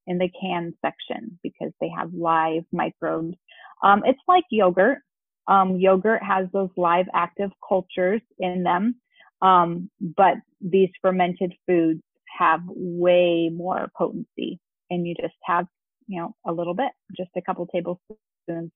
in 0.06 0.18
the 0.18 0.30
canned 0.40 0.74
section 0.80 1.38
because 1.42 1.72
they 1.80 1.90
have 1.96 2.12
live 2.14 2.64
microbes. 2.72 3.36
Um, 3.82 4.02
it's 4.04 4.20
like 4.28 4.44
yogurt. 4.50 4.98
Um, 5.46 5.76
yogurt 5.76 6.22
has 6.22 6.46
those 6.52 6.70
live 6.76 7.06
active 7.14 7.50
cultures 7.66 8.20
in 8.38 8.62
them, 8.62 8.96
um, 9.40 9.90
but 10.00 10.34
these 10.60 10.90
fermented 11.00 11.54
foods 11.66 12.02
have 12.38 12.60
way 12.66 13.50
more 13.52 13.90
potency, 13.96 14.60
and 14.90 15.06
you 15.06 15.14
just 15.20 15.34
have 15.44 15.66
you 16.06 16.20
know 16.20 16.34
a 16.46 16.52
little 16.52 16.74
bit, 16.74 16.90
just 17.16 17.30
a 17.36 17.42
couple 17.42 17.66
tablespoons 17.66 18.70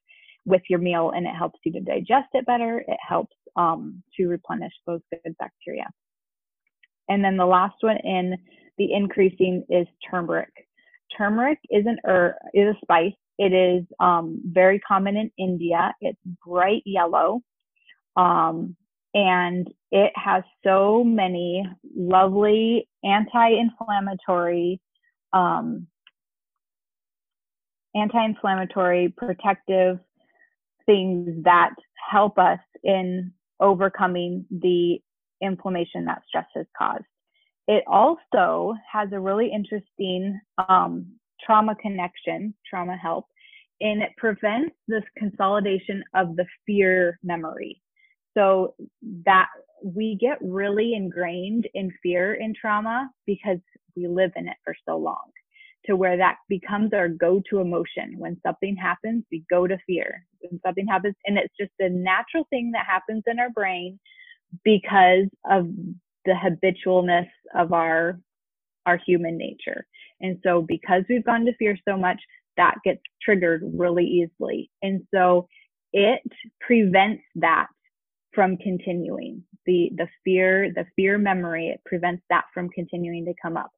with 0.44 0.62
your 0.68 0.78
meal, 0.78 1.12
and 1.14 1.26
it 1.26 1.34
helps 1.36 1.60
you 1.64 1.72
to 1.72 1.80
digest 1.80 2.28
it 2.32 2.46
better. 2.46 2.82
It 2.86 2.98
helps 3.06 3.36
um, 3.56 4.02
to 4.16 4.26
replenish 4.26 4.72
those 4.86 5.00
good 5.10 5.36
bacteria. 5.38 5.88
And 7.08 7.24
then 7.24 7.36
the 7.36 7.46
last 7.46 7.76
one 7.80 7.98
in 7.98 8.36
the 8.78 8.92
increasing 8.92 9.64
is 9.68 9.86
turmeric. 10.10 10.52
Turmeric 11.16 11.58
is 11.70 11.84
an 11.86 11.98
herb, 12.04 12.34
is 12.54 12.74
a 12.74 12.78
spice. 12.82 13.12
It 13.38 13.52
is 13.52 13.84
um, 13.98 14.40
very 14.44 14.78
common 14.78 15.16
in 15.16 15.30
India. 15.38 15.94
It's 16.00 16.18
bright 16.44 16.82
yellow. 16.84 17.40
Um, 18.16 18.76
and 19.14 19.68
it 19.90 20.12
has 20.14 20.42
so 20.64 21.04
many 21.04 21.66
lovely 21.94 22.88
anti-inflammatory 23.04 24.80
um, 25.32 25.86
anti-inflammatory 27.94 29.14
protective 29.16 29.98
things 30.86 31.44
that 31.44 31.74
help 32.10 32.38
us 32.38 32.58
in 32.82 33.32
overcoming 33.60 34.46
the 34.50 34.98
inflammation 35.42 36.06
that 36.06 36.22
stress 36.26 36.46
has 36.54 36.66
caused. 36.76 37.04
It 37.68 37.84
also 37.86 38.74
has 38.90 39.10
a 39.12 39.20
really 39.20 39.52
interesting 39.52 40.40
um, 40.68 41.12
trauma 41.44 41.74
connection, 41.76 42.54
trauma 42.68 42.96
help, 42.96 43.26
and 43.80 44.02
it 44.02 44.10
prevents 44.16 44.74
this 44.88 45.04
consolidation 45.18 46.02
of 46.14 46.36
the 46.36 46.46
fear 46.66 47.18
memory. 47.22 47.80
So 48.34 48.74
that 49.26 49.48
we 49.84 50.16
get 50.20 50.38
really 50.40 50.94
ingrained 50.94 51.68
in 51.74 51.92
fear 52.02 52.34
in 52.34 52.54
trauma 52.58 53.10
because 53.26 53.58
we 53.94 54.06
live 54.06 54.32
in 54.36 54.48
it 54.48 54.56
for 54.64 54.74
so 54.88 54.96
long 54.96 55.30
to 55.86 55.96
where 55.96 56.16
that 56.16 56.36
becomes 56.48 56.92
our 56.92 57.08
go-to 57.08 57.58
emotion. 57.58 58.14
When 58.16 58.40
something 58.46 58.76
happens, 58.76 59.24
we 59.30 59.44
go 59.50 59.66
to 59.66 59.76
fear. 59.86 60.24
When 60.40 60.60
something 60.64 60.86
happens, 60.86 61.16
and 61.26 61.36
it's 61.36 61.54
just 61.58 61.72
a 61.80 61.88
natural 61.88 62.46
thing 62.50 62.70
that 62.72 62.86
happens 62.86 63.24
in 63.26 63.38
our 63.38 63.50
brain 63.50 63.98
because 64.64 65.26
of 65.50 65.68
the 66.24 66.34
habitualness 66.34 67.28
of 67.54 67.72
our 67.72 68.18
our 68.86 68.96
human 68.96 69.38
nature. 69.38 69.86
And 70.22 70.38
so 70.44 70.62
because 70.62 71.02
we've 71.08 71.24
gone 71.24 71.44
to 71.46 71.54
fear 71.56 71.76
so 71.86 71.96
much, 71.96 72.20
that 72.56 72.76
gets 72.84 73.00
triggered 73.22 73.62
really 73.74 74.04
easily. 74.04 74.70
And 74.82 75.02
so 75.14 75.48
it 75.92 76.20
prevents 76.60 77.22
that 77.36 77.66
from 78.32 78.56
continuing. 78.56 79.44
The 79.66 79.90
the 79.96 80.08
fear, 80.24 80.72
the 80.74 80.86
fear 80.96 81.18
memory, 81.18 81.68
it 81.68 81.80
prevents 81.84 82.22
that 82.30 82.44
from 82.54 82.68
continuing 82.70 83.24
to 83.26 83.34
come 83.40 83.56
up. 83.56 83.70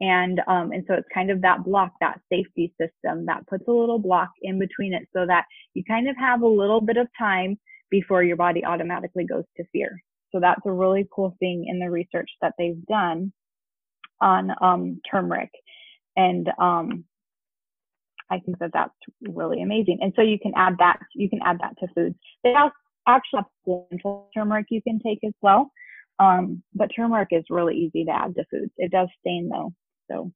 And 0.00 0.40
um, 0.46 0.72
and 0.72 0.84
so 0.88 0.94
it's 0.94 1.08
kind 1.12 1.30
of 1.30 1.42
that 1.42 1.64
block, 1.64 1.92
that 2.00 2.20
safety 2.30 2.72
system 2.80 3.26
that 3.26 3.46
puts 3.48 3.64
a 3.68 3.72
little 3.72 3.98
block 3.98 4.30
in 4.42 4.58
between 4.58 4.94
it 4.94 5.08
so 5.14 5.26
that 5.26 5.44
you 5.74 5.82
kind 5.84 6.08
of 6.08 6.16
have 6.16 6.42
a 6.42 6.48
little 6.48 6.80
bit 6.80 6.96
of 6.96 7.08
time 7.18 7.58
before 7.90 8.22
your 8.22 8.36
body 8.36 8.64
automatically 8.64 9.24
goes 9.24 9.44
to 9.56 9.64
fear. 9.72 10.00
So 10.32 10.40
that's 10.40 10.60
a 10.66 10.72
really 10.72 11.06
cool 11.14 11.34
thing 11.40 11.66
in 11.68 11.78
the 11.78 11.90
research 11.90 12.30
that 12.42 12.54
they've 12.58 12.84
done 12.86 13.32
on 14.20 14.52
um, 14.60 15.00
turmeric. 15.10 15.50
And 16.18 16.50
um, 16.58 17.04
I 18.30 18.40
think 18.40 18.58
that 18.58 18.72
that's 18.72 18.92
really 19.22 19.62
amazing. 19.62 19.98
And 20.02 20.12
so 20.16 20.22
you 20.22 20.38
can 20.38 20.52
add 20.56 20.74
that, 20.80 20.98
you 21.14 21.30
can 21.30 21.40
add 21.44 21.58
that 21.60 21.74
to 21.78 21.86
foods. 21.94 22.16
They 22.42 22.54
also 22.54 22.74
actually 23.06 23.42
have 23.68 24.04
turmeric 24.34 24.66
you 24.70 24.82
can 24.82 24.98
take 24.98 25.20
as 25.24 25.32
well. 25.40 25.70
Um, 26.18 26.62
but 26.74 26.90
turmeric 26.94 27.28
is 27.30 27.44
really 27.48 27.76
easy 27.76 28.04
to 28.04 28.10
add 28.10 28.34
to 28.34 28.44
foods. 28.50 28.72
It 28.76 28.90
does 28.90 29.08
stain 29.20 29.48
though. 29.48 29.72
So 30.10 30.32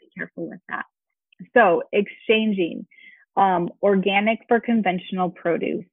be 0.00 0.08
careful 0.18 0.50
with 0.50 0.60
that. 0.68 0.84
So 1.56 1.84
exchanging 1.92 2.86
um, 3.36 3.70
organic 3.82 4.40
for 4.48 4.58
conventional 4.58 5.30
produce 5.30 5.84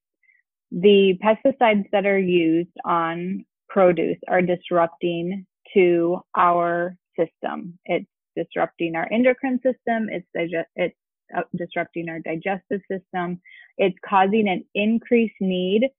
the 0.71 1.17
pesticides 1.23 1.85
that 1.91 2.05
are 2.05 2.19
used 2.19 2.75
on 2.83 3.45
produce 3.69 4.17
are 4.27 4.41
disrupting 4.41 5.45
to 5.73 6.19
our 6.35 6.97
system. 7.17 7.79
It's 7.85 8.09
disrupting 8.37 8.95
our 8.95 9.07
endocrine 9.11 9.59
system. 9.63 10.09
It's 10.09 10.27
digest, 10.35 10.69
it's 10.75 10.95
uh, 11.35 11.41
disrupting 11.55 12.09
our 12.09 12.19
digestive 12.19 12.81
system. 12.89 13.41
It's 13.77 13.97
causing 14.07 14.47
an 14.47 14.63
increased 14.75 15.35
need 15.41 15.89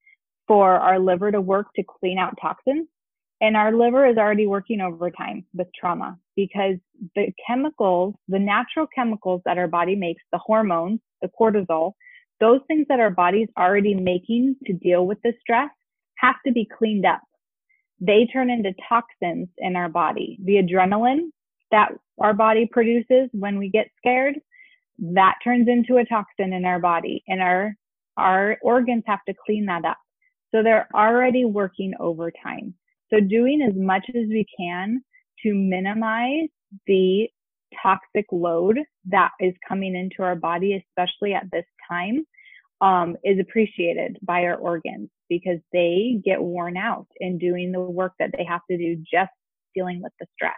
for 0.47 0.71
our 0.71 0.99
liver 0.99 1.31
to 1.31 1.41
work 1.41 1.67
to 1.75 1.83
clean 1.83 2.17
out 2.17 2.35
toxins. 2.41 2.87
And 3.41 3.55
our 3.55 3.71
liver 3.71 4.05
is 4.05 4.17
already 4.17 4.47
working 4.47 4.81
overtime 4.81 5.45
with 5.53 5.67
trauma 5.79 6.17
because 6.35 6.75
the 7.15 7.31
chemicals, 7.45 8.15
the 8.27 8.39
natural 8.39 8.87
chemicals 8.93 9.41
that 9.45 9.57
our 9.57 9.67
body 9.67 9.95
makes, 9.95 10.23
the 10.31 10.39
hormones, 10.39 10.99
the 11.21 11.29
cortisol, 11.39 11.93
those 12.39 12.59
things 12.67 12.85
that 12.89 12.99
our 12.99 13.11
body's 13.11 13.47
already 13.57 13.93
making 13.93 14.55
to 14.65 14.73
deal 14.73 15.05
with 15.05 15.19
the 15.23 15.33
stress 15.39 15.69
have 16.15 16.35
to 16.45 16.51
be 16.51 16.67
cleaned 16.77 17.05
up. 17.05 17.21
They 18.01 18.27
turn 18.31 18.49
into 18.49 18.73
toxins 18.87 19.49
in 19.57 19.75
our 19.75 19.89
body. 19.89 20.37
The 20.43 20.55
adrenaline 20.55 21.29
that 21.71 21.91
our 22.19 22.33
body 22.33 22.67
produces 22.71 23.29
when 23.31 23.57
we 23.57 23.69
get 23.69 23.87
scared, 23.97 24.35
that 24.99 25.35
turns 25.43 25.67
into 25.67 25.97
a 25.97 26.05
toxin 26.05 26.53
in 26.53 26.65
our 26.65 26.79
body 26.79 27.23
and 27.27 27.41
our 27.41 27.73
our 28.17 28.57
organs 28.61 29.03
have 29.07 29.23
to 29.27 29.33
clean 29.45 29.65
that 29.67 29.85
up. 29.85 29.97
So 30.51 30.61
they're 30.61 30.89
already 30.93 31.45
working 31.45 31.93
overtime. 31.99 32.73
So 33.09 33.21
doing 33.21 33.61
as 33.61 33.73
much 33.75 34.05
as 34.09 34.27
we 34.27 34.45
can 34.59 35.01
to 35.43 35.53
minimize 35.53 36.49
the 36.85 37.29
toxic 37.81 38.25
load 38.31 38.79
that 39.05 39.31
is 39.39 39.53
coming 39.67 39.95
into 39.95 40.21
our 40.21 40.35
body, 40.35 40.83
especially 40.85 41.33
at 41.33 41.49
this 41.51 41.65
time, 41.89 42.25
um, 42.81 43.15
is 43.23 43.39
appreciated 43.39 44.17
by 44.21 44.43
our 44.43 44.55
organs 44.55 45.09
because 45.29 45.59
they 45.71 46.19
get 46.23 46.41
worn 46.41 46.77
out 46.77 47.07
in 47.19 47.37
doing 47.37 47.71
the 47.71 47.79
work 47.79 48.13
that 48.19 48.31
they 48.37 48.43
have 48.43 48.61
to 48.69 48.77
do 48.77 48.95
just 49.11 49.31
dealing 49.75 50.01
with 50.01 50.13
the 50.19 50.25
stress. 50.35 50.55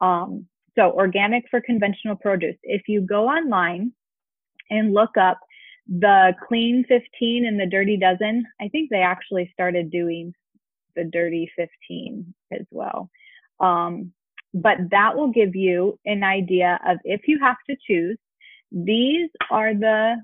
Um, 0.00 0.46
so, 0.76 0.92
organic 0.92 1.44
for 1.50 1.60
conventional 1.60 2.16
produce. 2.16 2.56
If 2.62 2.82
you 2.88 3.00
go 3.00 3.28
online 3.28 3.92
and 4.70 4.92
look 4.92 5.16
up 5.16 5.38
the 5.86 6.34
Clean 6.48 6.84
15 6.88 7.46
and 7.46 7.60
the 7.60 7.66
Dirty 7.66 7.96
Dozen, 7.96 8.44
I 8.60 8.68
think 8.68 8.90
they 8.90 9.02
actually 9.02 9.50
started 9.52 9.90
doing 9.90 10.34
the 10.96 11.04
Dirty 11.04 11.50
15 11.56 12.34
as 12.52 12.66
well. 12.70 13.10
Um, 13.60 14.12
but 14.52 14.78
that 14.90 15.16
will 15.16 15.30
give 15.30 15.54
you 15.54 15.98
an 16.06 16.22
idea 16.22 16.78
of 16.86 16.98
if 17.04 17.22
you 17.26 17.38
have 17.40 17.56
to 17.68 17.76
choose, 17.86 18.16
these 18.70 19.28
are 19.50 19.74
the 19.74 20.16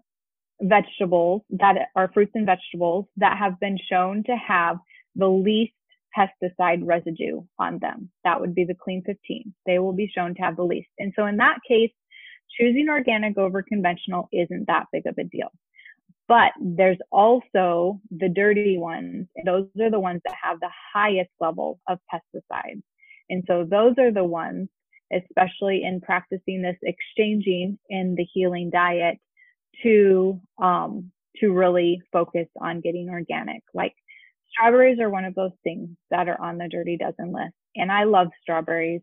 vegetables 0.63 1.43
that 1.51 1.89
are 1.97 2.11
fruits 2.13 2.33
and 2.35 2.47
vegetables 2.47 3.07
that 3.17 3.37
have 3.39 3.59
been 3.61 3.79
shown 3.91 4.23
to 4.25 4.37
have 4.37 4.77
the 5.17 5.29
least 5.29 5.73
pesticide 6.17 6.81
residue 6.83 7.43
on 7.59 7.79
them. 7.79 8.11
That 8.25 8.41
would 8.41 8.55
be 8.55 8.65
the 8.65 8.75
clean 8.75 9.03
15. 9.05 9.55
They 9.67 9.79
will 9.79 9.93
be 9.93 10.11
shown 10.15 10.35
to 10.35 10.43
have 10.43 10.57
the 10.57 10.65
least. 10.65 10.89
And 10.99 11.13
so 11.17 11.27
in 11.27 11.37
that 11.39 11.59
case, 11.67 11.93
choosing 12.59 12.89
organic 12.89 13.39
over 13.39 13.63
conventional 13.63 14.29
isn't 14.33 14.67
that 14.67 14.87
big 14.93 15.07
of 15.07 15.17
a 15.19 15.25
deal. 15.25 15.51
But 16.29 16.53
there's 16.61 16.99
also 17.11 18.01
the 18.11 18.29
dirty 18.29 18.79
ones. 18.79 19.27
Those 19.45 19.67
are 19.81 19.91
the 19.91 19.99
ones 19.99 20.21
that 20.25 20.37
have 20.41 20.61
the 20.61 20.71
highest 20.95 21.31
level 21.41 21.81
of 21.89 21.99
pesticides. 22.13 22.83
And 23.29 23.45
so 23.49 23.67
those 23.69 23.95
are 23.99 24.13
the 24.13 24.25
ones, 24.25 24.69
especially 25.13 25.83
in 25.83 26.01
practicing 26.01 26.63
this 26.63 26.77
exchanging 26.83 27.79
in 27.89 28.15
the 28.17 28.27
healing 28.33 28.71
diet, 28.71 29.19
to 29.83 30.41
um, 30.63 31.11
to 31.39 31.53
really 31.53 32.01
focus 32.13 32.47
on 32.61 32.81
getting 32.81 33.09
organic. 33.09 33.63
Like 33.75 33.95
strawberries 34.51 34.99
are 35.01 35.11
one 35.11 35.25
of 35.25 35.35
those 35.35 35.53
things 35.65 35.91
that 36.11 36.29
are 36.29 36.41
on 36.41 36.59
the 36.59 36.69
dirty 36.69 36.97
dozen 36.97 37.33
list, 37.33 37.55
and 37.77 37.91
I 37.91 38.05
love 38.05 38.29
strawberries, 38.43 39.03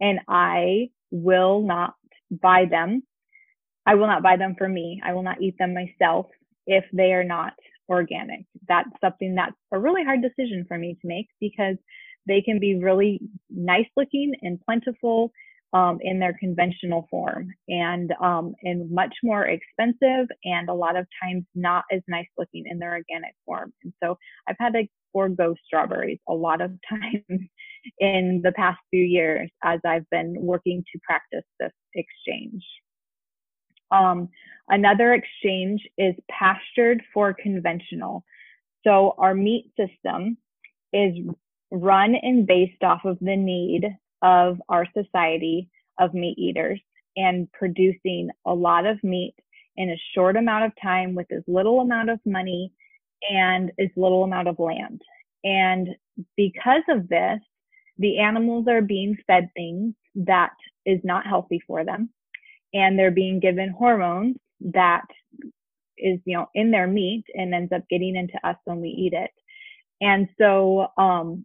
and 0.00 0.20
I 0.28 0.90
will 1.10 1.62
not 1.62 1.94
buy 2.30 2.66
them. 2.70 3.02
I 3.86 3.96
will 3.96 4.06
not 4.06 4.22
buy 4.22 4.36
them 4.36 4.54
for 4.56 4.68
me. 4.68 5.00
I 5.04 5.12
will 5.12 5.22
not 5.22 5.42
eat 5.42 5.56
them 5.58 5.74
myself 5.74 6.26
if 6.66 6.84
they 6.92 7.12
are 7.12 7.24
not 7.24 7.52
organic. 7.88 8.46
That's 8.66 8.88
something 9.00 9.34
that's 9.34 9.56
a 9.72 9.78
really 9.78 10.04
hard 10.04 10.22
decision 10.22 10.64
for 10.66 10.78
me 10.78 10.94
to 10.94 11.06
make 11.06 11.28
because 11.40 11.76
they 12.26 12.40
can 12.40 12.58
be 12.58 12.76
really 12.82 13.20
nice 13.50 13.86
looking 13.96 14.34
and 14.42 14.60
plentiful 14.64 15.32
um, 15.74 15.98
in 16.02 16.20
their 16.20 16.36
conventional 16.38 17.06
form 17.10 17.48
and 17.68 18.12
um, 18.22 18.54
and 18.62 18.90
much 18.90 19.12
more 19.24 19.44
expensive 19.44 20.28
and 20.44 20.68
a 20.68 20.74
lot 20.74 20.96
of 20.96 21.04
times 21.20 21.44
not 21.54 21.84
as 21.92 22.00
nice 22.06 22.28
looking 22.38 22.64
in 22.70 22.78
their 22.78 22.92
organic 22.92 23.34
form. 23.44 23.72
And 23.82 23.92
so 24.02 24.16
I've 24.48 24.56
had 24.58 24.72
to 24.74 24.84
forego 25.12 25.54
strawberries 25.66 26.20
a 26.28 26.32
lot 26.32 26.60
of 26.60 26.70
times 26.88 27.40
in 27.98 28.40
the 28.42 28.52
past 28.52 28.78
few 28.90 29.02
years 29.02 29.50
as 29.64 29.80
I've 29.84 30.08
been 30.10 30.36
working 30.38 30.84
to 30.92 31.00
practice 31.04 31.44
this 31.58 31.72
exchange. 31.94 32.62
Um, 33.90 34.28
another 34.68 35.12
exchange 35.12 35.82
is 35.98 36.14
pastured 36.30 37.02
for 37.12 37.34
conventional. 37.34 38.24
So 38.86 39.14
our 39.18 39.34
meat 39.34 39.72
system 39.76 40.36
is 40.92 41.14
run 41.72 42.14
and 42.14 42.46
based 42.46 42.82
off 42.84 43.00
of 43.04 43.18
the 43.20 43.36
need 43.36 43.84
of 44.24 44.60
our 44.68 44.86
society 44.96 45.68
of 46.00 46.14
meat 46.14 46.36
eaters 46.38 46.80
and 47.16 47.52
producing 47.52 48.30
a 48.46 48.52
lot 48.52 48.86
of 48.86 49.02
meat 49.04 49.34
in 49.76 49.90
a 49.90 50.02
short 50.14 50.36
amount 50.36 50.64
of 50.64 50.72
time 50.82 51.14
with 51.14 51.30
as 51.30 51.42
little 51.46 51.80
amount 51.80 52.10
of 52.10 52.18
money 52.26 52.72
and 53.30 53.70
as 53.78 53.88
little 53.96 54.24
amount 54.24 54.48
of 54.48 54.58
land. 54.58 55.00
And 55.44 55.88
because 56.36 56.82
of 56.88 57.08
this, 57.08 57.38
the 57.98 58.18
animals 58.18 58.66
are 58.68 58.82
being 58.82 59.16
fed 59.26 59.50
things 59.54 59.94
that 60.16 60.54
is 60.86 61.00
not 61.04 61.26
healthy 61.26 61.60
for 61.66 61.84
them. 61.84 62.10
And 62.72 62.98
they're 62.98 63.10
being 63.10 63.38
given 63.38 63.70
hormones 63.70 64.36
that 64.60 65.04
is, 65.98 66.18
you 66.24 66.36
know, 66.36 66.48
in 66.54 66.70
their 66.70 66.86
meat 66.86 67.24
and 67.34 67.54
ends 67.54 67.72
up 67.72 67.82
getting 67.88 68.16
into 68.16 68.34
us 68.46 68.56
when 68.64 68.80
we 68.80 68.88
eat 68.88 69.12
it. 69.12 69.30
And 70.00 70.28
so, 70.40 70.88
um, 70.98 71.44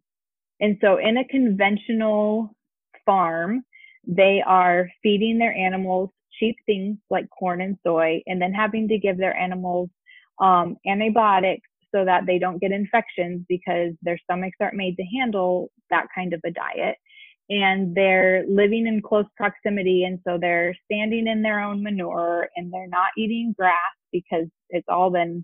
and 0.59 0.77
so 0.81 0.97
in 0.97 1.17
a 1.17 1.27
conventional 1.27 2.55
farm, 3.09 3.63
they 4.05 4.43
are 4.45 4.87
feeding 5.01 5.39
their 5.39 5.53
animals 5.53 6.11
cheap 6.39 6.55
things 6.65 6.97
like 7.09 7.27
corn 7.37 7.61
and 7.61 7.77
soy 7.85 8.21
and 8.27 8.41
then 8.41 8.53
having 8.53 8.87
to 8.87 8.97
give 8.97 9.17
their 9.17 9.35
animals 9.35 9.89
um, 10.39 10.77
antibiotics 10.87 11.67
so 11.93 12.05
that 12.05 12.25
they 12.25 12.39
don't 12.39 12.61
get 12.61 12.71
infections 12.71 13.43
because 13.49 13.93
their 14.01 14.17
stomachs 14.23 14.57
aren't 14.61 14.75
made 14.75 14.95
to 14.97 15.03
handle 15.17 15.69
that 15.89 16.05
kind 16.13 16.33
of 16.33 16.41
a 16.45 16.51
diet. 16.51 16.95
And 17.49 17.95
they're 17.95 18.45
living 18.47 18.85
in 18.85 19.01
close 19.01 19.25
proximity 19.35 20.03
and 20.03 20.19
so 20.25 20.37
they're 20.39 20.75
standing 20.85 21.27
in 21.27 21.41
their 21.41 21.59
own 21.59 21.81
manure 21.81 22.47
and 22.55 22.71
they're 22.71 22.87
not 22.87 23.09
eating 23.17 23.53
grass 23.57 23.73
because 24.11 24.45
it's 24.69 24.87
all 24.87 25.09
been 25.09 25.43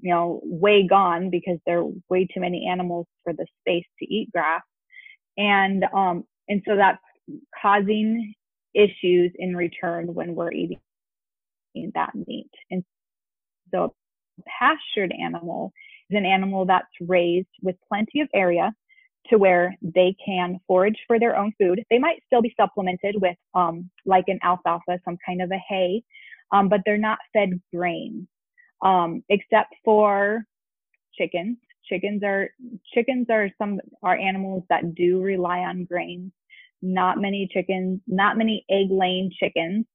you 0.00 0.12
know 0.12 0.40
way 0.44 0.86
gone 0.86 1.30
because 1.30 1.58
there 1.64 1.80
are 1.80 1.90
way 2.08 2.26
too 2.26 2.40
many 2.40 2.66
animals 2.68 3.06
for 3.22 3.32
the 3.32 3.46
space 3.60 3.86
to 4.00 4.12
eat 4.12 4.30
grass. 4.32 4.62
And 5.36 5.84
um 5.94 6.24
and 6.48 6.62
so 6.66 6.76
that's 6.76 7.02
causing 7.60 8.34
issues 8.74 9.32
in 9.38 9.56
return 9.56 10.12
when 10.14 10.34
we're 10.34 10.52
eating 10.52 10.78
that 11.94 12.10
meat 12.26 12.50
and 12.70 12.84
so 13.72 13.84
a 13.84 14.42
pastured 14.58 15.12
animal 15.12 15.72
is 16.10 16.16
an 16.16 16.26
animal 16.26 16.66
that's 16.66 16.86
raised 17.00 17.48
with 17.62 17.76
plenty 17.88 18.20
of 18.20 18.28
area 18.34 18.72
to 19.30 19.36
where 19.36 19.76
they 19.82 20.16
can 20.24 20.58
forage 20.66 20.98
for 21.06 21.18
their 21.18 21.36
own 21.36 21.52
food. 21.58 21.82
They 21.90 21.98
might 21.98 22.22
still 22.26 22.40
be 22.40 22.54
supplemented 22.58 23.16
with 23.20 23.36
um, 23.54 23.90
like 24.06 24.24
an 24.28 24.38
alfalfa, 24.42 25.00
some 25.04 25.18
kind 25.24 25.42
of 25.42 25.50
a 25.50 25.60
hay, 25.68 26.02
um, 26.52 26.68
but 26.68 26.80
they're 26.84 26.96
not 26.96 27.18
fed 27.32 27.60
grains 27.74 28.26
um, 28.82 29.22
except 29.28 29.74
for 29.84 30.44
chickens. 31.14 31.58
Chickens 31.88 32.22
are 32.22 32.50
chickens 32.92 33.26
are 33.30 33.50
some 33.58 33.80
are 34.02 34.16
animals 34.16 34.64
that 34.68 34.94
do 34.94 35.20
rely 35.20 35.60
on 35.60 35.84
grains. 35.84 36.32
Not 36.82 37.18
many 37.18 37.48
chickens, 37.52 38.00
not 38.06 38.36
many 38.36 38.64
egg 38.70 38.86
laying 38.90 39.32
chickens 39.38 39.86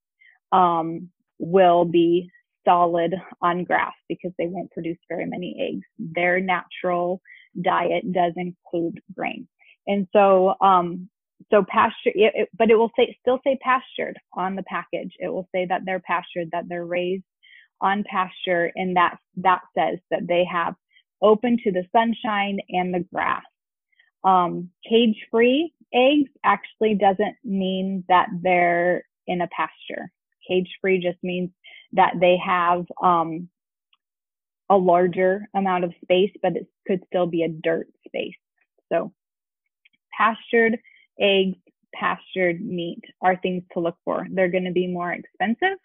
um, 0.52 1.10
will 1.40 1.86
be 1.86 2.30
solid 2.66 3.14
on 3.42 3.64
grass 3.64 3.94
because 4.08 4.32
they 4.38 4.48
won't 4.48 4.72
produce 4.72 4.98
very 5.10 5.26
many 5.26 5.56
eggs. 5.60 5.86
Their 5.98 6.40
natural 6.40 7.22
diet 7.62 8.12
does 8.12 8.34
include 8.36 9.02
grain. 9.16 9.48
And 9.88 10.08
so, 10.14 10.56
um, 10.62 11.10
so 11.52 11.64
pasture, 11.68 12.12
it, 12.16 12.32
it, 12.36 12.50
but 12.58 12.70
it 12.70 12.76
will 12.76 12.92
say, 12.98 13.18
still 13.22 13.40
say 13.44 13.58
pastured 13.62 14.18
on 14.34 14.56
the 14.56 14.64
package. 14.64 15.14
It 15.20 15.28
will 15.28 15.48
say 15.54 15.66
that 15.68 15.82
they're 15.86 16.00
pastured, 16.00 16.50
that 16.52 16.66
they're 16.68 16.86
raised 16.86 17.24
on 17.82 18.04
pasture, 18.10 18.72
and 18.76 18.96
that, 18.96 19.18
that 19.38 19.62
says 19.78 20.00
that 20.10 20.28
they 20.28 20.46
have 20.50 20.76
open 21.24 21.58
to 21.64 21.72
the 21.72 21.86
sunshine 21.92 22.60
and 22.70 22.94
the 22.94 23.06
grass. 23.14 23.44
Um, 24.24 24.70
cage 24.88 25.18
free 25.32 25.74
eggs 25.94 26.30
actually 26.44 26.96
doesn't 26.96 27.36
mean 27.44 28.04
that 28.10 28.28
they're 28.42 29.06
in 29.28 29.42
a 29.42 29.48
pasture. 29.48 30.12
Cage 30.48 30.70
free 30.82 31.00
just 31.00 31.18
means 31.24 31.50
that 31.94 32.14
they 32.20 32.38
have 32.44 32.86
um, 33.02 33.50
a 34.70 34.76
larger 34.76 35.48
amount 35.56 35.84
of 35.84 35.94
space, 36.04 36.32
but 36.42 36.56
it 36.56 36.68
could 36.88 37.02
still 37.08 37.28
be 37.28 37.44
a 37.44 37.50
dirt 37.50 37.88
space. 38.08 38.36
So 38.92 39.14
pastured 40.18 40.80
eggs, 41.20 41.58
pastured 41.94 42.62
meat 42.62 43.02
are 43.22 43.38
things 43.38 43.64
to 43.74 43.80
look 43.80 43.98
for. 44.04 44.28
They're 44.32 44.52
going 44.52 44.66
to 44.66 44.72
be 44.72 44.88
more 44.88 45.12
expensive. 45.14 45.78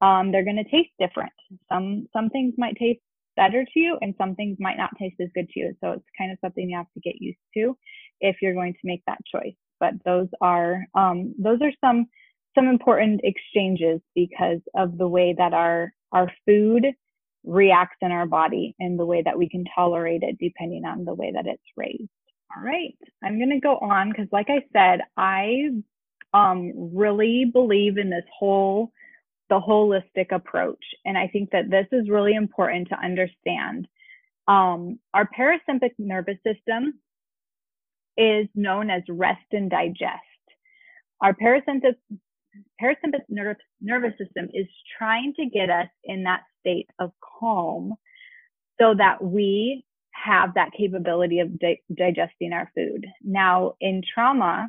Um, 0.00 0.32
they're 0.32 0.44
going 0.44 0.62
to 0.62 0.70
taste 0.70 0.90
different. 0.98 1.32
Some 1.70 2.08
some 2.12 2.28
things 2.28 2.54
might 2.58 2.76
taste 2.76 3.00
better 3.36 3.64
to 3.64 3.78
you, 3.78 3.98
and 4.00 4.14
some 4.18 4.34
things 4.34 4.56
might 4.60 4.76
not 4.76 4.90
taste 4.98 5.16
as 5.20 5.28
good 5.34 5.48
to 5.50 5.60
you. 5.60 5.74
So 5.80 5.92
it's 5.92 6.04
kind 6.16 6.32
of 6.32 6.38
something 6.40 6.68
you 6.68 6.76
have 6.76 6.92
to 6.94 7.00
get 7.00 7.20
used 7.20 7.38
to 7.56 7.76
if 8.20 8.36
you're 8.40 8.54
going 8.54 8.74
to 8.74 8.80
make 8.84 9.02
that 9.06 9.18
choice. 9.32 9.54
But 9.80 9.94
those 10.04 10.28
are 10.40 10.84
um, 10.94 11.34
those 11.38 11.58
are 11.62 11.72
some 11.80 12.06
some 12.54 12.68
important 12.68 13.20
exchanges 13.24 14.00
because 14.14 14.60
of 14.74 14.98
the 14.98 15.08
way 15.08 15.34
that 15.36 15.52
our 15.52 15.92
our 16.12 16.30
food 16.46 16.86
reacts 17.44 17.96
in 18.00 18.10
our 18.10 18.26
body 18.26 18.74
and 18.78 18.98
the 18.98 19.04
way 19.04 19.22
that 19.22 19.38
we 19.38 19.48
can 19.48 19.64
tolerate 19.74 20.22
it 20.22 20.38
depending 20.40 20.84
on 20.84 21.04
the 21.04 21.14
way 21.14 21.30
that 21.34 21.46
it's 21.46 21.62
raised. 21.76 22.08
All 22.56 22.62
right, 22.62 22.96
I'm 23.22 23.38
going 23.38 23.50
to 23.50 23.60
go 23.60 23.76
on 23.78 24.10
because, 24.10 24.28
like 24.32 24.48
I 24.48 24.62
said, 24.72 25.00
I 25.16 25.70
um, 26.32 26.72
really 26.94 27.46
believe 27.52 27.98
in 27.98 28.10
this 28.10 28.24
whole 28.38 28.92
the 29.54 29.60
holistic 29.60 30.32
approach, 30.32 30.84
and 31.04 31.16
I 31.16 31.28
think 31.28 31.50
that 31.50 31.70
this 31.70 31.86
is 31.92 32.08
really 32.08 32.34
important 32.34 32.88
to 32.88 32.98
understand. 32.98 33.86
Um, 34.48 34.98
our 35.12 35.28
parasympathetic 35.38 35.92
nervous 35.98 36.38
system 36.44 36.94
is 38.16 38.48
known 38.54 38.90
as 38.90 39.02
rest 39.08 39.46
and 39.52 39.70
digest. 39.70 40.20
Our 41.20 41.34
parasympathetic 41.34 41.96
parasympathetic 42.82 43.56
nervous, 43.80 44.18
system 44.18 44.48
is 44.52 44.66
trying 44.98 45.34
to 45.34 45.46
get 45.46 45.70
us 45.70 45.88
in 46.04 46.24
that 46.24 46.42
state 46.60 46.88
of 46.98 47.10
calm 47.40 47.94
so 48.80 48.94
that 48.94 49.22
we 49.22 49.84
have 50.10 50.54
that 50.54 50.72
capability 50.72 51.40
of 51.40 51.58
di- 51.58 51.82
digesting 51.92 52.52
our 52.52 52.70
food. 52.74 53.06
Now, 53.22 53.74
in 53.80 54.02
trauma, 54.14 54.68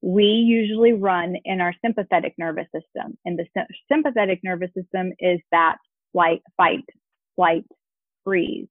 we 0.00 0.24
usually 0.24 0.92
run 0.92 1.36
in 1.44 1.60
our 1.60 1.74
sympathetic 1.84 2.34
nervous 2.38 2.66
system, 2.74 3.16
and 3.24 3.38
the 3.38 3.46
sympathetic 3.90 4.40
nervous 4.42 4.70
system 4.74 5.12
is 5.18 5.40
that 5.52 5.76
flight, 6.12 6.42
fight, 6.56 6.84
flight, 7.36 7.64
freeze. 8.24 8.68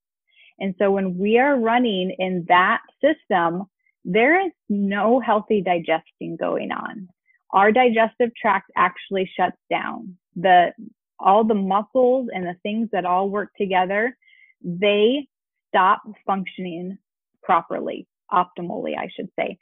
And 0.60 0.76
so 0.78 0.92
when 0.92 1.18
we 1.18 1.40
are 1.40 1.58
running 1.58 2.16
in 2.20 2.46
that 2.50 2.82
system, 3.02 3.64
there 4.04 4.46
is 4.46 4.52
no 4.68 5.20
healthy 5.20 5.62
digesting 5.62 6.38
going 6.38 6.72
on 6.72 7.08
our 7.52 7.72
digestive 7.72 8.30
tract 8.40 8.72
actually 8.76 9.30
shuts 9.38 9.58
down. 9.70 10.16
The 10.36 10.72
all 11.20 11.44
the 11.44 11.56
muscles 11.56 12.30
and 12.34 12.46
the 12.46 12.56
things 12.64 12.90
that 12.94 13.06
all 13.06 13.30
work 13.30 13.50
together, 13.58 14.16
they 14.64 15.28
stop 15.68 16.02
functioning 16.26 16.98
properly, 17.44 18.08
optimally, 18.32 18.98
I 18.98 19.10
should 19.14 19.28
say. 19.38 19.58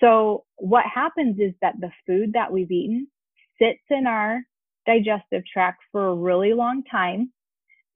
So 0.00 0.44
what 0.56 0.84
happens 0.86 1.38
is 1.38 1.52
that 1.62 1.74
the 1.80 1.90
food 2.06 2.32
that 2.34 2.52
we've 2.52 2.70
eaten 2.70 3.08
sits 3.60 3.82
in 3.90 4.06
our 4.06 4.40
digestive 4.86 5.42
tract 5.52 5.82
for 5.92 6.08
a 6.08 6.14
really 6.14 6.54
long 6.54 6.84
time 6.90 7.32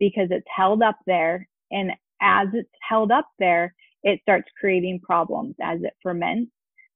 because 0.01 0.29
it's 0.31 0.47
held 0.55 0.83
up 0.83 0.99
there. 1.07 1.49
And 1.71 1.93
as 2.21 2.49
it's 2.53 2.69
held 2.87 3.13
up 3.13 3.29
there, 3.39 3.75
it 4.03 4.21
starts 4.23 4.49
creating 4.61 5.01
problems 5.01 5.55
as 5.63 5.81
it 5.83 5.95
ferments 6.03 6.51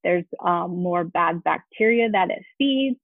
there's 0.06 0.24
um, 0.44 0.76
more 0.76 1.02
bad 1.02 1.42
bacteria 1.42 2.08
that 2.12 2.30
it 2.30 2.42
feeds, 2.56 2.96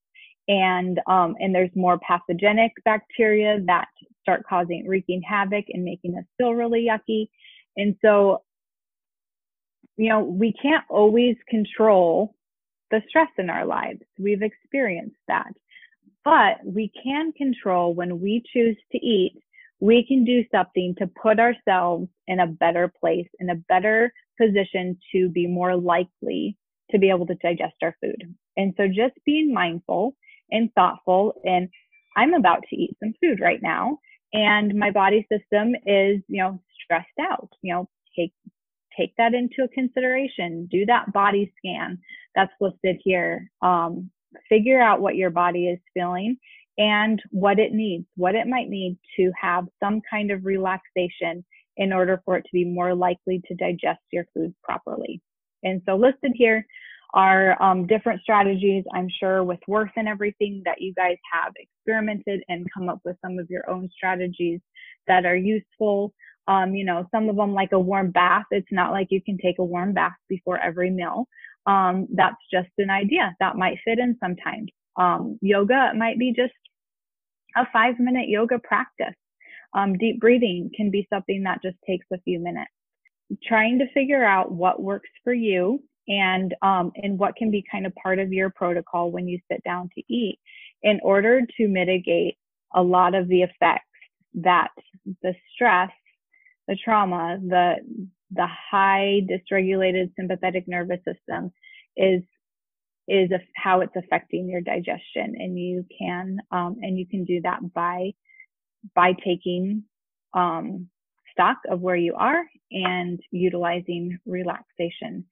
and 0.47 1.01
um, 1.09 1.35
and 1.41 1.53
there's 1.53 1.75
more 1.75 1.99
pathogenic 1.99 2.71
bacteria 2.85 3.59
that 3.67 3.89
start 4.23 4.45
causing 4.49 4.87
wreaking 4.87 5.21
havoc 5.29 5.65
and 5.71 5.83
making 5.83 6.17
us 6.17 6.25
feel 6.39 6.53
really 6.53 6.87
yucky 6.89 7.29
and 7.77 7.97
so 8.05 8.41
you 9.97 10.09
know 10.09 10.21
we 10.21 10.53
can't 10.61 10.85
always 10.89 11.37
control 11.49 12.35
the 12.91 13.03
stress 13.09 13.29
in 13.39 13.51
our 13.51 13.65
lives 13.65 14.01
we've 14.19 14.43
experienced 14.43 15.17
that 15.29 15.53
but 16.25 16.57
we 16.65 16.91
can 17.03 17.33
control 17.33 17.95
when 17.95 18.21
we 18.21 18.43
choose 18.53 18.77
to 18.91 18.99
eat 18.99 19.35
we 19.81 20.05
can 20.07 20.25
do 20.25 20.45
something 20.53 20.95
to 20.99 21.11
put 21.21 21.41
ourselves 21.41 22.09
in 22.29 22.41
a 22.41 22.47
better 22.47 22.93
place 23.01 23.29
in 23.41 23.51
a 23.51 23.63
better 23.69 24.13
position 24.41 24.99
to 25.13 25.29
be 25.29 25.47
more 25.47 25.77
likely 25.77 26.57
to 26.91 26.99
be 26.99 27.11
able 27.11 27.27
to 27.27 27.35
digest 27.37 27.75
our 27.83 27.97
food 28.01 28.35
and 28.57 28.75
so 28.77 28.87
just 28.87 29.15
being 29.25 29.53
mindful 29.53 30.15
and 30.53 30.71
thoughtful. 30.75 31.41
And 31.45 31.69
I'm 32.17 32.35
about 32.35 32.63
to 32.71 32.77
eat 32.77 32.97
some 33.03 33.15
food 33.21 33.41
right 33.41 33.61
now, 33.63 33.99
and 34.33 34.75
my 34.75 34.91
body 34.91 35.27
system 35.33 35.75
is, 35.87 36.21
you 36.29 36.43
know, 36.43 36.61
stressed 36.85 37.09
out. 37.21 37.49
You 37.63 37.75
know, 37.75 37.89
take 38.17 38.33
take 38.99 39.15
that 39.17 39.35
into 39.35 39.69
consideration. 39.73 40.69
Do 40.71 40.87
that 40.87 41.13
body 41.13 41.53
scan 41.59 41.99
that's 42.35 42.53
listed 42.61 43.01
here. 43.03 43.51
Um, 43.61 44.11
figure 44.49 44.81
out 44.81 45.01
what 45.01 45.17
your 45.17 45.31
body 45.31 45.69
is 45.69 45.79
feeling 45.95 46.39
and 46.79 47.23
what 47.31 47.59
it 47.59 47.73
needs, 47.73 48.07
what 48.17 48.35
it 48.35 48.47
might 48.47 48.69
need 48.69 48.99
to 49.17 49.31
have 49.41 49.67
some 49.83 50.01
kind 50.11 50.31
of 50.31 50.45
relaxation 50.45 51.45
in 51.77 51.93
order 51.93 52.23
for 52.25 52.37
it 52.37 52.43
to 52.43 52.53
be 52.53 52.65
more 52.65 52.95
likely 52.95 53.43
to 53.47 53.55
digest 53.55 54.01
your 54.11 54.27
food 54.35 54.55
properly. 54.63 55.21
And 55.63 55.83
so 55.87 55.97
listed 55.97 56.33
here 56.35 56.67
are 57.15 57.63
um, 57.63 57.87
different 57.87 58.23
strategies, 58.23 58.85
I'm 58.95 59.09
sure, 59.21 59.45
with 59.45 59.61
worth 59.69 59.91
and 59.97 60.09
everything 60.09 60.63
that 60.65 60.81
you 60.81 60.95
guys 60.95 61.19
have 61.33 61.53
experimented 61.57 62.43
and 62.49 62.67
come 62.73 62.89
up 62.89 63.01
with 63.05 63.17
some 63.23 63.39
of 63.39 63.51
your 63.51 63.69
own 63.69 63.91
strategies 63.95 64.61
that 65.07 65.27
are 65.27 65.37
useful. 65.37 66.15
Um, 66.49 66.75
you 66.75 66.85
know, 66.85 67.07
some 67.11 67.29
of 67.29 67.37
them 67.37 67.55
like 67.55 67.73
a 67.73 67.79
warm 67.79 68.11
bath. 68.11 68.45
It's 68.51 68.73
not 68.73 68.91
like 68.91 69.09
you 69.11 69.23
can 69.23 69.39
take 69.39 69.59
a 69.59 69.65
warm 69.65 69.93
bath 69.93 70.17
before 70.29 70.59
every 70.59 70.91
meal. 70.91 71.27
Um, 71.67 72.09
that's 72.15 72.37
just 72.53 72.71
an 72.79 72.91
idea 72.91 73.35
that 73.39 73.57
might 73.57 73.79
fit 73.85 73.99
in 73.99 74.17
sometimes. 74.21 74.71
Um, 74.97 75.39
yoga 75.41 75.93
might 75.97 76.19
be 76.19 76.33
just 76.33 76.53
a 77.57 77.67
five 77.73 77.99
minute 77.99 78.29
yoga 78.29 78.59
practice. 78.59 79.15
Um, 79.75 79.97
deep 79.97 80.21
breathing 80.21 80.71
can 80.77 80.91
be 80.91 81.07
something 81.13 81.43
that 81.45 81.63
just 81.63 81.77
takes 81.87 82.07
a 82.13 82.21
few 82.21 82.41
minutes. 82.41 82.71
Trying 83.47 83.79
to 83.79 83.91
figure 83.93 84.25
out 84.25 84.53
what 84.53 84.83
works 84.83 85.09
for 85.25 85.33
you 85.33 85.83
and 86.09 86.55
um, 86.63 86.93
and 86.97 87.19
what 87.19 87.37
can 87.37 87.51
be 87.51 87.65
kind 87.71 87.87
of 87.87 87.95
part 87.95 88.19
of 88.19 88.33
your 88.33 88.51
protocol 88.51 89.11
when 89.11 89.29
you 89.29 89.39
sit 89.51 89.63
down 89.65 89.89
to 89.95 90.03
eat 90.13 90.39
in 90.83 91.01
order 91.03 91.43
to 91.57 91.69
mitigate 91.69 92.37
a 92.75 92.83
lot 92.83 93.15
of 93.15 93.29
the 93.29 93.43
effects 93.43 93.87
that 94.35 94.69
the 95.23 95.35
stress 95.55 95.91
the 96.69 96.77
trauma 96.83 97.39
the 97.41 97.75
the 98.31 98.47
high 98.71 99.21
dysregulated 99.31 100.11
sympathetic 100.19 100.67
nervous 100.67 101.01
system 101.05 101.53
is 101.97 102.23
is 103.09 103.31
a, 103.33 103.41
how 103.57 103.81
it's 103.81 103.97
affecting 103.97 104.49
your 104.49 104.61
digestion 104.61 105.35
and 105.37 105.59
you 105.59 105.85
can 105.99 106.39
um, 106.51 106.77
and 106.83 106.99
you 106.99 107.07
can 107.07 107.25
do 107.25 107.41
that 107.43 107.61
by 107.75 108.13
by 108.95 109.13
taking 109.25 109.85
um, 110.35 110.89
stock 111.33 111.59
of 111.71 111.81
where 111.81 111.97
you 111.97 112.15
are 112.15 112.45
and 112.71 113.21
utilizing 113.31 114.19
relaxation 114.27 115.25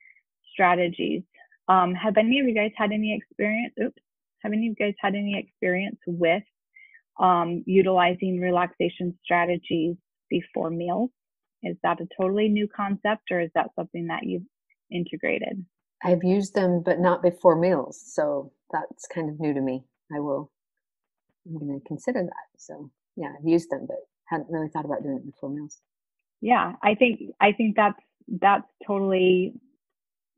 strategies. 0.53 1.22
Um, 1.68 1.95
have 1.95 2.16
any 2.16 2.41
of 2.41 2.47
you 2.47 2.55
guys 2.55 2.72
had 2.76 2.93
any 2.93 3.16
experience? 3.16 3.74
Oops. 3.83 4.03
Have 4.43 4.53
any 4.53 4.68
of 4.68 4.74
you 4.78 4.87
guys 4.87 4.95
had 5.01 5.14
any 5.14 5.39
experience 5.39 5.99
with 6.07 6.43
um, 7.18 7.62
utilizing 7.66 8.41
relaxation 8.41 9.16
strategies 9.22 9.97
before 10.28 10.70
meals? 10.70 11.11
Is 11.62 11.76
that 11.82 12.00
a 12.00 12.06
totally 12.18 12.48
new 12.48 12.68
concept 12.68 13.30
or 13.30 13.40
is 13.40 13.50
that 13.54 13.70
something 13.76 14.06
that 14.06 14.24
you've 14.24 14.46
integrated? 14.90 15.64
I've 16.02 16.24
used 16.24 16.54
them, 16.54 16.82
but 16.84 16.98
not 16.98 17.22
before 17.22 17.56
meals. 17.56 18.02
So 18.04 18.52
that's 18.72 19.06
kind 19.06 19.28
of 19.28 19.38
new 19.38 19.52
to 19.52 19.61
me. 19.61 19.84
I 20.14 20.20
will, 20.20 20.50
I'm 21.46 21.58
going 21.58 21.78
to 21.78 21.86
consider 21.86 22.22
that. 22.22 22.58
So 22.58 22.90
yeah, 23.16 23.32
I've 23.38 23.46
used 23.46 23.70
them, 23.70 23.86
but 23.86 23.98
hadn't 24.26 24.50
really 24.50 24.68
thought 24.68 24.84
about 24.84 25.02
doing 25.02 25.16
it 25.16 25.26
before 25.26 25.50
meals. 25.50 25.78
Yeah, 26.40 26.72
I 26.82 26.94
think, 26.94 27.20
I 27.40 27.52
think 27.52 27.76
that's, 27.76 28.00
that's 28.40 28.66
totally 28.86 29.54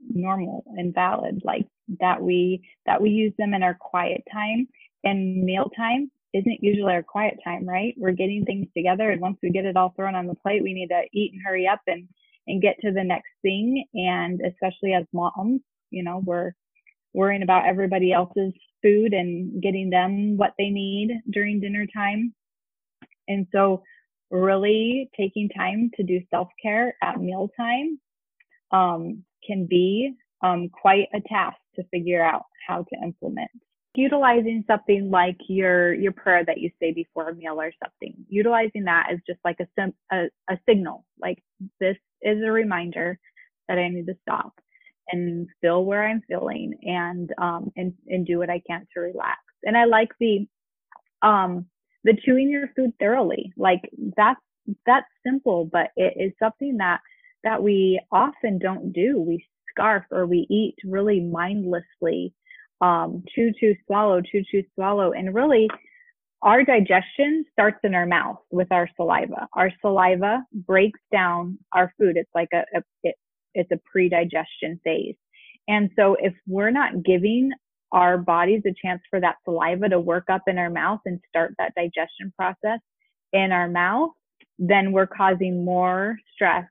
normal 0.08 0.64
and 0.76 0.94
valid 0.94 1.42
like 1.44 1.66
that 2.00 2.22
we 2.22 2.62
that 2.86 3.00
we 3.00 3.10
use 3.10 3.32
them 3.38 3.54
in 3.54 3.62
our 3.62 3.74
quiet 3.74 4.22
time 4.32 4.66
and 5.04 5.42
meal 5.44 5.70
time 5.76 6.10
isn't 6.34 6.62
usually 6.62 6.92
our 6.92 7.02
quiet 7.02 7.38
time 7.44 7.68
right? 7.68 7.94
We're 7.96 8.12
getting 8.12 8.44
things 8.44 8.68
together 8.76 9.10
and 9.10 9.20
once 9.20 9.38
we 9.42 9.50
get 9.50 9.64
it 9.64 9.76
all 9.76 9.92
thrown 9.96 10.14
on 10.14 10.26
the 10.26 10.34
plate 10.34 10.62
we 10.62 10.74
need 10.74 10.88
to 10.88 11.02
eat 11.12 11.32
and 11.32 11.42
hurry 11.44 11.66
up 11.66 11.80
and 11.86 12.08
and 12.46 12.60
get 12.60 12.76
to 12.80 12.92
the 12.92 13.04
next 13.04 13.30
thing. 13.42 13.84
And 13.94 14.40
especially 14.40 14.94
as 14.94 15.04
moms 15.12 15.60
you 15.90 16.02
know 16.02 16.22
we're 16.24 16.52
worrying 17.14 17.42
about 17.42 17.66
everybody 17.66 18.12
else's 18.12 18.52
food 18.82 19.12
and 19.12 19.62
getting 19.62 19.90
them 19.90 20.36
what 20.36 20.54
they 20.58 20.70
need 20.70 21.10
during 21.30 21.60
dinner 21.60 21.86
time. 21.94 22.34
And 23.28 23.46
so 23.52 23.82
really 24.30 25.10
taking 25.16 25.48
time 25.50 25.90
to 25.96 26.02
do 26.02 26.20
self-care 26.30 26.96
at 27.02 27.20
mealtime 27.20 28.00
um, 28.72 29.24
can 29.46 29.66
be 29.66 30.14
um, 30.42 30.68
quite 30.70 31.08
a 31.14 31.20
task 31.20 31.56
to 31.76 31.84
figure 31.92 32.22
out 32.22 32.44
how 32.66 32.82
to 32.82 32.96
implement. 33.02 33.50
Utilizing 33.94 34.64
something 34.66 35.10
like 35.10 35.36
your 35.48 35.92
your 35.92 36.12
prayer 36.12 36.44
that 36.44 36.58
you 36.58 36.70
say 36.80 36.92
before 36.92 37.28
a 37.28 37.34
meal 37.34 37.60
or 37.60 37.72
something, 37.82 38.14
utilizing 38.28 38.84
that 38.84 39.08
as 39.12 39.18
just 39.26 39.40
like 39.44 39.56
a, 39.60 39.66
sim- 39.78 39.94
a, 40.10 40.24
a 40.48 40.58
signal, 40.66 41.04
like 41.20 41.42
this 41.78 41.96
is 42.22 42.42
a 42.42 42.50
reminder 42.50 43.18
that 43.68 43.78
I 43.78 43.88
need 43.88 44.06
to 44.06 44.16
stop 44.22 44.54
and 45.10 45.48
feel 45.60 45.84
where 45.84 46.06
I'm 46.06 46.22
feeling 46.28 46.74
and 46.82 47.30
um 47.38 47.72
and 47.76 47.92
and 48.06 48.26
do 48.26 48.38
what 48.38 48.50
I 48.50 48.62
can 48.66 48.86
to 48.94 49.00
relax. 49.00 49.40
And 49.64 49.76
I 49.76 49.84
like 49.84 50.10
the 50.18 50.46
um 51.22 51.66
the 52.04 52.16
chewing 52.24 52.50
your 52.50 52.68
food 52.74 52.92
thoroughly. 52.98 53.52
Like 53.56 53.82
that's 54.16 54.40
that's 54.86 55.06
simple, 55.24 55.64
but 55.64 55.90
it 55.96 56.14
is 56.16 56.32
something 56.38 56.78
that 56.78 57.00
that 57.44 57.62
we 57.62 58.00
often 58.10 58.58
don't 58.58 58.92
do. 58.92 59.20
We 59.20 59.44
scarf 59.70 60.04
or 60.10 60.26
we 60.26 60.46
eat 60.50 60.76
really 60.84 61.20
mindlessly, 61.20 62.34
um, 62.82 63.22
chew, 63.34 63.52
chew, 63.58 63.74
swallow, 63.86 64.20
chew, 64.20 64.42
chew, 64.50 64.64
swallow. 64.74 65.12
And 65.12 65.34
really, 65.34 65.68
our 66.42 66.64
digestion 66.64 67.44
starts 67.52 67.78
in 67.84 67.94
our 67.94 68.06
mouth 68.06 68.38
with 68.50 68.70
our 68.72 68.88
saliva. 68.96 69.48
Our 69.54 69.70
saliva 69.80 70.42
breaks 70.52 71.00
down 71.12 71.58
our 71.72 71.94
food. 71.98 72.16
It's 72.16 72.30
like 72.34 72.48
a, 72.52 72.64
a 72.76 72.82
it, 73.04 73.14
it's 73.54 73.70
a 73.70 73.78
pre-digestion 73.90 74.80
phase. 74.82 75.14
And 75.68 75.90
so 75.96 76.16
if 76.20 76.34
we're 76.48 76.72
not 76.72 77.04
giving 77.04 77.52
our 77.92 78.18
bodies 78.18 78.62
a 78.66 78.74
chance 78.84 79.00
for 79.08 79.20
that 79.20 79.36
saliva 79.44 79.88
to 79.90 80.00
work 80.00 80.24
up 80.28 80.42
in 80.48 80.58
our 80.58 80.70
mouth 80.70 81.00
and 81.06 81.20
start 81.28 81.54
that 81.58 81.74
digestion 81.76 82.32
process 82.36 82.80
in 83.32 83.52
our 83.52 83.68
mouth, 83.68 84.10
then 84.58 84.90
we're 84.90 85.06
causing 85.06 85.64
more 85.64 86.16
stress 86.34 86.64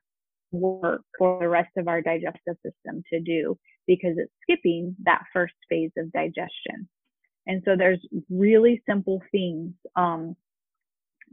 work 0.50 1.00
for 1.18 1.38
the 1.40 1.48
rest 1.48 1.70
of 1.78 1.88
our 1.88 2.02
digestive 2.02 2.56
system 2.62 3.02
to 3.10 3.20
do 3.20 3.56
because 3.86 4.14
it's 4.16 4.32
skipping 4.42 4.96
that 5.04 5.22
first 5.32 5.54
phase 5.68 5.90
of 5.96 6.12
digestion. 6.12 6.88
And 7.46 7.62
so 7.64 7.76
there's 7.76 8.00
really 8.30 8.82
simple 8.88 9.20
things 9.32 9.72
um, 9.96 10.36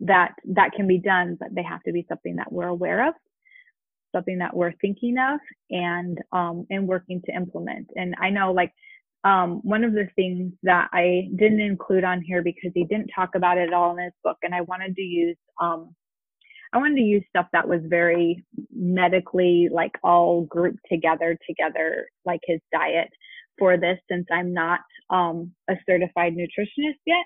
that 0.02 0.34
that 0.45 0.72
can 0.74 0.88
be 0.88 0.97
done, 1.00 1.38
but 1.39 1.50
they 1.54 1.64
have 1.64 1.84
to 1.84 1.91
be 1.91 2.06
something 2.10 2.38
that 2.38 2.52
we're 2.52 2.68
aware 2.68 3.08
of, 3.08 3.14
something 4.16 4.39
that 4.39 4.56
we're 4.56 4.74
thinking 4.82 5.18
of, 5.18 5.39
and 5.70 6.18
um, 6.32 6.66
and 6.70 6.88
working 6.88 7.22
to 7.26 7.36
implement. 7.36 7.89
And 7.95 8.16
I 8.20 8.30
know 8.30 8.52
like 8.54 8.74
um, 9.24 9.60
one 9.64 9.84
of 9.84 9.93
the 9.93 10.08
things 10.16 10.54
that 10.64 10.89
I 10.93 11.30
didn't 11.36 11.60
include 11.60 12.04
on 12.04 12.22
here 12.22 12.41
because 12.41 12.72
he 12.74 12.86
didn't 12.86 13.12
talk 13.14 13.32
about 13.36 13.58
it 13.58 13.74
all 13.74 13.95
in 13.97 14.04
his 14.04 14.14
book, 14.24 14.38
and 14.41 14.56
I 14.56 14.62
wanted 14.62 14.95
to 14.95 15.02
use 15.02 15.38
um, 15.62 15.93
I 16.72 16.78
wanted 16.78 16.95
to 16.95 17.01
use 17.01 17.24
stuff 17.30 17.47
that 17.53 17.67
was 17.67 17.82
very 17.84 18.43
medically 18.72 19.70
like 19.72 19.93
all 20.03 20.43
grouped 20.43 20.82
together 20.91 21.38
together 21.47 22.07
like 22.26 22.41
his 22.45 22.59
diet 22.72 23.09
for 23.57 23.78
this 23.78 23.97
since 24.09 24.28
I'm 24.32 24.53
not 24.53 24.80
um, 25.09 25.51
a 25.70 25.74
certified 25.88 26.34
nutritionist 26.36 26.99
yet. 27.05 27.26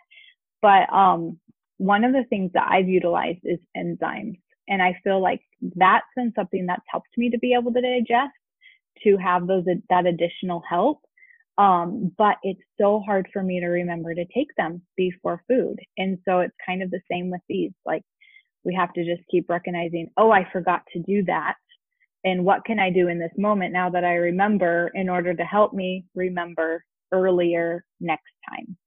But 0.62 0.92
um, 0.94 1.40
one 1.78 2.04
of 2.06 2.14
the 2.14 2.24
things 2.30 2.52
that 2.54 2.68
I've 2.70 2.88
utilized 2.88 3.42
is 3.44 3.60
enzymes. 3.78 4.40
And 4.68 4.82
I 4.82 4.98
feel 5.04 5.22
like 5.22 5.42
that's 5.76 6.06
been 6.16 6.32
something 6.36 6.66
that's 6.66 6.86
helped 6.90 7.10
me 7.18 7.30
to 7.30 7.38
be 7.38 7.54
able 7.54 7.74
to 7.74 7.82
digest, 7.82 8.32
to 9.04 9.18
have 9.18 9.48
those 9.48 9.66
that 9.90 10.06
additional 10.06 10.64
help. 10.68 11.02
Um, 11.58 12.12
but 12.18 12.38
it's 12.42 12.62
so 12.80 13.02
hard 13.06 13.28
for 13.32 13.44
me 13.44 13.60
to 13.60 13.68
remember 13.68 14.16
to 14.16 14.26
take 14.34 14.56
them 14.58 14.82
before 14.96 15.44
food. 15.48 15.78
And 15.98 16.18
so 16.26 16.40
it's 16.40 16.56
kind 16.66 16.82
of 16.82 16.90
the 16.90 17.02
same 17.12 17.30
with 17.30 17.42
these. 17.48 17.72
Like 17.86 18.04
we 18.66 18.74
have 18.76 18.94
to 18.94 19.06
just 19.06 19.28
keep 19.30 19.50
recognizing, 19.50 20.10
oh, 20.18 20.32
I 20.32 20.48
forgot 20.52 20.82
to 20.94 21.00
do 21.00 21.24
that. 21.26 21.56
And 22.24 22.46
what 22.46 22.64
can 22.66 22.80
I 22.80 22.90
do 22.90 23.10
in 23.10 23.20
this 23.20 23.32
moment 23.38 23.74
now 23.74 23.90
that 23.90 24.06
I 24.06 24.14
remember 24.14 24.92
in 24.94 25.10
order 25.10 25.34
to 25.34 25.44
help 25.44 25.74
me 25.74 26.06
remember 26.16 26.84
earlier 27.12 27.84
next 28.00 28.32
time? 28.50 28.78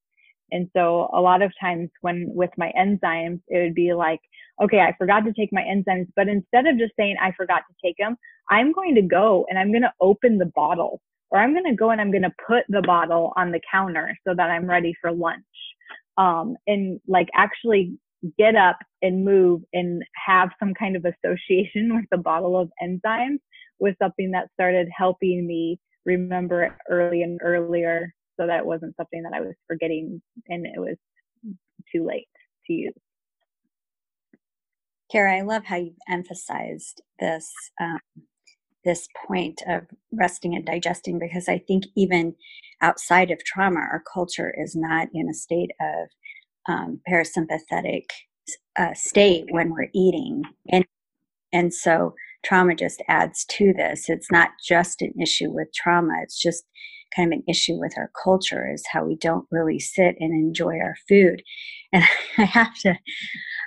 And 0.53 0.71
so 0.75 1.11
a 1.13 1.21
lot 1.21 1.43
of 1.43 1.53
times 1.61 1.91
when 2.01 2.31
with 2.33 2.51
my 2.57 2.73
enzymes, 2.79 3.41
it 3.49 3.63
would 3.63 3.75
be 3.75 3.93
like, 3.93 4.21
okay, 4.63 4.81
I 4.81 4.95
forgot 4.97 5.21
to 5.25 5.33
take 5.33 5.53
my 5.53 5.63
enzymes, 5.63 6.07
but 6.17 6.29
instead 6.29 6.67
of 6.67 6.79
just 6.79 6.95
saying 6.97 7.17
I 7.21 7.33
forgot 7.33 7.63
to 7.69 7.75
take 7.85 7.97
them, 7.99 8.17
I'm 8.49 8.73
going 8.73 8.95
to 8.95 9.03
go 9.03 9.45
and 9.51 9.59
I'm 9.59 9.71
going 9.71 9.83
to 9.83 9.93
open 10.01 10.39
the 10.39 10.51
bottle 10.55 11.01
or 11.31 11.41
I'm 11.41 11.53
going 11.53 11.65
to 11.65 11.75
go 11.75 11.91
and 11.91 12.01
I'm 12.01 12.13
going 12.13 12.23
to 12.23 12.33
put 12.47 12.65
the 12.69 12.83
bottle 12.83 13.33
on 13.37 13.51
the 13.51 13.61
counter 13.71 14.17
so 14.27 14.35
that 14.35 14.51
I'm 14.51 14.67
ready 14.67 14.95
for 15.01 15.13
lunch. 15.13 15.45
Um, 16.17 16.57
and 16.67 17.01
like 17.07 17.29
actually 17.35 17.99
get 18.39 18.57
up 18.57 18.79
and 19.03 19.25
move 19.25 19.63
and 19.73 20.03
have 20.27 20.51
some 20.59 20.75
kind 20.75 20.97
of 20.97 21.05
association 21.05 21.95
with 21.95 22.07
the 22.11 22.19
bottle 22.19 22.59
of 22.59 22.71
enzymes 22.83 23.39
was 23.79 23.95
something 24.01 24.31
that 24.31 24.49
started 24.55 24.89
helping 24.97 25.47
me 25.47 25.79
remember 26.05 26.65
it 26.65 26.73
early 26.89 27.23
and 27.23 27.41
earlier 27.43 28.15
so 28.39 28.47
that 28.47 28.61
it 28.61 28.67
wasn't 28.67 28.97
something 28.97 29.23
that 29.23 29.33
I 29.35 29.41
was 29.41 29.55
forgetting 29.67 30.23
and 30.49 30.67
it 30.67 30.79
was 30.79 30.97
too 31.93 32.05
late 32.07 32.29
to 32.67 32.73
use. 32.73 32.95
Kara, 35.11 35.39
I 35.39 35.43
love 35.43 35.65
how 35.65 35.77
you've 35.77 35.95
emphasized 36.09 37.01
this 37.21 37.53
um, 37.81 38.01
this 38.85 39.09
point 39.27 39.63
of 39.67 39.83
resting 40.13 40.55
and 40.55 40.65
digesting 40.65 41.19
because 41.19 41.49
I 41.49 41.59
think 41.59 41.85
even 41.97 42.35
outside 42.81 43.31
of 43.31 43.45
trauma, 43.45 43.81
our 43.81 44.03
culture 44.13 44.55
is 44.57 44.77
not 44.77 45.09
in 45.13 45.29
a 45.29 45.35
state 45.35 45.73
of 45.81 46.09
um, 46.69 47.01
parasympathetic 47.09 48.05
uh, 48.79 48.95
state 48.95 49.47
when 49.51 49.71
we're 49.71 49.91
eating, 49.95 50.43
and 50.71 50.85
and 51.53 51.73
so 51.73 52.15
trauma 52.45 52.75
just 52.75 53.03
adds 53.09 53.45
to 53.47 53.73
this. 53.77 54.09
It's 54.09 54.31
not 54.31 54.51
just 54.67 55.03
an 55.03 55.13
issue 55.21 55.51
with 55.51 55.69
trauma; 55.75 56.15
it's 56.23 56.41
just 56.41 56.65
kind 57.15 57.33
of 57.33 57.39
an 57.39 57.45
issue 57.49 57.79
with 57.79 57.95
our 57.97 58.11
culture 58.23 58.71
is 58.73 58.85
how 58.91 59.05
we 59.05 59.17
don't 59.17 59.47
really 59.51 59.79
sit 59.79 60.17
and 60.19 60.33
enjoy 60.33 60.79
our 60.79 60.97
food. 61.09 61.43
And 61.93 62.05
I 62.39 62.45
have 62.45 62.75
to, 62.81 62.99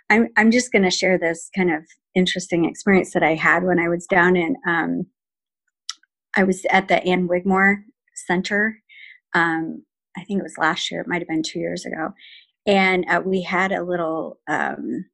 I'm, 0.10 0.28
I'm 0.38 0.52
just 0.52 0.72
going 0.72 0.84
to 0.84 0.92
share 0.92 1.18
this 1.18 1.50
kind 1.56 1.72
of 1.72 1.84
interesting 2.16 2.66
experience 2.66 3.14
that 3.14 3.24
I 3.24 3.36
had 3.36 3.64
when 3.64 3.80
I 3.80 3.88
was 3.88 4.06
down 4.06 4.36
in, 4.36 4.56
um, 4.68 5.06
I 6.36 6.44
was 6.44 6.66
at 6.70 6.88
the 6.88 7.04
Ann 7.04 7.28
Wigmore 7.28 7.84
Center. 8.28 8.80
Um, 9.34 9.84
I 10.18 10.24
think 10.24 10.40
it 10.40 10.44
was 10.44 10.58
last 10.58 10.92
year, 10.92 11.02
it 11.02 11.08
might 11.08 11.22
have 11.22 11.28
been 11.28 11.44
two 11.44 11.60
years 11.60 11.86
ago. 11.86 12.10
And 12.66 13.06
uh, 13.10 13.22
we 13.26 13.42
had 13.42 13.72
a 13.72 13.84
little 13.84 14.40
um, 14.48 15.06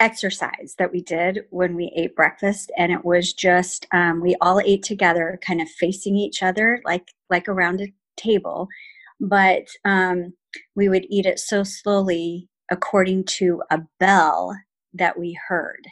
exercise 0.00 0.74
that 0.78 0.92
we 0.92 1.02
did 1.02 1.40
when 1.50 1.76
we 1.76 1.92
ate 1.96 2.16
breakfast 2.16 2.72
and 2.76 2.92
it 2.92 3.04
was 3.04 3.32
just 3.32 3.86
um, 3.92 4.20
we 4.20 4.36
all 4.40 4.60
ate 4.60 4.82
together 4.82 5.38
kind 5.46 5.60
of 5.60 5.68
facing 5.68 6.16
each 6.16 6.42
other 6.42 6.80
like 6.84 7.12
like 7.30 7.48
around 7.48 7.80
a 7.80 7.92
table. 8.16 8.68
But 9.20 9.66
um, 9.84 10.34
we 10.76 10.88
would 10.88 11.06
eat 11.10 11.26
it 11.26 11.38
so 11.38 11.64
slowly 11.64 12.48
according 12.70 13.24
to 13.24 13.62
a 13.70 13.80
bell 14.00 14.56
that 14.94 15.18
we 15.18 15.38
heard 15.48 15.86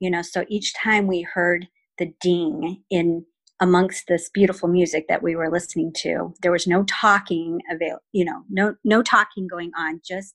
you 0.00 0.10
know? 0.10 0.22
So 0.22 0.44
each 0.48 0.74
time 0.74 1.06
we 1.06 1.22
heard 1.22 1.68
the 1.98 2.12
ding 2.20 2.82
in 2.90 3.24
amongst 3.60 4.04
this 4.06 4.28
beautiful 4.28 4.68
music 4.68 5.08
that 5.08 5.22
we 5.22 5.34
were 5.34 5.50
listening 5.50 5.90
to 5.90 6.34
there 6.42 6.52
was 6.52 6.66
no 6.66 6.84
talking 6.84 7.58
avail 7.70 8.00
you 8.12 8.22
know 8.22 8.42
no 8.50 8.74
no 8.84 9.02
talking 9.02 9.46
going 9.48 9.72
on 9.78 9.98
just 10.06 10.34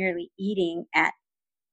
merely 0.00 0.30
eating 0.38 0.86
at 0.94 1.12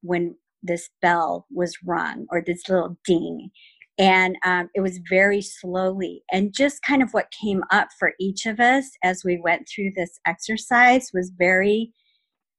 when 0.02 0.36
this 0.62 0.90
bell 1.02 1.48
was 1.50 1.78
rung 1.86 2.26
or 2.30 2.42
this 2.46 2.68
little 2.68 2.98
ding. 3.06 3.50
And 3.98 4.36
um, 4.46 4.70
it 4.76 4.82
was 4.82 5.00
very 5.10 5.42
slowly 5.42 6.24
and 6.32 6.54
just 6.54 6.84
kind 6.84 7.02
of 7.02 7.12
what 7.12 7.34
came 7.42 7.64
up 7.72 7.88
for 7.98 8.14
each 8.20 8.46
of 8.46 8.60
us 8.60 8.92
as 9.04 9.24
we 9.26 9.40
went 9.44 9.68
through 9.68 9.92
this 9.96 10.20
exercise 10.28 11.10
was 11.14 11.32
very 11.36 11.94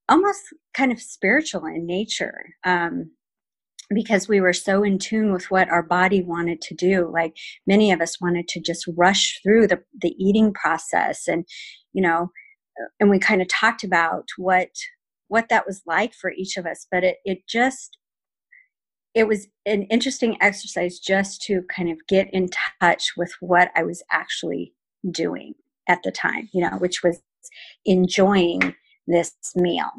almost 0.08 0.40
kind 0.74 0.90
of 0.90 1.00
spiritual 1.00 1.66
in 1.66 1.86
nature 1.86 2.54
um, 2.64 3.12
because 3.94 4.26
we 4.26 4.40
were 4.40 4.52
so 4.52 4.82
in 4.82 4.98
tune 4.98 5.32
with 5.32 5.50
what 5.50 5.68
our 5.68 5.82
body 5.82 6.22
wanted 6.22 6.60
to 6.62 6.74
do. 6.74 7.08
Like 7.12 7.36
many 7.66 7.92
of 7.92 8.00
us 8.00 8.20
wanted 8.20 8.48
to 8.48 8.60
just 8.60 8.88
rush 8.96 9.38
through 9.42 9.68
the, 9.68 9.80
the 10.02 10.14
eating 10.18 10.52
process 10.52 11.28
and 11.28 11.44
you 11.92 12.02
know 12.02 12.30
and 13.00 13.10
we 13.10 13.18
kind 13.18 13.42
of 13.42 13.48
talked 13.48 13.84
about 13.84 14.28
what 14.36 14.70
what 15.28 15.48
that 15.48 15.66
was 15.66 15.82
like 15.86 16.14
for 16.14 16.32
each 16.32 16.56
of 16.56 16.66
us 16.66 16.86
but 16.90 17.04
it, 17.04 17.18
it 17.24 17.46
just 17.48 17.98
it 19.14 19.26
was 19.26 19.48
an 19.66 19.84
interesting 19.84 20.36
exercise 20.40 20.98
just 20.98 21.42
to 21.42 21.62
kind 21.74 21.90
of 21.90 21.98
get 22.08 22.32
in 22.32 22.48
touch 22.80 23.12
with 23.16 23.32
what 23.40 23.70
i 23.76 23.82
was 23.82 24.02
actually 24.10 24.72
doing 25.10 25.54
at 25.88 26.00
the 26.02 26.10
time 26.10 26.48
you 26.52 26.60
know 26.60 26.76
which 26.78 27.02
was 27.02 27.20
enjoying 27.84 28.74
this 29.06 29.34
meal 29.56 29.90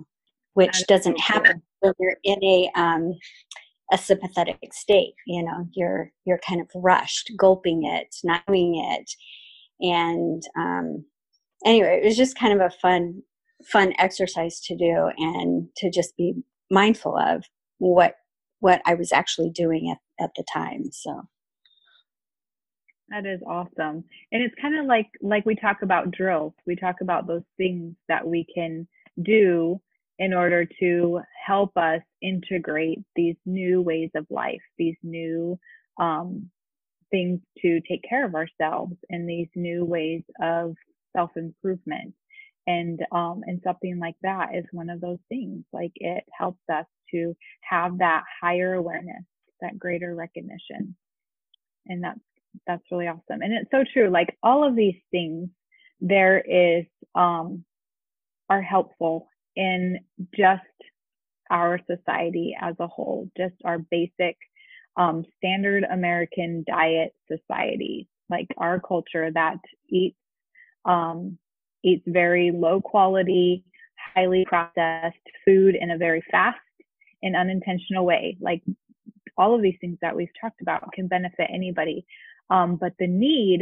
which 0.53 0.85
doesn't 0.87 1.19
happen 1.19 1.61
when 1.79 1.93
you're 1.99 2.17
in 2.23 2.43
a 2.43 2.69
um, 2.75 3.13
a 3.91 3.97
sympathetic 3.97 4.57
state 4.71 5.13
you 5.25 5.43
know 5.43 5.67
you're 5.73 6.11
you're 6.25 6.39
kind 6.47 6.61
of 6.61 6.69
rushed 6.75 7.31
gulping 7.37 7.85
it 7.85 8.15
not 8.23 8.45
doing 8.47 8.75
it. 8.75 9.11
And 9.81 10.43
um, 10.57 11.05
anyway 11.65 12.01
it 12.01 12.05
was 12.05 12.17
just 12.17 12.37
kind 12.37 12.53
of 12.53 12.59
a 12.59 12.75
fun 12.81 13.21
fun 13.63 13.93
exercise 13.97 14.59
to 14.61 14.75
do 14.75 15.11
and 15.17 15.67
to 15.77 15.89
just 15.89 16.15
be 16.17 16.33
mindful 16.71 17.17
of 17.17 17.43
what 17.77 18.15
what 18.61 18.81
I 18.85 18.93
was 18.93 19.13
actually 19.13 19.51
doing 19.51 19.89
at, 19.89 20.23
at 20.23 20.31
the 20.35 20.43
time. 20.51 20.91
So 20.91 21.23
that 23.09 23.25
is 23.25 23.41
awesome. 23.47 24.03
And 24.31 24.43
it's 24.43 24.55
kind 24.61 24.77
of 24.77 24.85
like 24.85 25.07
like 25.21 25.45
we 25.45 25.55
talk 25.55 25.81
about 25.81 26.11
drills. 26.11 26.53
We 26.65 26.75
talk 26.75 26.97
about 27.01 27.27
those 27.27 27.43
things 27.57 27.95
that 28.07 28.25
we 28.25 28.45
can 28.53 28.87
do 29.21 29.81
in 30.19 30.33
order 30.33 30.67
to 30.79 31.21
help 31.45 31.75
us 31.77 32.01
integrate 32.21 32.99
these 33.15 33.37
new 33.45 33.81
ways 33.81 34.09
of 34.15 34.27
life, 34.29 34.61
these 34.77 34.97
new 35.01 35.57
um, 35.99 36.49
things 37.09 37.39
to 37.61 37.79
take 37.89 38.03
care 38.07 38.25
of 38.25 38.35
ourselves, 38.35 38.93
and 39.09 39.27
these 39.27 39.47
new 39.55 39.85
ways 39.85 40.23
of 40.41 40.75
self 41.15 41.31
improvement 41.35 42.13
and 42.69 42.99
um, 43.11 43.41
and 43.47 43.59
something 43.63 43.97
like 43.97 44.15
that 44.21 44.55
is 44.55 44.65
one 44.71 44.91
of 44.91 45.01
those 45.01 45.17
things 45.27 45.63
like 45.73 45.91
it 45.95 46.23
helps 46.37 46.61
us 46.71 46.85
to 47.11 47.35
have 47.61 47.97
that 47.97 48.23
higher 48.41 48.75
awareness 48.75 49.23
that 49.61 49.79
greater 49.79 50.13
recognition. 50.13 50.95
And 51.87 52.03
that's 52.03 52.19
that's 52.67 52.83
really 52.91 53.07
awesome. 53.07 53.41
And 53.41 53.53
it's 53.53 53.71
so 53.71 53.83
true 53.91 54.09
like 54.09 54.37
all 54.43 54.67
of 54.67 54.75
these 54.75 55.01
things 55.09 55.49
there 55.99 56.39
is 56.39 56.85
um 57.15 57.65
are 58.49 58.61
helpful 58.61 59.27
in 59.55 59.99
just 60.37 60.61
our 61.49 61.79
society 61.89 62.55
as 62.59 62.75
a 62.79 62.87
whole 62.87 63.29
just 63.35 63.55
our 63.65 63.79
basic 63.79 64.37
um, 64.97 65.25
standard 65.37 65.83
american 65.83 66.63
diet 66.67 67.13
society 67.31 68.07
like 68.29 68.47
our 68.57 68.79
culture 68.79 69.29
that 69.31 69.57
eats 69.89 70.17
um, 70.85 71.37
eats 71.83 72.03
very 72.07 72.51
low 72.51 72.81
quality, 72.81 73.63
highly 74.15 74.45
processed 74.47 75.15
food 75.45 75.75
in 75.79 75.91
a 75.91 75.97
very 75.97 76.23
fast 76.31 76.57
and 77.21 77.35
unintentional 77.35 78.05
way. 78.05 78.37
Like 78.39 78.61
all 79.37 79.55
of 79.55 79.61
these 79.61 79.77
things 79.79 79.97
that 80.01 80.15
we've 80.15 80.29
talked 80.39 80.61
about 80.61 80.91
can 80.93 81.07
benefit 81.07 81.49
anybody. 81.53 82.05
Um, 82.49 82.75
but 82.75 82.93
the 82.99 83.07
need 83.07 83.61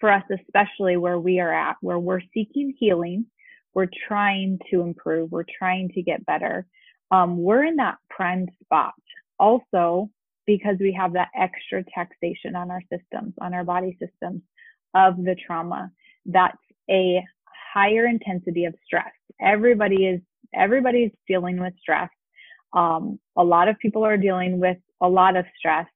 for 0.00 0.10
us, 0.10 0.24
especially 0.30 0.96
where 0.96 1.18
we 1.18 1.40
are 1.40 1.52
at, 1.52 1.76
where 1.80 1.98
we're 1.98 2.22
seeking 2.32 2.74
healing, 2.78 3.26
we're 3.74 3.88
trying 4.08 4.58
to 4.70 4.80
improve, 4.80 5.30
we're 5.30 5.44
trying 5.58 5.90
to 5.90 6.02
get 6.02 6.24
better. 6.26 6.66
Um, 7.10 7.38
we're 7.42 7.64
in 7.64 7.76
that 7.76 7.98
prime 8.10 8.46
spot. 8.64 8.94
Also, 9.38 10.10
because 10.46 10.76
we 10.80 10.92
have 10.98 11.12
that 11.12 11.28
extra 11.38 11.84
taxation 11.94 12.56
on 12.56 12.70
our 12.70 12.82
systems, 12.90 13.34
on 13.40 13.54
our 13.54 13.64
body 13.64 13.96
systems 14.00 14.42
of 14.94 15.16
the 15.16 15.36
trauma. 15.46 15.90
That's 16.26 16.56
a 16.90 17.22
higher 17.74 18.06
intensity 18.06 18.64
of 18.64 18.74
stress. 18.84 19.12
Everybody 19.40 20.06
is 20.06 20.20
everybody's 20.54 21.12
dealing 21.26 21.60
with 21.60 21.74
stress. 21.80 22.10
Um, 22.72 23.18
a 23.36 23.44
lot 23.44 23.68
of 23.68 23.78
people 23.78 24.04
are 24.04 24.16
dealing 24.16 24.60
with 24.60 24.78
a 25.00 25.08
lot 25.08 25.36
of 25.36 25.44
stress. 25.58 25.86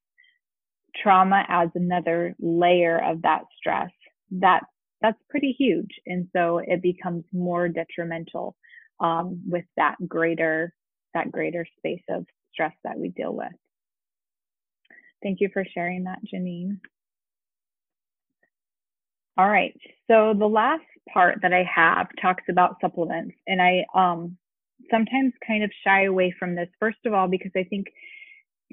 Trauma 1.02 1.44
adds 1.48 1.72
another 1.74 2.34
layer 2.38 3.02
of 3.02 3.22
that 3.22 3.42
stress. 3.58 3.90
That 4.30 4.62
that's 5.00 5.18
pretty 5.28 5.54
huge, 5.58 5.90
and 6.06 6.28
so 6.34 6.58
it 6.58 6.80
becomes 6.82 7.24
more 7.32 7.68
detrimental 7.68 8.56
um, 9.00 9.42
with 9.46 9.64
that 9.76 9.96
greater 10.06 10.72
that 11.14 11.30
greater 11.30 11.66
space 11.78 12.02
of 12.08 12.24
stress 12.52 12.72
that 12.84 12.98
we 12.98 13.08
deal 13.08 13.34
with. 13.34 13.52
Thank 15.22 15.40
you 15.40 15.48
for 15.52 15.64
sharing 15.74 16.04
that, 16.04 16.18
Janine. 16.32 16.78
All 19.38 19.48
right. 19.48 19.74
So 20.10 20.34
the 20.38 20.46
last 20.46 20.82
part 21.12 21.38
that 21.42 21.52
I 21.52 21.64
have 21.74 22.08
talks 22.20 22.44
about 22.50 22.76
supplements, 22.80 23.34
and 23.46 23.62
I 23.62 23.84
um, 23.94 24.36
sometimes 24.90 25.32
kind 25.46 25.64
of 25.64 25.70
shy 25.84 26.04
away 26.04 26.34
from 26.38 26.54
this. 26.54 26.68
First 26.78 26.98
of 27.06 27.14
all, 27.14 27.28
because 27.28 27.52
I 27.56 27.64
think 27.64 27.86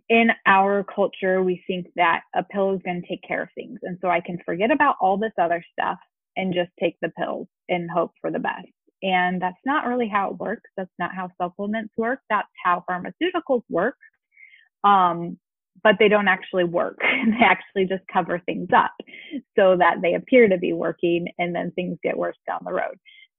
in 0.10 0.30
our 0.46 0.84
culture 0.84 1.44
we 1.44 1.64
think 1.68 1.88
that 1.96 2.22
a 2.36 2.44
pill 2.44 2.74
is 2.74 2.82
going 2.84 3.02
to 3.02 3.08
take 3.08 3.24
care 3.28 3.44
of 3.44 3.50
things, 3.56 3.80
and 3.84 3.98
so 4.02 4.10
I 4.10 4.22
can 4.22 4.38
forget 4.46 4.72
about 4.72 4.96
all 5.00 5.18
this 5.18 5.34
other 5.42 5.64
stuff 5.72 5.98
and 6.36 6.54
just 6.54 6.72
take 6.80 6.98
the 7.02 7.10
pills 7.18 7.48
and 7.70 7.90
hope 7.90 8.12
for 8.22 8.32
the 8.32 8.40
best. 8.40 8.68
And 9.02 9.42
that's 9.42 9.58
not 9.66 9.88
really 9.88 10.10
how 10.10 10.32
it 10.32 10.38
works. 10.38 10.70
That's 10.76 10.92
not 11.00 11.16
how 11.16 11.30
supplements 11.42 11.94
work. 11.98 12.20
That's 12.30 12.48
how 12.64 12.84
pharmaceuticals 12.90 13.64
work. 13.70 13.96
Um, 14.84 15.38
but 15.84 15.96
they 16.00 16.10
don't 16.10 16.28
actually 16.28 16.64
work. 16.66 16.98
they 17.26 17.46
actually 17.46 17.86
just 17.86 18.04
cover 18.12 18.40
things 18.46 18.70
up 18.76 18.92
so 19.58 19.78
that 19.78 19.98
they 20.02 20.16
appear 20.16 20.48
to 20.50 20.58
be 20.58 20.74
working 20.74 21.28
and 21.38 21.56
then 21.56 21.72
things 21.72 21.98
get 22.04 22.18
worse 22.18 22.38
down 22.48 22.60
the 22.66 22.74
road. 22.74 22.98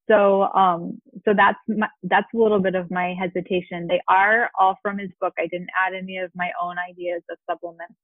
So, 0.09 0.43
um, 0.55 1.01
so 1.25 1.35
that's 1.37 1.59
my, 1.69 1.89
that's 2.03 2.27
a 2.35 2.39
little 2.39 2.61
bit 2.61 2.75
of 2.75 2.91
my 2.91 3.15
hesitation. 3.19 3.87
They 3.89 4.01
are 4.09 4.51
all 4.59 4.77
from 4.83 4.99
his 4.99 5.11
book. 5.21 5.35
I 5.39 5.47
didn't 5.47 5.71
add 5.79 5.95
any 5.95 6.19
of 6.19 6.31
my 6.35 6.51
own 6.63 6.77
ideas 6.79 7.23
of 7.31 7.39
supplements. 7.49 7.95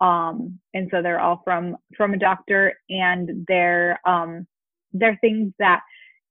Um, 0.00 0.60
and 0.74 0.88
so 0.92 1.02
they're 1.02 1.20
all 1.20 1.42
from, 1.44 1.76
from 1.96 2.14
a 2.14 2.18
doctor 2.18 2.74
and 2.88 3.44
they're, 3.48 4.00
um, 4.06 4.46
they're 4.92 5.18
things 5.20 5.52
that 5.58 5.80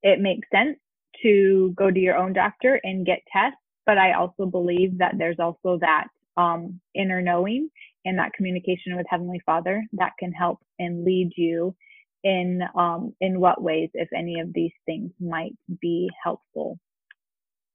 it 0.02 0.20
makes 0.20 0.48
sense 0.54 0.78
to 1.22 1.74
go 1.76 1.90
to 1.90 2.00
your 2.00 2.16
own 2.16 2.32
doctor 2.32 2.80
and 2.84 3.06
get 3.06 3.20
tests. 3.32 3.58
But 3.86 3.98
I 3.98 4.14
also 4.14 4.46
believe 4.46 4.98
that 4.98 5.14
there's 5.18 5.38
also 5.38 5.78
that 5.80 6.08
um, 6.36 6.80
inner 6.94 7.20
knowing 7.20 7.68
and 8.04 8.18
that 8.18 8.32
communication 8.32 8.96
with 8.96 9.06
Heavenly 9.08 9.40
Father 9.44 9.84
that 9.92 10.12
can 10.18 10.32
help 10.32 10.58
and 10.78 11.04
lead 11.04 11.32
you 11.36 11.74
in 12.22 12.62
um, 12.74 13.14
in 13.20 13.40
what 13.40 13.62
ways, 13.62 13.90
if 13.94 14.08
any 14.14 14.40
of 14.40 14.52
these 14.52 14.72
things 14.86 15.10
might 15.20 15.54
be 15.80 16.10
helpful 16.22 16.78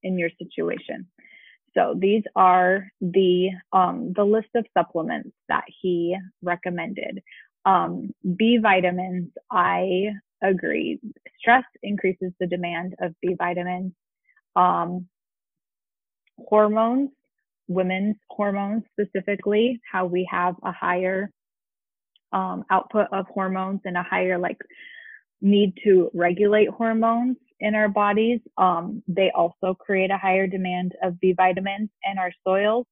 in 0.03 0.17
your 0.17 0.29
situation. 0.37 1.07
So 1.75 1.95
these 1.97 2.23
are 2.35 2.87
the 3.01 3.49
um, 3.73 4.13
the 4.15 4.23
list 4.23 4.49
of 4.55 4.65
supplements 4.77 5.31
that 5.49 5.65
he 5.81 6.15
recommended. 6.41 7.21
Um, 7.65 8.11
B 8.37 8.59
vitamins, 8.61 9.31
I 9.51 10.11
agree. 10.41 10.99
Stress 11.39 11.63
increases 11.83 12.31
the 12.39 12.47
demand 12.47 12.95
of 13.01 13.13
B 13.21 13.35
vitamins. 13.37 13.93
Um, 14.55 15.07
hormones 16.37 17.09
women's 17.67 18.15
hormones 18.29 18.83
specifically, 18.91 19.79
how 19.91 20.05
we 20.05 20.27
have 20.31 20.55
a 20.63 20.71
higher 20.71 21.31
um, 22.31 22.63
output 22.69 23.07
of 23.11 23.25
hormones 23.27 23.81
and 23.85 23.97
a 23.97 24.03
higher 24.03 24.37
like 24.37 24.57
need 25.41 25.73
to 25.83 26.09
regulate 26.13 26.69
hormones 26.69 27.37
in 27.59 27.75
our 27.75 27.87
bodies. 27.87 28.39
Um, 28.57 29.03
they 29.07 29.31
also 29.35 29.73
create 29.73 30.11
a 30.11 30.17
higher 30.17 30.47
demand 30.47 30.93
of 31.03 31.19
B 31.19 31.33
vitamins, 31.33 31.89
and 32.03 32.19
our 32.19 32.31
soils 32.45 32.85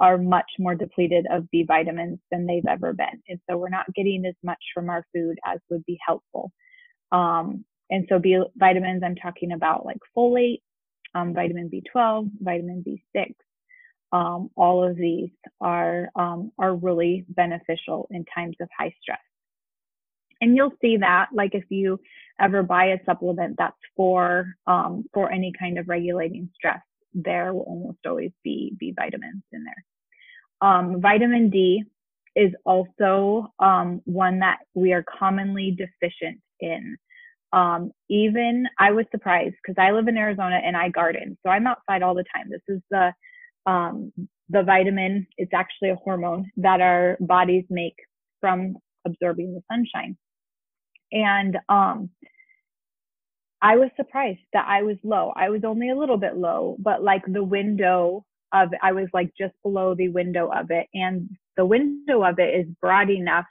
are 0.00 0.16
much 0.16 0.50
more 0.58 0.74
depleted 0.74 1.26
of 1.30 1.50
B 1.50 1.64
vitamins 1.66 2.18
than 2.30 2.46
they've 2.46 2.66
ever 2.68 2.92
been. 2.92 3.22
And 3.28 3.40
so 3.48 3.56
we're 3.56 3.68
not 3.68 3.92
getting 3.94 4.24
as 4.26 4.34
much 4.44 4.62
from 4.72 4.90
our 4.90 5.04
food 5.12 5.38
as 5.44 5.58
would 5.70 5.84
be 5.86 5.98
helpful. 6.04 6.52
Um, 7.10 7.64
and 7.90 8.06
so 8.08 8.18
B 8.18 8.40
vitamins, 8.56 9.02
I'm 9.04 9.16
talking 9.16 9.52
about 9.52 9.84
like 9.84 9.98
folate, 10.16 10.60
um, 11.14 11.34
vitamin 11.34 11.70
B12, 11.70 12.30
vitamin 12.40 12.84
B6, 12.86 13.32
um, 14.12 14.50
all 14.56 14.84
of 14.88 14.96
these 14.96 15.30
are 15.60 16.08
um, 16.16 16.52
are 16.58 16.74
really 16.74 17.24
beneficial 17.28 18.08
in 18.10 18.24
times 18.34 18.56
of 18.60 18.68
high 18.76 18.94
stress. 19.00 19.18
And 20.40 20.56
you'll 20.56 20.74
see 20.80 20.98
that, 20.98 21.28
like 21.32 21.54
if 21.54 21.64
you 21.68 22.00
ever 22.40 22.62
buy 22.62 22.86
a 22.86 23.04
supplement 23.04 23.56
that's 23.58 23.76
for 23.96 24.54
um, 24.66 25.04
for 25.12 25.30
any 25.30 25.52
kind 25.58 25.78
of 25.78 25.88
regulating 25.88 26.50
stress, 26.54 26.80
there 27.12 27.52
will 27.52 27.62
almost 27.62 27.98
always 28.06 28.32
be 28.44 28.74
B 28.78 28.94
vitamins 28.96 29.42
in 29.52 29.64
there. 29.64 29.84
Um, 30.60 31.00
vitamin 31.00 31.50
D 31.50 31.84
is 32.34 32.52
also 32.64 33.52
um, 33.58 34.00
one 34.04 34.38
that 34.40 34.58
we 34.74 34.92
are 34.92 35.04
commonly 35.18 35.76
deficient 35.76 36.40
in. 36.60 36.96
Um, 37.52 37.92
even 38.08 38.66
I 38.78 38.92
was 38.92 39.06
surprised 39.10 39.54
because 39.62 39.80
I 39.82 39.92
live 39.92 40.06
in 40.06 40.18
Arizona 40.18 40.60
and 40.62 40.76
I 40.76 40.90
garden, 40.90 41.36
so 41.42 41.50
I'm 41.50 41.66
outside 41.66 42.02
all 42.02 42.14
the 42.14 42.24
time. 42.34 42.48
This 42.50 42.62
is 42.68 42.80
the 42.90 43.12
um, 43.68 44.12
the 44.48 44.62
vitamin 44.62 45.26
is 45.36 45.48
actually 45.54 45.90
a 45.90 45.96
hormone 45.96 46.50
that 46.56 46.80
our 46.80 47.18
bodies 47.20 47.64
make 47.68 47.96
from 48.40 48.76
absorbing 49.06 49.52
the 49.52 49.60
sunshine. 49.70 50.16
And 51.12 51.58
um, 51.68 52.10
I 53.60 53.76
was 53.76 53.90
surprised 53.96 54.40
that 54.54 54.64
I 54.66 54.82
was 54.82 54.96
low. 55.04 55.32
I 55.36 55.50
was 55.50 55.62
only 55.64 55.90
a 55.90 55.96
little 55.96 56.16
bit 56.16 56.36
low, 56.36 56.76
but 56.78 57.02
like 57.02 57.22
the 57.26 57.44
window 57.44 58.24
of 58.54 58.70
I 58.82 58.92
was 58.92 59.08
like 59.12 59.30
just 59.38 59.54
below 59.62 59.94
the 59.94 60.08
window 60.08 60.50
of 60.50 60.70
it. 60.70 60.86
And 60.94 61.28
the 61.58 61.66
window 61.66 62.24
of 62.24 62.38
it 62.38 62.54
is 62.58 62.66
broad 62.80 63.10
enough 63.10 63.44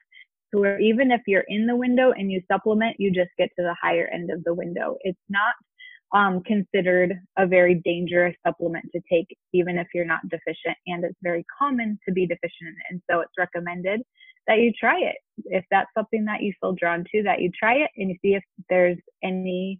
to 0.52 0.62
where 0.62 0.80
even 0.80 1.12
if 1.12 1.22
you're 1.28 1.46
in 1.48 1.68
the 1.68 1.76
window 1.76 2.12
and 2.12 2.32
you 2.32 2.42
supplement, 2.52 2.96
you 2.98 3.12
just 3.12 3.30
get 3.38 3.50
to 3.58 3.64
the 3.64 3.76
higher 3.80 4.10
end 4.12 4.32
of 4.32 4.44
the 4.44 4.54
window. 4.54 4.98
It's 5.02 5.20
not 5.30 5.54
um, 6.14 6.42
considered 6.44 7.14
a 7.38 7.46
very 7.46 7.82
dangerous 7.84 8.36
supplement 8.46 8.86
to 8.94 9.02
take, 9.12 9.28
even 9.54 9.78
if 9.78 9.88
you're 9.94 10.06
not 10.06 10.22
deficient. 10.30 10.78
And 10.88 11.04
it's 11.04 11.18
very 11.22 11.46
common 11.60 12.00
to 12.08 12.14
be 12.14 12.26
deficient. 12.26 12.76
And 12.90 13.02
so 13.10 13.20
it's 13.20 13.34
recommended 13.38 14.02
that 14.48 14.60
you 14.60 14.72
try 14.80 15.00
it. 15.00 15.18
If 15.46 15.66
that's 15.70 15.90
something 15.98 16.26
that 16.26 16.42
you 16.42 16.54
feel 16.62 16.74
drawn 16.74 17.04
to, 17.12 17.24
that 17.24 17.42
you 17.42 17.52
try 17.58 17.76
it 17.76 17.92
and 17.98 18.10
you 18.10 18.16
see 18.22 18.36
if 18.36 18.44
there's 18.70 18.98
any 19.24 19.80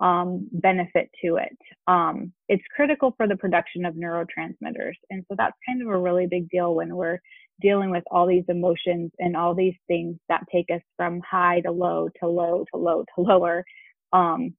um, 0.00 0.48
benefit 0.52 1.10
to 1.24 1.36
it. 1.36 1.56
Um, 1.86 2.32
it's 2.48 2.64
critical 2.74 3.14
for 3.16 3.26
the 3.26 3.36
production 3.36 3.84
of 3.84 3.94
neurotransmitters. 3.94 4.94
And 5.10 5.24
so 5.28 5.34
that's 5.36 5.56
kind 5.66 5.82
of 5.82 5.88
a 5.88 5.98
really 5.98 6.26
big 6.26 6.48
deal 6.50 6.74
when 6.74 6.94
we're 6.94 7.18
dealing 7.60 7.90
with 7.90 8.04
all 8.10 8.26
these 8.26 8.44
emotions 8.48 9.10
and 9.18 9.36
all 9.36 9.54
these 9.54 9.76
things 9.86 10.16
that 10.28 10.44
take 10.52 10.66
us 10.72 10.82
from 10.96 11.20
high 11.20 11.60
to 11.60 11.70
low 11.70 12.08
to 12.20 12.28
low 12.28 12.64
to 12.72 12.78
low 12.78 13.04
to 13.14 13.20
lower. 13.22 13.64
Um, 14.12 14.54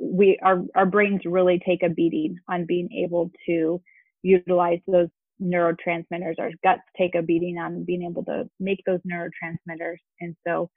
we 0.00 0.38
our 0.42 0.62
our 0.74 0.86
brains 0.86 1.20
really 1.24 1.60
take 1.64 1.82
a 1.82 1.88
beating 1.88 2.38
on 2.48 2.64
being 2.64 2.90
able 2.92 3.30
to 3.46 3.80
utilize 4.22 4.80
those 4.86 5.08
neurotransmitters. 5.42 6.38
Our 6.38 6.50
guts 6.62 6.82
take 6.96 7.14
a 7.14 7.22
beating 7.22 7.58
on 7.58 7.84
being 7.84 8.02
able 8.02 8.24
to 8.24 8.48
make 8.58 8.82
those 8.86 9.00
neurotransmitters, 9.00 9.98
and 10.20 10.34
so 10.46 10.70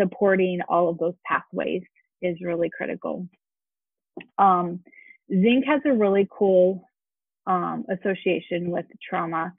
supporting 0.00 0.60
all 0.68 0.88
of 0.88 0.98
those 0.98 1.14
pathways 1.26 1.82
is 2.22 2.36
really 2.42 2.70
critical. 2.70 3.28
Um, 4.38 4.80
zinc 5.30 5.66
has 5.66 5.80
a 5.84 5.92
really 5.92 6.28
cool 6.30 6.84
um, 7.46 7.84
association 7.90 8.70
with 8.70 8.86
trauma 9.08 9.52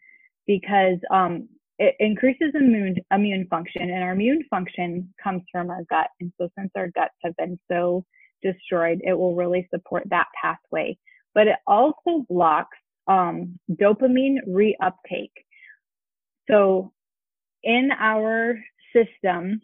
because 0.48 0.98
um, 1.12 1.48
it 1.78 1.96
increases 2.00 2.52
immune 2.56 2.96
immune 3.14 3.48
function, 3.50 3.84
and 3.84 4.04
our 4.04 4.14
immune 4.14 4.44
function 4.50 5.14
comes 5.24 5.44
from 5.52 5.70
our 5.70 5.84
gut. 5.90 6.08
And 6.20 6.32
so, 6.40 6.50
since 6.58 6.72
our 6.76 6.90
guts 6.90 7.16
have 7.24 7.36
been 7.38 7.60
so 7.72 8.04
destroyed, 8.42 9.02
it 9.04 9.14
will 9.14 9.36
really 9.36 9.68
support 9.74 10.04
that 10.10 10.28
pathway. 10.42 10.98
But 11.34 11.48
it 11.48 11.58
also 11.66 12.26
blocks 12.30 12.78
um, 13.08 13.60
dopamine 13.72 14.38
reuptake. 14.48 15.32
So 16.50 16.92
in 17.64 17.92
our 17.98 18.60
system, 18.94 19.62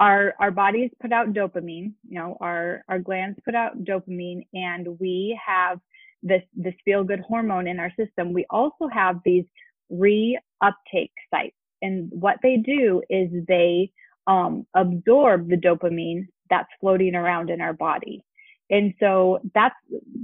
our 0.00 0.34
our 0.40 0.50
bodies 0.50 0.90
put 1.00 1.12
out 1.12 1.32
dopamine, 1.32 1.92
you 2.08 2.18
know, 2.18 2.36
our 2.40 2.82
our 2.88 2.98
glands 2.98 3.38
put 3.44 3.54
out 3.54 3.84
dopamine, 3.84 4.46
and 4.52 4.98
we 4.98 5.38
have 5.44 5.78
this 6.22 6.42
this 6.54 6.74
feel 6.84 7.04
good 7.04 7.20
hormone 7.20 7.68
in 7.68 7.78
our 7.78 7.92
system. 7.98 8.32
We 8.32 8.46
also 8.50 8.88
have 8.92 9.20
these 9.24 9.44
reuptake 9.92 11.12
sites, 11.30 11.56
and 11.82 12.10
what 12.10 12.38
they 12.42 12.56
do 12.56 13.02
is 13.08 13.30
they 13.46 13.92
um, 14.26 14.66
absorb 14.74 15.48
the 15.48 15.56
dopamine 15.56 16.26
that's 16.50 16.68
floating 16.80 17.14
around 17.14 17.50
in 17.50 17.60
our 17.60 17.72
body. 17.72 18.22
And 18.70 18.94
so 19.00 19.40
that's 19.54 19.74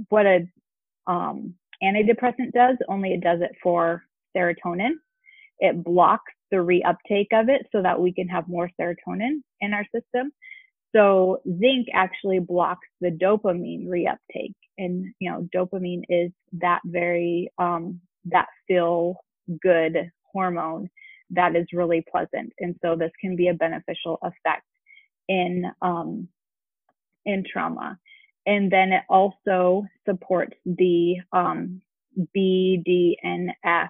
what 0.09 0.25
a 0.25 0.47
um, 1.07 1.55
antidepressant 1.83 2.51
does, 2.53 2.77
only 2.87 3.13
it 3.13 3.21
does 3.21 3.41
it 3.41 3.51
for 3.61 4.03
serotonin. 4.35 4.93
It 5.59 5.83
blocks 5.83 6.31
the 6.49 6.57
reuptake 6.57 7.27
of 7.33 7.49
it 7.49 7.67
so 7.71 7.81
that 7.81 7.99
we 7.99 8.13
can 8.13 8.27
have 8.27 8.47
more 8.47 8.69
serotonin 8.79 9.41
in 9.61 9.73
our 9.73 9.85
system. 9.93 10.31
So 10.95 11.41
zinc 11.59 11.87
actually 11.93 12.39
blocks 12.39 12.87
the 12.99 13.11
dopamine 13.11 13.85
reuptake. 13.87 14.53
And, 14.77 15.13
you 15.19 15.31
know, 15.31 15.47
dopamine 15.55 16.03
is 16.09 16.31
that 16.53 16.81
very, 16.85 17.51
um, 17.57 18.01
that 18.25 18.47
feel 18.67 19.17
good 19.61 20.11
hormone 20.33 20.89
that 21.31 21.55
is 21.55 21.65
really 21.73 22.03
pleasant. 22.11 22.51
And 22.59 22.75
so 22.83 22.95
this 22.95 23.11
can 23.19 23.35
be 23.35 23.47
a 23.47 23.53
beneficial 23.53 24.19
effect 24.21 24.63
in 25.31 25.71
um, 25.81 26.27
in 27.25 27.43
trauma. 27.51 27.97
And 28.45 28.71
then 28.71 28.91
it 28.91 29.03
also 29.09 29.85
supports 30.07 30.57
the 30.65 31.17
um, 31.31 31.81
BDNF. 32.35 33.89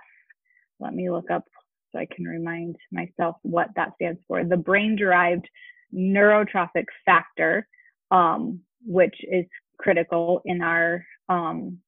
Let 0.79 0.93
me 0.93 1.09
look 1.09 1.31
up 1.31 1.45
so 1.91 1.99
I 1.99 2.07
can 2.13 2.25
remind 2.25 2.75
myself 2.91 3.37
what 3.41 3.69
that 3.75 3.93
stands 3.95 4.19
for. 4.27 4.43
The 4.43 4.57
brain 4.57 4.95
derived 4.95 5.47
neurotrophic 5.93 6.85
factor, 7.05 7.67
um, 8.11 8.59
which 8.85 9.15
is 9.23 9.45
critical 9.77 10.41
in 10.45 10.61
our 10.61 11.05
um, 11.27 11.79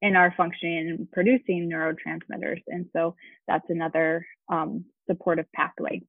in 0.00 0.16
our 0.16 0.32
functioning 0.36 0.88
and 0.88 1.10
producing 1.12 1.68
neurotransmitters. 1.70 2.62
And 2.66 2.86
so 2.92 3.14
that's 3.46 3.68
another 3.68 4.26
um, 4.48 4.84
supportive 5.08 5.46
pathway. 5.54 6.02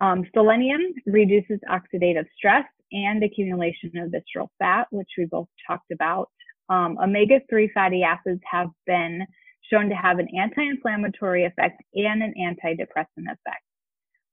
Um, 0.00 0.24
selenium 0.34 0.80
reduces 1.06 1.60
oxidative 1.70 2.26
stress, 2.36 2.64
and 2.94 3.22
accumulation 3.22 3.96
of 3.98 4.10
visceral 4.10 4.50
fat, 4.58 4.86
which 4.90 5.08
we 5.18 5.26
both 5.26 5.48
talked 5.66 5.90
about. 5.90 6.30
Um, 6.68 6.96
omega 7.02 7.40
3 7.50 7.70
fatty 7.74 8.02
acids 8.02 8.40
have 8.50 8.68
been 8.86 9.26
shown 9.70 9.88
to 9.88 9.94
have 9.94 10.18
an 10.18 10.28
anti 10.38 10.62
inflammatory 10.62 11.44
effect 11.44 11.82
and 11.94 12.22
an 12.22 12.34
antidepressant 12.38 13.26
effect. 13.26 13.64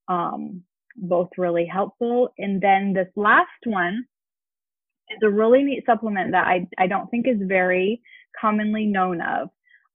Um, 0.07 0.63
both 0.95 1.29
really 1.37 1.65
helpful. 1.65 2.29
And 2.37 2.61
then 2.61 2.93
this 2.93 3.07
last 3.15 3.49
one 3.65 4.05
is 5.09 5.19
a 5.23 5.29
really 5.29 5.63
neat 5.63 5.85
supplement 5.85 6.31
that 6.31 6.45
I, 6.45 6.67
I 6.77 6.87
don't 6.87 7.09
think 7.09 7.27
is 7.27 7.37
very 7.41 8.01
commonly 8.39 8.85
known 8.85 9.21
of. 9.21 9.49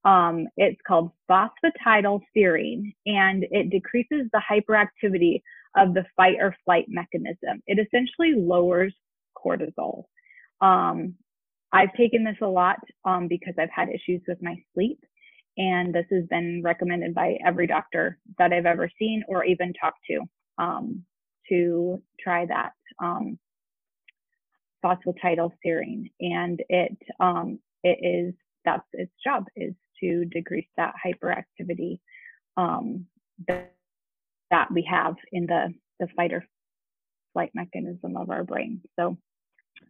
Um, 0.07 0.47
it's 0.57 0.81
called 0.87 1.11
phosphatidylserine, 1.31 2.95
and 3.07 3.45
it 3.51 3.71
decreases 3.71 4.31
the 4.33 4.43
hyperactivity 4.51 5.43
of 5.77 5.95
the 5.95 6.07
fight 6.17 6.37
or 6.41 6.57
flight 6.65 6.87
mechanism. 6.89 7.63
It 7.67 7.81
essentially 7.85 8.35
lowers 8.37 8.95
cortisol. 9.37 10.05
Um, 10.61 11.17
I've 11.73 11.93
taken 11.95 12.25
this 12.25 12.37
a 12.41 12.47
lot 12.47 12.79
um, 13.05 13.29
because 13.29 13.55
I've 13.59 13.71
had 13.75 13.89
issues 13.91 14.23
with 14.29 14.39
my 14.43 14.57
sleep, 14.75 15.01
and 15.59 15.95
this 15.95 16.07
has 16.13 16.25
been 16.31 16.63
recommended 16.65 17.15
by 17.15 17.37
every 17.45 17.67
doctor 17.67 18.19
that 18.39 18.53
I've 18.53 18.67
ever 18.67 18.89
seen 19.01 19.25
or 19.29 19.45
even 19.45 19.75
talked 19.75 20.01
to 20.11 20.21
um, 20.59 21.05
to 21.51 22.03
try 22.21 22.47
that 22.47 22.73
um, 23.03 23.39
phosphatidylserine, 24.85 26.13
and 26.21 26.63
it 26.69 26.97
um, 27.21 27.59
it 27.83 27.99
is 28.03 28.35
that's 28.65 28.87
its 28.95 29.13
job 29.25 29.47
is 29.57 29.75
to 30.01 30.25
decrease 30.27 30.67
that 30.77 30.95
hyperactivity 31.05 31.99
um, 32.57 33.07
that, 33.49 33.73
that 34.51 34.69
we 34.73 34.87
have 34.91 35.17
in 35.33 35.47
the 35.47 35.75
the 35.99 36.09
fight 36.15 36.33
or 36.33 36.45
flight 37.33 37.51
mechanism 37.55 38.17
of 38.17 38.31
our 38.31 38.45
brain. 38.45 38.81
So 38.99 39.17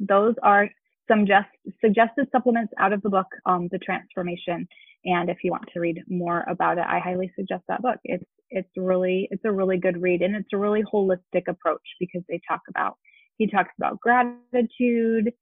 those 0.00 0.34
are 0.42 0.68
some 1.08 1.26
just 1.26 1.48
suggested 1.80 2.28
supplements 2.32 2.72
out 2.78 2.92
of 2.92 3.02
the 3.02 3.10
book, 3.10 3.26
um, 3.44 3.68
The 3.70 3.78
Transformation. 3.78 4.66
And 5.04 5.30
if 5.30 5.38
you 5.44 5.52
want 5.52 5.68
to 5.72 5.80
read 5.80 6.02
more 6.08 6.44
about 6.48 6.78
it, 6.78 6.84
I 6.88 6.98
highly 6.98 7.32
suggest 7.36 7.62
that 7.68 7.82
book. 7.82 7.98
It's 8.04 8.24
it's 8.50 8.70
really 8.76 9.28
it's 9.30 9.44
a 9.44 9.52
really 9.52 9.76
good 9.76 10.00
read 10.00 10.22
and 10.22 10.36
it's 10.36 10.48
a 10.52 10.56
really 10.56 10.82
holistic 10.92 11.48
approach 11.48 11.82
because 11.98 12.22
they 12.28 12.40
talk 12.48 12.60
about 12.68 12.96
he 13.38 13.46
talks 13.46 13.72
about 13.78 14.00
gratitude 14.00 15.32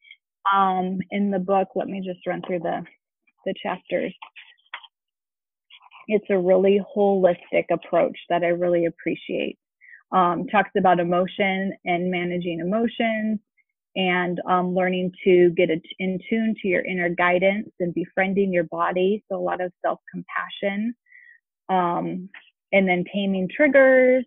um, 0.52 0.98
in 1.10 1.30
the 1.30 1.38
book. 1.38 1.68
Let 1.74 1.88
me 1.88 2.02
just 2.04 2.26
run 2.26 2.42
through 2.46 2.60
the 2.60 2.84
the 3.46 3.54
chapters. 3.62 4.14
It's 6.08 6.26
a 6.30 6.38
really 6.38 6.80
holistic 6.96 7.64
approach 7.70 8.18
that 8.28 8.42
I 8.42 8.48
really 8.48 8.86
appreciate. 8.86 9.58
Um, 10.12 10.46
talks 10.46 10.70
about 10.76 11.00
emotion 11.00 11.72
and 11.84 12.10
managing 12.10 12.60
emotions 12.60 13.40
and 13.96 14.40
um, 14.48 14.74
learning 14.74 15.12
to 15.24 15.50
get 15.50 15.70
in 15.98 16.18
tune 16.28 16.54
to 16.60 16.68
your 16.68 16.84
inner 16.84 17.08
guidance 17.08 17.70
and 17.80 17.94
befriending 17.94 18.52
your 18.52 18.64
body. 18.64 19.24
So 19.30 19.38
a 19.38 19.42
lot 19.42 19.60
of 19.60 19.72
self 19.84 20.00
compassion. 20.10 20.94
Um, 21.68 22.28
and 22.72 22.88
then 22.88 23.04
taming 23.12 23.48
triggers 23.48 24.24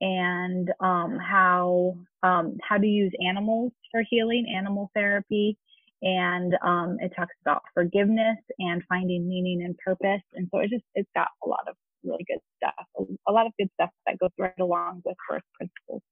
and 0.00 0.70
um, 0.80 1.18
how 1.18 1.96
um, 2.22 2.58
how 2.62 2.76
to 2.76 2.86
use 2.86 3.12
animals 3.24 3.72
for 3.90 4.02
healing, 4.08 4.52
animal 4.54 4.90
therapy, 4.94 5.56
and 6.02 6.54
um, 6.64 6.96
it 7.00 7.12
talks 7.16 7.34
about 7.42 7.62
forgiveness 7.74 8.38
and 8.58 8.82
finding 8.88 9.28
meaning 9.28 9.62
and 9.62 9.76
purpose. 9.78 10.22
And 10.34 10.48
so 10.52 10.60
it 10.60 10.70
just 10.70 10.84
it's 10.94 11.10
got 11.14 11.28
a 11.44 11.48
lot 11.48 11.66
of 11.68 11.74
really 12.04 12.24
good 12.28 12.38
stuff, 12.56 12.86
a, 13.26 13.32
lot 13.32 13.46
of 13.46 13.52
good 13.58 13.68
stuff 13.74 13.90
that 14.06 14.18
goes 14.18 14.30
right 14.38 14.52
along 14.60 15.02
with 15.04 15.16
Worth 15.28 15.42
principles. 15.54 16.02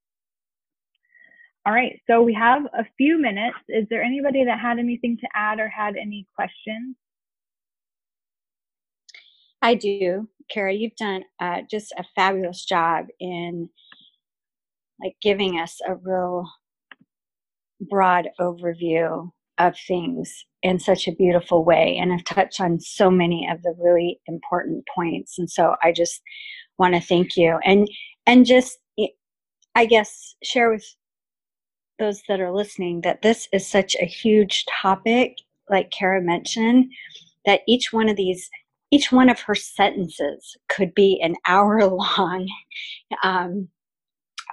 All 1.64 1.72
right, 1.72 2.00
so 2.08 2.22
we 2.22 2.34
have 2.34 2.64
a 2.66 2.84
few 2.96 3.20
minutes. 3.20 3.58
Is 3.68 3.86
there 3.90 4.02
anybody 4.02 4.44
that 4.44 4.60
had 4.60 4.78
anything 4.78 5.16
to 5.18 5.28
add 5.34 5.58
or 5.58 5.68
had 5.68 5.96
any 5.96 6.26
questions? 6.34 6.96
I 9.62 9.74
do. 9.74 10.28
Kara, 10.48 10.72
you've 10.72 10.94
done 10.96 11.24
uh, 11.40 11.62
just 11.68 11.92
a 11.98 12.04
fabulous 12.14 12.64
job 12.64 13.06
in 13.18 13.68
like 15.02 15.16
giving 15.20 15.58
us 15.58 15.80
a 15.86 15.96
real 15.96 16.48
broad 17.80 18.28
overview 18.40 19.30
of 19.58 19.74
things 19.86 20.44
in 20.62 20.78
such 20.78 21.06
a 21.06 21.12
beautiful 21.12 21.64
way 21.64 21.96
and 22.00 22.12
have 22.12 22.24
touched 22.24 22.60
on 22.60 22.80
so 22.80 23.10
many 23.10 23.48
of 23.50 23.62
the 23.62 23.74
really 23.78 24.20
important 24.26 24.84
points 24.94 25.38
and 25.38 25.50
so 25.50 25.76
i 25.82 25.92
just 25.92 26.20
want 26.78 26.94
to 26.94 27.00
thank 27.00 27.36
you. 27.36 27.58
And 27.64 27.88
and 28.26 28.44
just 28.44 28.78
i 29.74 29.86
guess 29.86 30.34
share 30.42 30.70
with 30.70 30.84
those 31.98 32.22
that 32.28 32.40
are 32.40 32.52
listening 32.52 33.00
that 33.02 33.22
this 33.22 33.48
is 33.52 33.66
such 33.66 33.96
a 33.96 34.06
huge 34.06 34.64
topic 34.82 35.36
like 35.70 35.90
kara 35.90 36.20
mentioned 36.20 36.92
that 37.46 37.60
each 37.66 37.92
one 37.92 38.08
of 38.08 38.16
these 38.16 38.50
each 38.90 39.10
one 39.10 39.28
of 39.28 39.40
her 39.40 39.54
sentences 39.54 40.56
could 40.68 40.94
be 40.94 41.20
an 41.22 41.34
hour 41.46 41.84
long 41.84 42.48
um, 43.22 43.68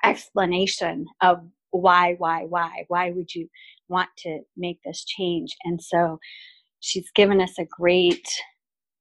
explanation 0.04 1.06
of 1.22 1.44
why, 1.72 2.14
why, 2.20 2.44
why, 2.48 2.86
why 2.88 3.12
would 3.12 3.34
you 3.34 3.50
want 3.94 4.10
to 4.20 4.42
make 4.58 4.80
this 4.84 5.06
change? 5.06 5.56
And 5.64 5.82
so 5.82 6.20
she's 6.82 7.10
given 7.16 7.40
us 7.40 7.58
a 7.58 7.66
great 7.80 8.28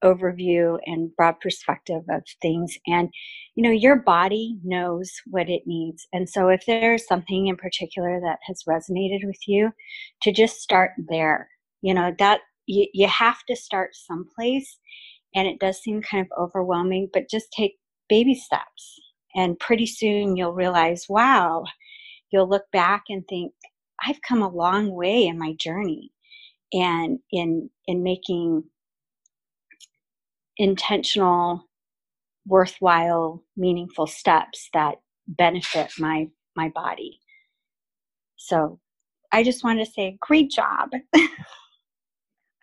overview 0.04 0.78
and 0.86 1.14
broad 1.16 1.38
perspective 1.40 2.02
of 2.10 2.22
things. 2.40 2.76
And, 2.86 3.08
you 3.54 3.62
know, 3.62 3.70
your 3.70 3.96
body 3.96 4.58
knows 4.64 5.10
what 5.26 5.48
it 5.48 5.62
needs. 5.66 6.06
And 6.12 6.28
so 6.28 6.48
if 6.48 6.64
there's 6.66 7.06
something 7.06 7.46
in 7.46 7.56
particular 7.56 8.20
that 8.20 8.38
has 8.46 8.64
resonated 8.68 9.24
with 9.24 9.38
you, 9.46 9.70
to 10.22 10.32
just 10.32 10.60
start 10.60 10.92
there. 11.08 11.48
You 11.82 11.94
know, 11.94 12.14
that 12.18 12.40
you, 12.66 12.86
you 12.92 13.08
have 13.08 13.38
to 13.48 13.56
start 13.56 13.90
someplace 13.94 14.78
and 15.34 15.48
it 15.48 15.58
does 15.58 15.78
seem 15.78 16.02
kind 16.02 16.24
of 16.24 16.38
overwhelming, 16.38 17.08
but 17.12 17.30
just 17.30 17.52
take 17.52 17.76
baby 18.08 18.34
steps. 18.34 19.00
And 19.34 19.58
pretty 19.58 19.86
soon 19.86 20.36
you'll 20.36 20.52
realize, 20.52 21.06
wow, 21.08 21.64
you'll 22.30 22.48
look 22.48 22.64
back 22.72 23.04
and 23.08 23.24
think, 23.28 23.52
I've 24.06 24.22
come 24.22 24.42
a 24.42 24.48
long 24.48 24.92
way 24.92 25.26
in 25.26 25.38
my 25.38 25.54
journey 25.54 26.12
and 26.72 27.20
in 27.32 27.70
in 27.86 28.02
making 28.02 28.64
intentional 30.58 31.68
worthwhile 32.46 33.44
meaningful 33.56 34.06
steps 34.06 34.68
that 34.74 34.96
benefit 35.28 35.92
my 35.98 36.28
my 36.56 36.70
body 36.70 37.20
so 38.36 38.80
i 39.32 39.42
just 39.42 39.64
want 39.64 39.78
to 39.80 39.86
say 39.86 40.16
great 40.20 40.50
job 40.50 40.90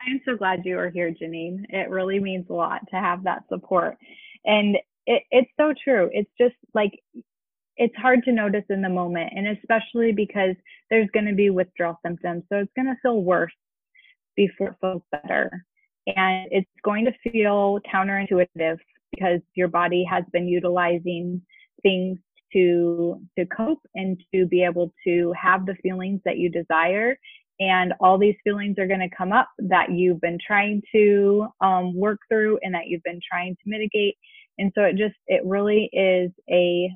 I'm 0.01 0.21
so 0.25 0.37
glad 0.37 0.61
you 0.65 0.77
are 0.79 0.89
here, 0.89 1.11
Janine. 1.11 1.65
It 1.69 1.89
really 1.89 2.19
means 2.19 2.47
a 2.49 2.53
lot 2.53 2.81
to 2.91 2.97
have 2.97 3.23
that 3.23 3.43
support. 3.49 3.97
And 4.45 4.77
it, 5.05 5.23
it's 5.31 5.51
so 5.59 5.73
true. 5.83 6.09
It's 6.13 6.31
just 6.39 6.55
like, 6.73 6.93
it's 7.79 7.95
hard 7.95 8.23
to 8.25 8.33
notice 8.33 8.65
in 8.69 8.81
the 8.81 8.89
moment, 8.89 9.31
and 9.33 9.47
especially 9.47 10.11
because 10.11 10.55
there's 10.89 11.07
going 11.13 11.25
to 11.25 11.33
be 11.33 11.49
withdrawal 11.49 11.97
symptoms. 12.05 12.43
So 12.51 12.59
it's 12.59 12.71
going 12.75 12.87
to 12.87 12.97
feel 13.01 13.23
worse 13.23 13.53
before 14.35 14.69
it 14.69 14.75
feels 14.81 15.01
better. 15.13 15.65
And 16.05 16.47
it's 16.51 16.69
going 16.83 17.05
to 17.05 17.31
feel 17.31 17.79
counterintuitive 17.91 18.77
because 19.11 19.39
your 19.55 19.69
body 19.69 20.05
has 20.09 20.25
been 20.33 20.47
utilizing 20.47 21.41
things 21.81 22.19
to 22.51 23.21
to 23.37 23.45
cope 23.45 23.81
and 23.95 24.21
to 24.33 24.45
be 24.45 24.63
able 24.63 24.91
to 25.05 25.33
have 25.41 25.65
the 25.65 25.75
feelings 25.81 26.19
that 26.25 26.37
you 26.37 26.49
desire 26.49 27.17
and 27.59 27.93
all 27.99 28.17
these 28.17 28.35
feelings 28.43 28.77
are 28.79 28.87
going 28.87 28.99
to 28.99 29.15
come 29.15 29.31
up 29.31 29.49
that 29.59 29.91
you've 29.91 30.19
been 30.21 30.39
trying 30.45 30.81
to 30.91 31.45
um, 31.61 31.93
work 31.95 32.19
through 32.27 32.57
and 32.63 32.73
that 32.73 32.87
you've 32.87 33.03
been 33.03 33.19
trying 33.29 33.55
to 33.55 33.61
mitigate 33.69 34.15
and 34.57 34.71
so 34.73 34.81
it 34.81 34.95
just 34.95 35.15
it 35.27 35.41
really 35.45 35.89
is 35.93 36.31
a 36.49 36.89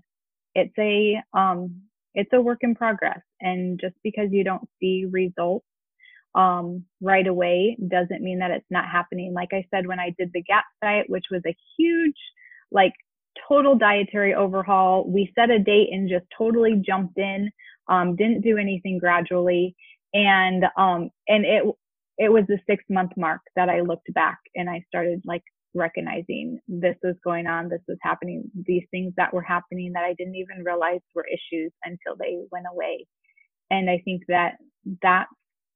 it's 0.55 0.73
a 0.79 1.21
um 1.37 1.81
it's 2.15 2.31
a 2.33 2.41
work 2.41 2.59
in 2.61 2.75
progress. 2.75 3.21
And 3.41 3.79
just 3.79 3.95
because 4.03 4.29
you 4.31 4.43
don't 4.43 4.67
see 4.79 5.05
results 5.09 5.65
um, 6.35 6.85
right 7.01 7.27
away 7.27 7.77
doesn't 7.87 8.21
mean 8.21 8.39
that 8.39 8.51
it's 8.51 8.65
not 8.69 8.89
happening. 8.89 9.33
Like 9.33 9.49
i 9.53 9.65
said 9.73 9.87
when 9.87 9.99
i 9.99 10.13
did 10.17 10.31
the 10.33 10.43
GAP 10.43 10.65
diet 10.81 11.05
which 11.09 11.25
was 11.31 11.41
a 11.47 11.55
huge 11.77 12.17
like 12.71 12.93
total 13.49 13.75
dietary 13.75 14.33
overhaul 14.35 15.09
we 15.09 15.31
set 15.35 15.49
a 15.49 15.59
date 15.59 15.89
and 15.91 16.09
just 16.09 16.25
totally 16.37 16.81
jumped 16.85 17.17
in 17.17 17.49
um, 17.87 18.15
didn't 18.15 18.41
do 18.41 18.57
anything 18.57 18.97
gradually. 18.99 19.75
And 20.13 20.65
um 20.77 21.09
and 21.27 21.45
it 21.45 21.63
it 22.17 22.31
was 22.31 22.45
the 22.47 22.59
six 22.69 22.83
month 22.89 23.11
mark 23.17 23.41
that 23.55 23.69
I 23.69 23.81
looked 23.81 24.13
back 24.13 24.39
and 24.55 24.69
I 24.69 24.83
started 24.87 25.21
like 25.25 25.43
recognizing 25.75 26.59
this 26.67 26.95
was 27.03 27.15
going 27.23 27.47
on, 27.47 27.69
this 27.69 27.81
was 27.87 27.97
happening, 28.01 28.43
these 28.65 28.83
things 28.91 29.13
that 29.17 29.33
were 29.33 29.41
happening 29.41 29.93
that 29.93 30.03
I 30.03 30.13
didn't 30.13 30.35
even 30.35 30.63
realize 30.63 31.01
were 31.15 31.25
issues 31.27 31.71
until 31.83 32.15
they 32.17 32.37
went 32.51 32.65
away. 32.71 33.05
And 33.71 33.89
I 33.89 34.01
think 34.05 34.23
that 34.27 34.55
that 35.01 35.27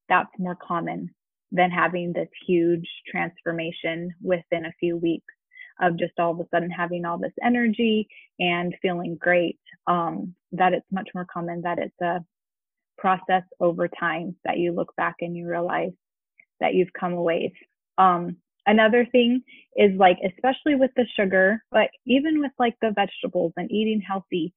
that's 0.08 0.30
more 0.38 0.56
common 0.56 1.10
than 1.50 1.70
having 1.70 2.12
this 2.12 2.28
huge 2.46 2.86
transformation 3.10 4.10
within 4.22 4.66
a 4.66 4.72
few 4.78 4.96
weeks 4.96 5.34
of 5.80 5.98
just 5.98 6.12
all 6.18 6.32
of 6.32 6.40
a 6.40 6.48
sudden 6.52 6.70
having 6.70 7.04
all 7.04 7.18
this 7.18 7.32
energy 7.42 8.06
and 8.38 8.74
feeling 8.82 9.16
great. 9.20 9.58
Um, 9.86 10.34
that 10.52 10.72
it's 10.72 10.86
much 10.90 11.08
more 11.14 11.26
common 11.32 11.62
that 11.62 11.78
it's 11.78 12.00
a 12.02 12.24
process 12.96 13.42
over 13.60 13.88
time 13.88 14.36
that 14.44 14.58
you 14.58 14.72
look 14.72 14.94
back 14.96 15.16
and 15.20 15.36
you 15.36 15.48
realize 15.48 15.92
that 16.60 16.74
you've 16.74 16.92
come 16.98 17.12
a 17.12 17.22
ways. 17.22 17.52
Um, 17.96 18.36
another 18.68 19.06
thing 19.10 19.42
is 19.76 19.90
like, 19.96 20.18
especially 20.24 20.76
with 20.76 20.90
the 20.94 21.06
sugar, 21.16 21.64
but 21.72 21.88
even 22.06 22.40
with 22.40 22.52
like 22.58 22.76
the 22.80 22.92
vegetables 22.94 23.52
and 23.56 23.70
eating 23.72 24.00
healthy, 24.00 24.52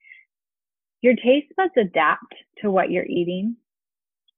your 1.01 1.15
taste 1.15 1.51
buds 1.57 1.73
adapt 1.77 2.35
to 2.61 2.69
what 2.69 2.91
you're 2.91 3.05
eating. 3.05 3.55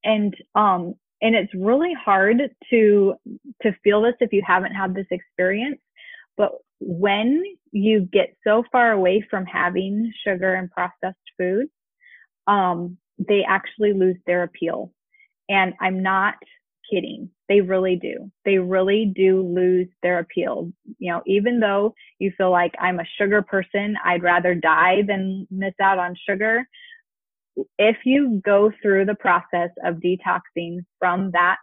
And, 0.03 0.33
um, 0.55 0.93
and 1.21 1.35
it's 1.35 1.53
really 1.53 1.93
hard 1.93 2.41
to, 2.69 3.13
to 3.61 3.71
feel 3.83 4.01
this 4.01 4.13
if 4.19 4.31
you 4.31 4.43
haven't 4.45 4.73
had 4.73 4.93
this 4.93 5.07
experience. 5.11 5.79
But 6.37 6.51
when 6.79 7.43
you 7.71 8.01
get 8.01 8.35
so 8.45 8.63
far 8.71 8.91
away 8.91 9.25
from 9.29 9.45
having 9.45 10.11
sugar 10.25 10.53
and 10.53 10.69
processed 10.69 11.17
food, 11.37 11.67
um, 12.47 12.97
they 13.17 13.43
actually 13.47 13.93
lose 13.93 14.17
their 14.25 14.43
appeal. 14.43 14.93
And 15.49 15.73
I'm 15.79 16.03
not 16.03 16.35
kidding. 16.93 17.29
They 17.49 17.61
really 17.61 17.95
do. 17.95 18.31
They 18.45 18.57
really 18.57 19.11
do 19.15 19.41
lose 19.41 19.87
their 20.01 20.19
appeal. 20.19 20.71
You 20.99 21.13
know, 21.13 21.21
even 21.25 21.59
though 21.59 21.93
you 22.19 22.31
feel 22.37 22.51
like 22.51 22.73
I'm 22.79 22.99
a 22.99 23.05
sugar 23.17 23.41
person, 23.41 23.95
I'd 24.03 24.23
rather 24.23 24.53
die 24.55 25.03
than 25.07 25.47
miss 25.49 25.73
out 25.81 25.97
on 25.97 26.15
sugar. 26.27 26.67
If 27.77 27.97
you 28.05 28.41
go 28.43 28.71
through 28.81 29.05
the 29.05 29.15
process 29.15 29.69
of 29.83 29.95
detoxing 29.95 30.79
from 30.99 31.31
that 31.31 31.57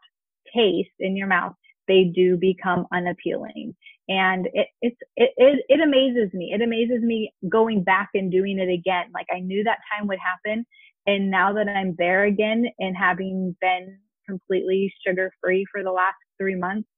taste 0.54 0.90
in 0.98 1.16
your 1.16 1.26
mouth, 1.26 1.54
they 1.88 2.04
do 2.04 2.36
become 2.36 2.86
unappealing. 2.92 3.74
And 4.08 4.48
it, 4.52 4.68
it's, 4.82 4.96
it, 5.16 5.30
it, 5.36 5.64
it 5.68 5.80
amazes 5.80 6.32
me. 6.32 6.52
It 6.52 6.62
amazes 6.62 7.02
me 7.02 7.32
going 7.48 7.82
back 7.84 8.10
and 8.14 8.30
doing 8.30 8.58
it 8.58 8.68
again. 8.68 9.06
Like 9.14 9.26
I 9.32 9.40
knew 9.40 9.64
that 9.64 9.78
time 9.92 10.08
would 10.08 10.18
happen. 10.18 10.66
And 11.06 11.30
now 11.30 11.52
that 11.54 11.68
I'm 11.68 11.94
there 11.98 12.24
again 12.24 12.66
and 12.78 12.96
having 12.96 13.56
been 13.60 13.98
completely 14.30 14.92
sugar 15.06 15.32
free 15.42 15.64
for 15.72 15.82
the 15.82 15.92
last 15.92 16.16
three 16.38 16.56
months, 16.56 16.88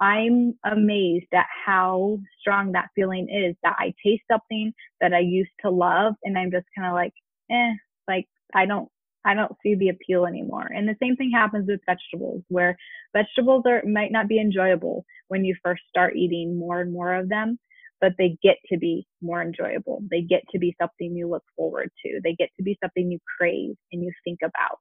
I'm 0.00 0.54
amazed 0.64 1.32
at 1.32 1.46
how 1.64 2.18
strong 2.40 2.72
that 2.72 2.88
feeling 2.94 3.28
is 3.30 3.56
that 3.62 3.76
I 3.78 3.94
taste 4.04 4.24
something 4.30 4.72
that 5.00 5.14
I 5.14 5.20
used 5.20 5.52
to 5.62 5.70
love 5.70 6.14
and 6.22 6.36
I'm 6.36 6.50
just 6.50 6.66
kind 6.76 6.88
of 6.88 6.94
like, 6.94 7.14
eh, 7.50 7.72
like 8.06 8.26
I 8.54 8.66
don't, 8.66 8.88
I 9.24 9.34
don't 9.34 9.56
see 9.62 9.74
the 9.74 9.88
appeal 9.88 10.26
anymore. 10.26 10.70
And 10.72 10.86
the 10.86 10.96
same 11.02 11.16
thing 11.16 11.32
happens 11.34 11.66
with 11.68 11.80
vegetables 11.86 12.42
where 12.48 12.76
vegetables 13.14 13.64
are, 13.66 13.82
might 13.86 14.12
not 14.12 14.28
be 14.28 14.38
enjoyable 14.38 15.04
when 15.28 15.44
you 15.44 15.56
first 15.64 15.82
start 15.88 16.16
eating 16.16 16.58
more 16.58 16.80
and 16.80 16.92
more 16.92 17.14
of 17.14 17.28
them, 17.28 17.58
but 18.00 18.12
they 18.18 18.36
get 18.42 18.56
to 18.70 18.78
be 18.78 19.06
more 19.22 19.42
enjoyable. 19.42 20.02
They 20.10 20.20
get 20.20 20.42
to 20.52 20.58
be 20.58 20.76
something 20.80 21.16
you 21.16 21.28
look 21.28 21.44
forward 21.56 21.90
to. 22.04 22.20
They 22.22 22.34
get 22.34 22.50
to 22.58 22.62
be 22.62 22.78
something 22.82 23.10
you 23.10 23.18
crave 23.38 23.74
and 23.92 24.02
you 24.02 24.12
think 24.24 24.40
about 24.44 24.78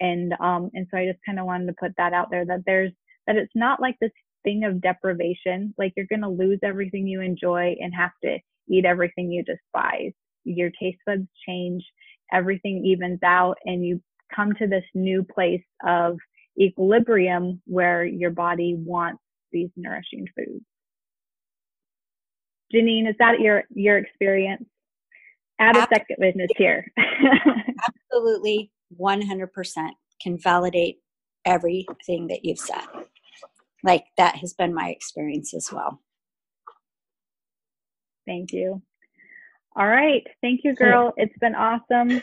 and 0.00 0.32
um 0.40 0.70
and 0.74 0.86
so 0.90 0.98
i 0.98 1.06
just 1.06 1.18
kind 1.24 1.38
of 1.38 1.46
wanted 1.46 1.66
to 1.66 1.74
put 1.78 1.92
that 1.96 2.12
out 2.12 2.30
there 2.30 2.44
that 2.44 2.60
there's 2.66 2.92
that 3.26 3.36
it's 3.36 3.52
not 3.54 3.80
like 3.80 3.96
this 4.00 4.10
thing 4.42 4.64
of 4.64 4.80
deprivation 4.80 5.74
like 5.78 5.92
you're 5.96 6.06
going 6.06 6.20
to 6.20 6.28
lose 6.28 6.58
everything 6.62 7.06
you 7.06 7.20
enjoy 7.20 7.74
and 7.80 7.94
have 7.94 8.10
to 8.22 8.38
eat 8.68 8.84
everything 8.84 9.30
you 9.30 9.42
despise. 9.44 10.12
Your 10.44 10.70
taste 10.80 10.98
buds 11.06 11.26
change 11.46 11.84
everything 12.32 12.84
evens 12.84 13.20
out 13.22 13.56
and 13.64 13.84
you 13.84 14.00
come 14.34 14.54
to 14.54 14.66
this 14.66 14.84
new 14.94 15.22
place 15.22 15.62
of 15.86 16.18
equilibrium 16.60 17.60
where 17.66 18.04
your 18.04 18.30
body 18.30 18.74
wants 18.76 19.22
these 19.52 19.70
nourishing 19.76 20.26
foods. 20.34 20.64
Janine 22.74 23.08
is 23.08 23.14
that 23.18 23.40
your 23.40 23.64
your 23.70 23.98
experience? 23.98 24.64
Add 25.60 25.76
a 25.76 25.82
second 25.82 26.16
witness 26.18 26.50
here. 26.56 26.90
Absolutely. 28.12 28.70
100% 29.00 29.90
can 30.20 30.38
validate 30.38 30.98
everything 31.44 32.28
that 32.28 32.44
you've 32.44 32.58
said. 32.58 32.84
Like 33.82 34.04
that 34.16 34.36
has 34.36 34.54
been 34.54 34.74
my 34.74 34.88
experience 34.88 35.54
as 35.54 35.70
well. 35.72 36.00
Thank 38.26 38.52
you. 38.52 38.82
All 39.76 39.86
right. 39.86 40.22
Thank 40.40 40.60
you, 40.64 40.74
girl. 40.74 41.12
It's 41.16 41.36
been 41.38 41.54
awesome. 41.54 42.22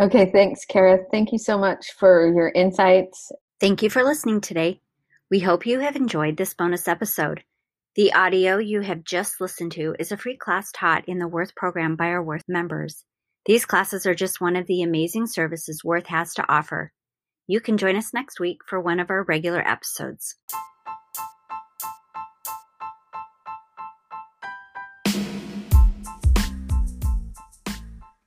Okay, 0.00 0.30
thanks, 0.30 0.64
Kara. 0.64 1.04
Thank 1.10 1.32
you 1.32 1.38
so 1.38 1.58
much 1.58 1.92
for 1.92 2.32
your 2.32 2.48
insights. 2.50 3.30
Thank 3.60 3.82
you 3.82 3.90
for 3.90 4.02
listening 4.02 4.40
today. 4.40 4.80
We 5.30 5.40
hope 5.40 5.66
you 5.66 5.80
have 5.80 5.96
enjoyed 5.96 6.36
this 6.36 6.54
bonus 6.54 6.88
episode. 6.88 7.44
The 7.94 8.12
audio 8.14 8.56
you 8.56 8.80
have 8.80 9.04
just 9.04 9.40
listened 9.40 9.72
to 9.72 9.94
is 9.98 10.10
a 10.10 10.16
free 10.16 10.36
class 10.36 10.72
taught 10.72 11.06
in 11.06 11.18
the 11.18 11.28
Worth 11.28 11.54
program 11.54 11.94
by 11.94 12.06
our 12.06 12.22
Worth 12.22 12.44
members. 12.48 13.04
These 13.44 13.64
classes 13.64 14.06
are 14.06 14.14
just 14.14 14.40
one 14.40 14.54
of 14.54 14.68
the 14.68 14.82
amazing 14.82 15.26
services 15.26 15.82
Worth 15.82 16.06
has 16.06 16.32
to 16.34 16.48
offer. 16.48 16.92
You 17.48 17.60
can 17.60 17.76
join 17.76 17.96
us 17.96 18.14
next 18.14 18.38
week 18.38 18.58
for 18.68 18.80
one 18.80 19.00
of 19.00 19.10
our 19.10 19.24
regular 19.24 19.66
episodes. 19.66 20.36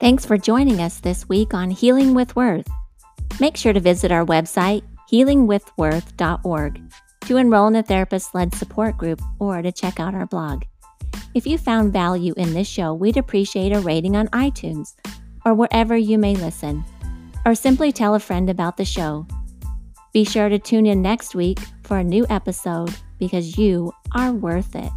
Thanks 0.01 0.25
for 0.25 0.37
joining 0.37 0.81
us 0.81 0.99
this 0.99 1.29
week 1.29 1.53
on 1.53 1.71
Healing 1.71 2.13
with 2.13 2.35
Worth. 2.35 2.67
Make 3.39 3.55
sure 3.55 3.71
to 3.71 3.79
visit 3.79 4.11
our 4.11 4.25
website, 4.25 4.83
healingwithworth.org, 5.09 6.81
to 7.21 7.37
enroll 7.37 7.67
in 7.67 7.75
a 7.77 7.83
therapist 7.83 8.35
led 8.35 8.53
support 8.53 8.97
group 8.97 9.21
or 9.39 9.61
to 9.61 9.71
check 9.71 9.97
out 9.97 10.13
our 10.13 10.25
blog. 10.25 10.63
If 11.35 11.45
you 11.45 11.57
found 11.57 11.91
value 11.91 12.33
in 12.37 12.53
this 12.53 12.65
show, 12.65 12.93
we'd 12.93 13.17
appreciate 13.17 13.73
a 13.73 13.81
rating 13.81 14.15
on 14.15 14.29
iTunes 14.29 14.95
or 15.43 15.53
wherever 15.53 15.97
you 15.97 16.17
may 16.17 16.33
listen, 16.33 16.85
or 17.45 17.53
simply 17.53 17.91
tell 17.91 18.15
a 18.15 18.21
friend 18.21 18.49
about 18.49 18.77
the 18.77 18.85
show. 18.85 19.27
Be 20.13 20.23
sure 20.23 20.47
to 20.47 20.57
tune 20.57 20.85
in 20.85 21.01
next 21.01 21.35
week 21.35 21.59
for 21.83 21.97
a 21.97 22.05
new 22.05 22.25
episode 22.29 22.95
because 23.19 23.57
you 23.57 23.91
are 24.13 24.31
worth 24.31 24.77
it. 24.77 24.89